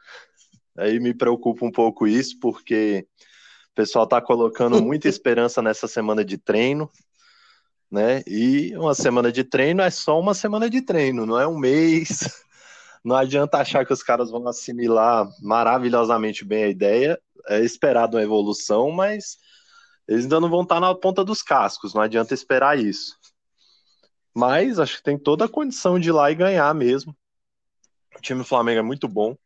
Aí 0.77 0.99
me 0.99 1.15
preocupa 1.15 1.65
um 1.65 1.71
pouco 1.71 2.07
isso, 2.07 2.39
porque 2.41 3.07
o 3.73 3.75
pessoal 3.75 4.05
está 4.05 4.21
colocando 4.21 4.81
muita 4.83 5.09
esperança 5.09 5.61
nessa 5.61 5.87
semana 5.87 6.25
de 6.25 6.39
treino, 6.39 6.91
né? 7.91 8.23
E 8.27 8.77
uma 8.77 8.95
semana 8.95 9.31
de 9.31 9.45
treino 9.45 9.83
é 9.83 9.91
só 9.91 10.19
uma 10.19 10.35
semana 10.35 10.71
de 10.71 10.81
treino, 10.83 11.27
não 11.27 11.39
é 11.39 11.47
um 11.47 11.59
mês. 11.59 12.21
Não 13.05 13.17
adianta 13.17 13.59
achar 13.59 13.85
que 13.85 13.93
os 13.93 14.01
caras 14.01 14.31
vão 14.31 14.47
assimilar 14.47 15.29
maravilhosamente 15.41 16.45
bem 16.45 16.63
a 16.63 16.69
ideia 16.69 17.21
é 17.49 17.61
esperado 17.61 18.17
uma 18.17 18.23
evolução, 18.23 18.91
mas 18.91 19.37
eles 20.09 20.25
ainda 20.25 20.41
não 20.41 20.51
vão 20.51 20.63
estar 20.63 20.81
na 20.81 20.95
ponta 20.95 21.25
dos 21.25 21.43
cascos, 21.43 21.95
não 21.95 22.03
adianta 22.03 22.35
esperar 22.35 22.79
isso. 22.79 23.17
Mas 24.35 24.79
acho 24.79 24.97
que 24.97 25.03
tem 25.03 25.19
toda 25.19 25.45
a 25.45 25.49
condição 25.49 25.99
de 25.99 26.09
ir 26.09 26.13
lá 26.13 26.31
e 26.31 26.35
ganhar 26.35 26.75
mesmo. 26.75 27.17
O 28.17 28.21
time 28.21 28.41
do 28.41 28.47
Flamengo 28.47 28.79
é 28.79 28.83
muito 28.83 29.07
bom. 29.07 29.37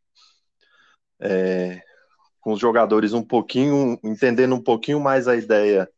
É, 1.21 1.81
com 2.41 2.53
os 2.53 2.61
jogadores 2.61 3.13
um 3.13 3.23
pouquinho, 3.23 3.99
entendendo 4.05 4.55
um 4.55 4.63
pouquinho 4.63 5.01
mais 5.01 5.27
a 5.27 5.35
ideia 5.35 5.89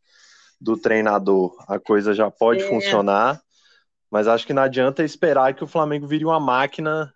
do 0.61 0.76
treinador, 0.76 1.55
a 1.68 1.78
coisa 1.78 2.14
já 2.14 2.30
pode 2.30 2.62
é. 2.62 2.68
funcionar. 2.68 3.40
Mas 4.11 4.26
acho 4.26 4.46
que 4.46 4.55
não 4.55 4.62
adianta 4.62 5.05
esperar 5.05 5.55
que 5.55 5.62
o 5.62 5.66
Flamengo 5.66 6.07
vire 6.07 6.24
uma 6.24 6.40
máquina 6.40 7.12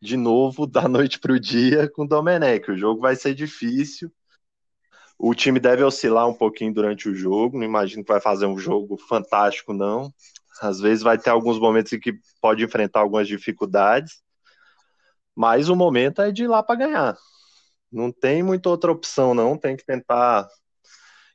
de 0.00 0.16
novo 0.16 0.66
da 0.66 0.88
noite 0.88 1.18
para 1.18 1.32
o 1.32 1.40
dia 1.40 1.88
com 1.90 2.04
o 2.04 2.08
Domenech. 2.08 2.70
O 2.70 2.76
jogo 2.76 3.00
vai 3.00 3.14
ser 3.14 3.34
difícil. 3.34 4.10
O 5.22 5.34
time 5.34 5.60
deve 5.60 5.84
oscilar 5.84 6.26
um 6.26 6.32
pouquinho 6.32 6.72
durante 6.72 7.06
o 7.06 7.14
jogo, 7.14 7.58
não 7.58 7.64
imagino 7.64 8.02
que 8.02 8.10
vai 8.10 8.22
fazer 8.22 8.46
um 8.46 8.56
jogo 8.56 8.96
fantástico, 8.96 9.74
não. 9.74 10.10
Às 10.62 10.80
vezes 10.80 11.02
vai 11.02 11.18
ter 11.18 11.28
alguns 11.28 11.58
momentos 11.58 11.92
em 11.92 12.00
que 12.00 12.14
pode 12.40 12.64
enfrentar 12.64 13.00
algumas 13.00 13.28
dificuldades, 13.28 14.22
mas 15.36 15.68
o 15.68 15.76
momento 15.76 16.22
é 16.22 16.32
de 16.32 16.44
ir 16.44 16.48
lá 16.48 16.62
para 16.62 16.76
ganhar. 16.76 17.18
Não 17.92 18.10
tem 18.10 18.42
muita 18.42 18.70
outra 18.70 18.90
opção, 18.90 19.34
não. 19.34 19.58
Tem 19.58 19.76
que 19.76 19.84
tentar 19.84 20.48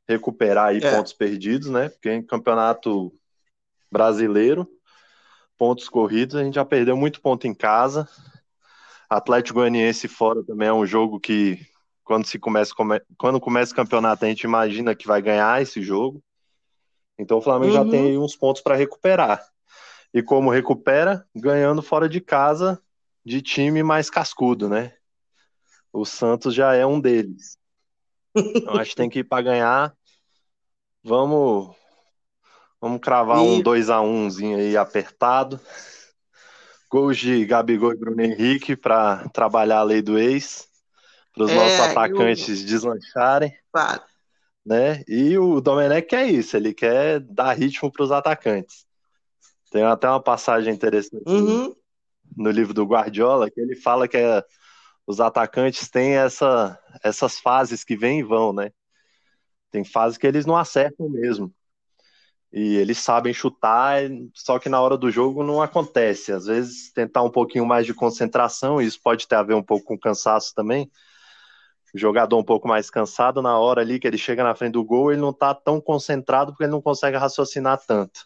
recuperar 0.09 0.69
aí 0.69 0.79
é. 0.79 0.95
pontos 0.95 1.13
perdidos, 1.13 1.69
né? 1.69 1.89
Porque 1.89 2.11
em 2.11 2.25
campeonato 2.25 3.13
brasileiro, 3.91 4.67
pontos 5.59 5.87
corridos, 5.87 6.35
a 6.35 6.43
gente 6.43 6.55
já 6.55 6.65
perdeu 6.65 6.97
muito 6.97 7.21
ponto 7.21 7.45
em 7.45 7.53
casa. 7.53 8.09
Atlético 9.07 9.59
Goianiense 9.59 10.07
fora 10.07 10.43
também 10.43 10.69
é 10.69 10.73
um 10.73 10.87
jogo 10.87 11.19
que 11.19 11.59
quando 12.05 12.25
se 12.25 12.37
começa 12.37 12.71
quando 13.17 13.41
começa 13.41 13.73
o 13.73 13.75
campeonato 13.75 14.23
a 14.23 14.27
gente 14.27 14.43
imagina 14.43 14.95
que 14.95 15.07
vai 15.07 15.21
ganhar 15.21 15.61
esse 15.61 15.81
jogo. 15.81 16.23
Então 17.17 17.39
o 17.39 17.41
Flamengo 17.41 17.75
uhum. 17.75 17.83
já 17.83 17.91
tem 17.91 18.17
uns 18.17 18.35
pontos 18.35 18.61
para 18.61 18.75
recuperar. 18.75 19.43
E 20.13 20.21
como 20.21 20.51
recupera? 20.51 21.27
Ganhando 21.35 21.81
fora 21.81 22.07
de 22.07 22.21
casa 22.21 22.79
de 23.25 23.41
time 23.41 23.81
mais 23.81 24.09
cascudo, 24.09 24.69
né? 24.69 24.93
O 25.91 26.05
Santos 26.05 26.53
já 26.53 26.75
é 26.75 26.85
um 26.85 27.01
deles. 27.01 27.57
Então 28.35 28.75
acho 28.75 28.91
que 28.91 28.95
tem 28.97 29.09
que 29.09 29.19
ir 29.19 29.23
para 29.23 29.41
ganhar. 29.41 29.95
Vamos 31.03 31.75
vamos 32.79 33.01
cravar 33.01 33.39
e... 33.39 33.41
um 33.41 33.61
2 33.61 33.89
a 33.89 33.97
1zinho 33.97 34.57
aí 34.57 34.77
apertado. 34.77 35.59
Gols 36.91 37.17
de 37.17 37.43
Gabigol 37.45 37.93
e 37.93 37.97
Bruno 37.97 38.21
Henrique 38.21 38.75
para 38.75 39.27
trabalhar 39.29 39.79
a 39.79 39.83
lei 39.83 40.03
do 40.03 40.19
ex 40.19 40.69
para 41.35 41.43
os 41.43 41.51
é, 41.51 41.55
nossos 41.55 41.79
atacantes 41.81 42.61
eu... 42.61 42.65
deslancharem. 42.65 43.53
Claro. 43.71 44.01
Né? 44.65 45.03
E 45.07 45.37
o 45.37 45.61
Domenech 45.61 46.07
quer 46.07 46.27
isso, 46.27 46.57
ele 46.57 46.73
quer 46.73 47.19
dar 47.19 47.53
ritmo 47.53 47.91
para 47.91 48.03
os 48.03 48.11
atacantes. 48.11 48.85
Tem 49.69 49.83
até 49.83 50.09
uma 50.09 50.21
passagem 50.21 50.73
interessante 50.73 51.21
uhum. 51.27 51.75
no 52.35 52.49
livro 52.49 52.73
do 52.73 52.85
Guardiola 52.85 53.51
que 53.51 53.59
ele 53.59 53.75
fala 53.75 54.07
que 54.07 54.17
é, 54.17 54.43
os 55.05 55.19
atacantes 55.19 55.89
têm 55.89 56.15
essa, 56.15 56.79
essas 57.03 57.37
fases 57.37 57.83
que 57.83 57.95
vêm 57.95 58.21
e 58.21 58.23
vão, 58.23 58.53
né? 58.53 58.71
Tem 59.69 59.83
fases 59.83 60.17
que 60.17 60.25
eles 60.25 60.45
não 60.45 60.55
acertam 60.55 61.09
mesmo. 61.09 61.53
E 62.51 62.77
eles 62.77 62.97
sabem 62.99 63.33
chutar, 63.33 63.99
só 64.33 64.57
que 64.57 64.69
na 64.69 64.79
hora 64.79 64.97
do 64.97 65.11
jogo 65.11 65.43
não 65.43 65.61
acontece. 65.61 66.31
Às 66.31 66.45
vezes 66.45 66.91
tentar 66.93 67.21
um 67.21 67.29
pouquinho 67.29 67.65
mais 67.65 67.85
de 67.85 67.93
concentração, 67.93 68.81
isso 68.81 68.99
pode 69.03 69.27
ter 69.27 69.35
a 69.35 69.43
ver 69.43 69.55
um 69.55 69.63
pouco 69.63 69.85
com 69.85 69.99
cansaço 69.99 70.55
também 70.55 70.89
jogador 71.97 72.37
um 72.37 72.43
pouco 72.43 72.67
mais 72.67 72.89
cansado, 72.89 73.41
na 73.41 73.57
hora 73.57 73.81
ali 73.81 73.99
que 73.99 74.07
ele 74.07 74.17
chega 74.17 74.43
na 74.43 74.55
frente 74.55 74.73
do 74.73 74.83
gol, 74.83 75.11
ele 75.11 75.21
não 75.21 75.31
tá 75.31 75.53
tão 75.53 75.79
concentrado 75.79 76.51
porque 76.51 76.63
ele 76.63 76.71
não 76.71 76.81
consegue 76.81 77.17
raciocinar 77.17 77.79
tanto. 77.87 78.21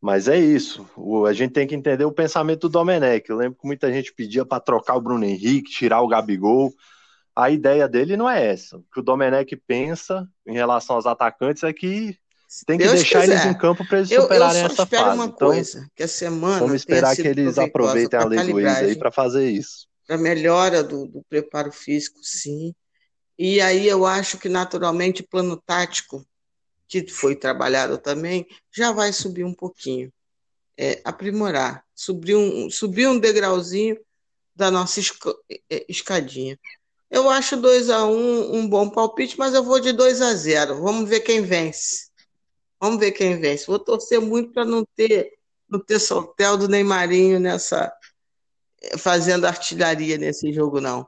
Mas 0.00 0.28
é 0.28 0.38
isso. 0.38 0.86
O, 0.96 1.24
a 1.24 1.32
gente 1.32 1.52
tem 1.52 1.66
que 1.66 1.74
entender 1.74 2.04
o 2.04 2.12
pensamento 2.12 2.68
do 2.68 2.68
Domenech. 2.68 3.28
Eu 3.28 3.36
lembro 3.36 3.58
que 3.58 3.66
muita 3.66 3.90
gente 3.92 4.12
pedia 4.12 4.44
para 4.44 4.60
trocar 4.60 4.96
o 4.96 5.00
Bruno 5.00 5.24
Henrique, 5.24 5.70
tirar 5.70 6.02
o 6.02 6.08
Gabigol. 6.08 6.72
A 7.34 7.50
ideia 7.50 7.88
dele 7.88 8.16
não 8.16 8.28
é 8.28 8.46
essa. 8.46 8.76
O 8.76 8.84
que 8.92 9.00
o 9.00 9.02
Domenech 9.02 9.56
pensa 9.66 10.28
em 10.46 10.52
relação 10.52 10.96
aos 10.96 11.06
atacantes 11.06 11.62
é 11.62 11.72
que 11.72 12.16
tem 12.66 12.78
que 12.78 12.84
Deus 12.84 12.96
deixar 12.96 13.22
quiser. 13.22 13.32
eles 13.32 13.46
em 13.46 13.58
campo 13.58 13.84
para 13.88 13.98
eles 13.98 14.10
superarem 14.10 14.60
eu, 14.60 14.66
eu 14.66 14.72
essa 14.72 14.86
fase. 14.86 15.16
Uma 15.16 15.24
então, 15.24 15.48
coisa, 15.48 15.88
que 15.96 16.02
a 16.02 16.08
semana 16.08 16.60
vamos 16.60 16.76
esperar 16.76 17.16
que 17.16 17.26
eles 17.26 17.58
aproveitem 17.58 18.20
a 18.20 18.24
lei 18.24 18.38
ex 18.38 18.76
aí 18.76 18.96
para 18.96 19.10
fazer 19.10 19.50
isso 19.50 19.88
para 20.06 20.18
melhora 20.18 20.82
do, 20.82 21.06
do 21.06 21.22
preparo 21.28 21.72
físico, 21.72 22.18
sim. 22.22 22.74
E 23.38 23.60
aí 23.60 23.88
eu 23.88 24.06
acho 24.06 24.38
que 24.38 24.48
naturalmente 24.48 25.22
o 25.22 25.28
plano 25.28 25.56
tático, 25.56 26.24
que 26.86 27.06
foi 27.08 27.34
trabalhado 27.34 27.98
também, 27.98 28.46
já 28.70 28.92
vai 28.92 29.12
subir 29.12 29.44
um 29.44 29.54
pouquinho. 29.54 30.12
É, 30.76 31.00
aprimorar, 31.04 31.84
subir 31.94 32.34
um, 32.34 32.68
subir 32.68 33.06
um 33.06 33.18
degrauzinho 33.18 33.96
da 34.54 34.70
nossa 34.70 35.00
é, 35.70 35.84
escadinha. 35.88 36.58
Eu 37.10 37.30
acho 37.30 37.56
2 37.56 37.90
a 37.90 38.04
1 38.04 38.10
um, 38.10 38.56
um 38.56 38.68
bom 38.68 38.90
palpite, 38.90 39.38
mas 39.38 39.54
eu 39.54 39.62
vou 39.62 39.78
de 39.78 39.92
2 39.92 40.20
a 40.20 40.34
0 40.34 40.82
Vamos 40.82 41.08
ver 41.08 41.20
quem 41.20 41.42
vence. 41.42 42.08
Vamos 42.80 42.98
ver 42.98 43.12
quem 43.12 43.38
vence. 43.38 43.66
Vou 43.66 43.78
torcer 43.78 44.20
muito 44.20 44.52
para 44.52 44.64
não 44.64 44.84
ter, 44.96 45.32
não 45.68 45.78
ter 45.78 45.98
soltel 46.00 46.56
do 46.56 46.68
Neymarinho 46.68 47.38
nessa, 47.38 47.92
fazendo 48.98 49.46
artilharia 49.46 50.18
nesse 50.18 50.52
jogo, 50.52 50.80
não. 50.80 51.06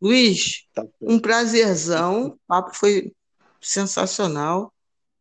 Luiz, 0.00 0.66
tá 0.74 0.84
um 1.00 1.18
prazerzão, 1.18 2.28
o 2.28 2.38
papo 2.46 2.74
foi 2.76 3.12
sensacional. 3.60 4.72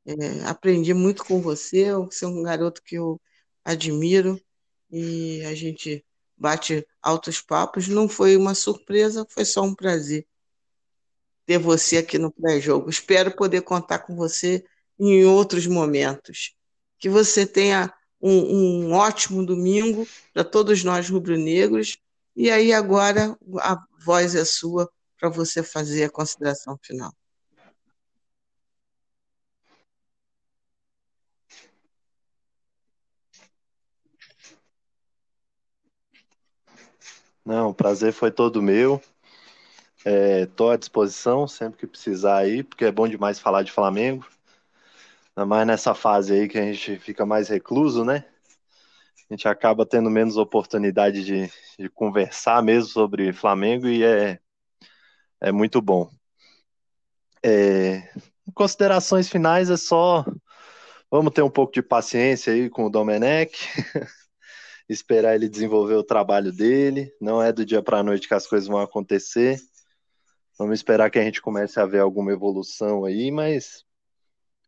É, 0.06 0.43
aprendi 0.45 0.93
muito 0.93 1.26
com 1.26 1.41
você, 1.41 1.93
você 1.93 2.26
é 2.26 2.28
um 2.28 2.43
garoto 2.43 2.82
que 2.84 2.95
eu 2.95 3.20
admiro 3.64 4.39
e 4.91 5.43
a 5.45 5.56
gente 5.56 6.06
bate 6.38 6.86
altos 7.01 7.41
papos. 7.41 7.88
Não 7.88 8.08
foi 8.10 8.38
uma 8.38 8.56
surpresa, 8.56 9.26
foi 9.30 9.45
só 9.45 9.64
um 9.64 9.76
prazer. 9.76 10.28
ter 11.45 11.58
você 11.60 11.97
aqui 11.97 12.18
no 12.18 12.32
pré-jogo. 12.32 12.89
Espero 12.89 13.36
poder 13.36 13.62
contar 13.62 13.99
com 13.99 14.16
você 14.16 14.64
em 14.99 15.26
outros 15.26 15.68
momentos. 15.68 16.56
Que 16.99 17.10
você 17.10 17.45
tenha 17.45 17.93
um, 18.26 18.88
um 18.88 18.93
ótimo 18.93 19.45
domingo 19.45 20.07
para 20.34 20.43
todos 20.43 20.84
nós 20.84 21.07
rubro-negros. 21.09 21.97
E 22.36 22.49
aí 22.49 22.73
agora 22.73 23.38
a 23.59 23.78
voz 24.03 24.34
é 24.34 24.43
sua 24.43 24.89
para 25.19 25.30
você 25.30 25.61
fazer 25.61 26.05
a 26.05 26.09
consideração 26.09 26.78
final. 26.82 27.13
Não, 37.45 37.69
o 37.69 37.73
prazer 37.76 38.11
foi 38.11 38.32
todo 38.32 38.59
meu. 38.59 38.99
Estou 40.03 40.71
é, 40.71 40.73
à 40.73 40.78
disposição 40.78 41.47
sempre 41.47 41.80
que 41.80 41.88
precisar 41.88 42.38
aí, 42.38 42.63
porque 42.63 42.86
é 42.86 42.91
bom 42.91 43.07
demais 43.07 43.39
falar 43.39 43.61
de 43.61 43.71
Flamengo. 43.71 44.26
Ainda 45.36 45.46
mais 45.46 45.68
nessa 45.68 45.94
fase 45.94 46.34
aí 46.34 46.48
que 46.48 46.58
a 46.58 46.64
gente 46.64 46.98
fica 46.98 47.26
mais 47.26 47.50
recluso, 47.50 48.06
né? 48.06 48.24
A 49.30 49.34
gente 49.34 49.48
acaba 49.48 49.86
tendo 49.86 50.10
menos 50.10 50.38
oportunidade 50.38 51.26
de, 51.26 51.52
de 51.78 51.90
conversar 51.90 52.64
mesmo 52.64 52.90
sobre 52.90 53.34
Flamengo 53.34 53.88
e 53.88 54.04
é, 54.04 54.40
é 55.42 55.52
muito 55.52 55.82
bom. 55.82 56.10
É, 57.44 58.14
considerações 58.54 59.28
finais 59.28 59.70
é 59.70 59.78
só 59.78 60.26
vamos 61.12 61.34
ter 61.34 61.42
um 61.42 61.50
pouco 61.50 61.74
de 61.74 61.82
paciência 61.82 62.54
aí 62.54 62.70
com 62.70 62.86
o 62.86 62.90
Domenech, 62.90 63.56
esperar 64.88 65.36
ele 65.36 65.50
desenvolver 65.50 65.96
o 65.96 66.04
trabalho 66.04 66.52
dele. 66.52 67.14
Não 67.20 67.42
é 67.42 67.52
do 67.52 67.66
dia 67.66 67.82
para 67.84 68.00
a 68.00 68.04
noite 68.04 68.28
que 68.28 68.34
as 68.34 68.48
coisas 68.48 68.68
vão 68.68 68.80
acontecer. 68.80 69.60
Vamos 70.58 70.80
esperar 70.80 71.10
que 71.10 71.20
a 71.20 71.24
gente 71.24 71.42
comece 71.42 71.80
a 71.80 71.86
ver 71.86 72.00
alguma 72.00 72.32
evolução 72.32 73.06
aí, 73.06 73.32
mas 73.32 73.85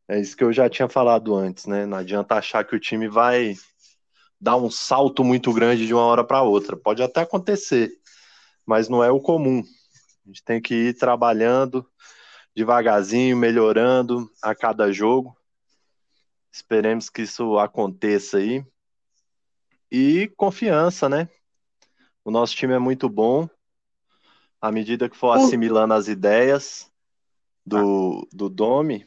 é 0.07 0.19
isso 0.19 0.37
que 0.37 0.43
eu 0.43 0.53
já 0.53 0.69
tinha 0.69 0.87
falado 0.87 1.35
antes, 1.35 1.65
né? 1.65 1.85
Não 1.85 1.97
adianta 1.97 2.35
achar 2.35 2.63
que 2.63 2.75
o 2.75 2.79
time 2.79 3.09
vai 3.09 3.55
dar 4.39 4.55
um 4.55 4.69
salto 4.69 5.23
muito 5.23 5.51
grande 5.51 5.85
de 5.85 5.93
uma 5.93 6.03
hora 6.03 6.23
para 6.23 6.43
outra. 6.43 6.77
Pode 6.77 7.03
até 7.03 7.21
acontecer, 7.21 7.91
mas 8.65 8.87
não 8.87 9.03
é 9.03 9.11
o 9.11 9.19
comum. 9.19 9.63
A 10.25 10.27
gente 10.27 10.43
tem 10.43 10.61
que 10.61 10.73
ir 10.73 10.93
trabalhando 10.97 11.85
devagarzinho, 12.55 13.37
melhorando 13.37 14.31
a 14.41 14.55
cada 14.55 14.91
jogo. 14.91 15.35
Esperemos 16.51 17.09
que 17.09 17.21
isso 17.21 17.59
aconteça 17.59 18.37
aí. 18.37 18.65
E 19.91 20.31
confiança, 20.35 21.07
né? 21.07 21.29
O 22.25 22.31
nosso 22.31 22.55
time 22.55 22.73
é 22.73 22.79
muito 22.79 23.07
bom. 23.07 23.47
À 24.59 24.71
medida 24.71 25.07
que 25.07 25.15
for 25.15 25.33
assimilando 25.33 25.93
as 25.93 26.07
ideias 26.07 26.91
do, 27.65 28.27
do 28.33 28.49
Domi, 28.49 29.05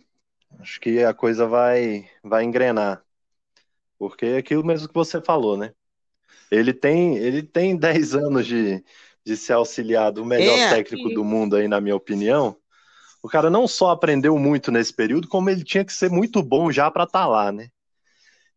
acho 0.58 0.80
que 0.80 1.02
a 1.02 1.14
coisa 1.14 1.46
vai, 1.46 2.08
vai 2.22 2.44
engrenar. 2.44 3.02
Porque 3.98 4.26
é 4.26 4.36
aquilo 4.38 4.64
mesmo 4.64 4.88
que 4.88 4.94
você 4.94 5.20
falou, 5.20 5.56
né? 5.56 5.72
Ele 6.50 6.72
tem, 6.72 7.16
ele 7.16 7.42
tem 7.42 7.76
10 7.78 8.14
anos 8.14 8.46
de, 8.46 8.84
de 9.24 9.36
ser 9.36 9.54
auxiliado 9.54 10.22
o 10.22 10.26
melhor 10.26 10.58
é, 10.58 10.70
técnico 10.70 11.10
e... 11.10 11.14
do 11.14 11.24
mundo 11.24 11.56
aí, 11.56 11.68
na 11.68 11.80
minha 11.80 11.96
opinião. 11.96 12.56
O 13.22 13.28
cara 13.28 13.50
não 13.50 13.68
só 13.68 13.90
aprendeu 13.90 14.38
muito 14.38 14.72
nesse 14.72 14.94
período, 14.94 15.28
como 15.28 15.50
ele 15.50 15.62
tinha 15.62 15.84
que 15.84 15.92
ser 15.92 16.10
muito 16.10 16.42
bom 16.42 16.72
já 16.72 16.90
para 16.90 17.04
estar 17.04 17.20
tá 17.20 17.26
lá, 17.26 17.52
né? 17.52 17.68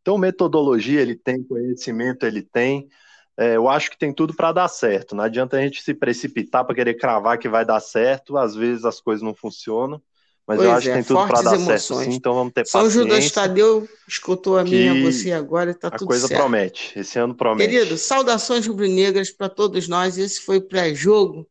Então, 0.02 0.18
metodologia 0.18 1.02
ele 1.02 1.16
tem, 1.16 1.44
conhecimento 1.44 2.26
ele 2.26 2.42
tem. 2.42 2.90
É, 3.38 3.56
eu 3.56 3.70
acho 3.70 3.90
que 3.90 3.98
tem 3.98 4.14
tudo 4.14 4.34
para 4.34 4.52
dar 4.52 4.68
certo. 4.68 5.16
Não 5.16 5.24
adianta 5.24 5.58
a 5.58 5.62
gente 5.62 5.82
se 5.82 5.94
precipitar 5.94 6.66
para 6.66 6.76
querer 6.76 6.96
cravar 6.96 7.38
que 7.38 7.50
vai 7.50 7.66
dar 7.66 7.80
certo. 7.80 8.38
Às 8.38 8.54
vezes 8.54 8.86
as 8.86 9.02
coisas 9.02 9.24
não 9.24 9.34
funcionam. 9.34 10.02
Mas 10.46 10.58
pois 10.58 10.70
eu 10.70 10.76
acho 10.76 10.90
é, 10.90 10.92
que 10.92 10.98
tem 10.98 11.04
tudo 11.04 11.28
para 11.28 11.42
dar 11.42 11.56
emoções. 11.56 11.84
certo, 11.84 12.04
sim, 12.04 12.16
então 12.18 12.34
vamos 12.34 12.54
ter 12.54 12.68
São 12.68 12.82
paciência. 12.82 13.02
São 13.02 13.18
Judas 13.18 13.32
Tadeu 13.32 13.90
escutou 14.08 14.58
a 14.58 14.64
minha, 14.64 15.02
você 15.02 15.32
agora 15.32 15.72
está 15.72 15.90
tudo 15.90 16.00
certo. 16.00 16.04
A 16.04 16.08
coisa 16.08 16.28
promete, 16.28 17.00
esse 17.00 17.18
ano 17.18 17.34
promete. 17.34 17.72
Querido, 17.72 17.98
saudações 17.98 18.68
rubro-negras 18.68 19.32
para 19.32 19.48
todos 19.48 19.88
nós. 19.88 20.18
Esse 20.18 20.42
foi 20.42 20.58
o 20.58 20.62
pré-jogo 20.68 21.48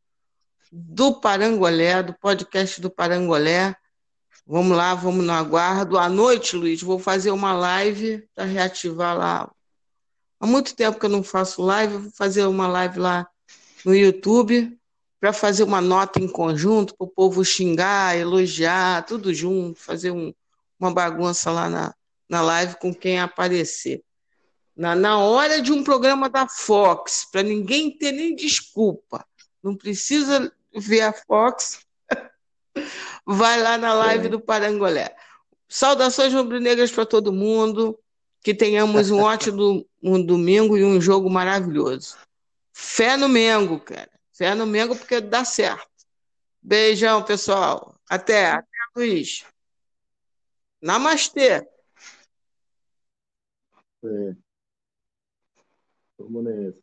do 0.71 1.15
Parangolé, 1.21 2.03
do 2.03 2.15
podcast 2.15 2.81
do 2.83 2.91
Parangolé. 2.91 3.75
Vamos 4.47 4.77
lá, 4.77 4.95
vamos 4.95 5.25
no 5.25 5.33
aguardo. 5.33 5.97
À 5.97 6.11
noite, 6.11 6.55
Luiz, 6.55 6.83
vou 6.83 6.99
fazer 6.99 7.31
uma 7.31 7.55
live 7.55 8.23
para 8.35 8.45
reativar 8.45 9.17
lá. 9.17 9.51
Há 10.39 10.47
muito 10.47 10.77
tempo 10.77 10.99
que 10.99 11.07
eu 11.07 11.11
não 11.11 11.23
faço 11.23 11.63
live, 11.63 11.97
vou 11.97 12.11
fazer 12.11 12.45
uma 12.45 12.67
live 12.67 12.99
lá 12.99 13.27
no 13.87 13.95
YouTube 13.95 14.79
para 15.23 15.33
fazer 15.33 15.63
uma 15.63 15.81
nota 15.81 16.19
em 16.19 16.27
conjunto, 16.27 16.97
para 16.97 17.05
o 17.05 17.09
povo 17.09 17.45
xingar, 17.45 18.19
elogiar, 18.19 19.07
tudo 19.07 19.33
junto, 19.33 19.79
fazer 19.79 20.11
um, 20.11 20.35
uma 20.81 20.93
bagunça 20.93 21.49
lá 21.53 21.71
na, 21.71 21.95
na 22.29 22.43
live 22.43 22.75
com 22.81 22.93
quem 22.93 23.21
aparecer. 23.21 24.03
Na, 24.77 24.97
na 24.97 25.21
hora 25.21 25.63
de 25.63 25.71
um 25.71 25.85
programa 25.85 26.29
da 26.29 26.49
Fox, 26.49 27.25
para 27.31 27.45
ninguém 27.45 27.97
ter 27.97 28.11
nem 28.11 28.35
desculpa. 28.35 29.25
Não 29.63 29.77
precisa 29.77 30.53
ver 30.75 31.03
a 31.03 31.13
Fox, 31.13 31.87
vai 33.25 33.63
lá 33.63 33.79
na 33.79 33.95
live 33.95 34.27
é. 34.27 34.31
do 34.31 34.41
Parangolé. 34.41 35.15
Saudações 35.69 36.35
rubro-negras 36.35 36.91
para 36.91 37.07
todo 37.07 37.33
mundo, 37.33 37.97
que 38.41 38.53
tenhamos 38.53 39.09
um 39.13 39.21
ótimo 39.21 39.87
um 40.03 40.21
domingo 40.21 40.77
e 40.77 40.85
um 40.85 41.01
jogo 41.01 41.31
maravilhoso. 41.31 42.17
Fé 42.73 43.17
no 43.17 43.29
Mengo, 43.29 43.79
cara. 43.79 44.11
Fé 44.43 44.57
no 44.57 44.67
Mengo 44.67 44.97
porque 44.97 45.21
dá 45.21 45.45
certo. 45.45 45.89
Beijão, 46.61 47.25
pessoal. 47.25 47.95
Até. 48.11 48.51
Até, 48.51 48.67
Luiz. 48.97 49.47
Namastê. 50.81 51.65
É. 54.05 54.37
Vamos 56.19 56.43
nessa. 56.43 56.82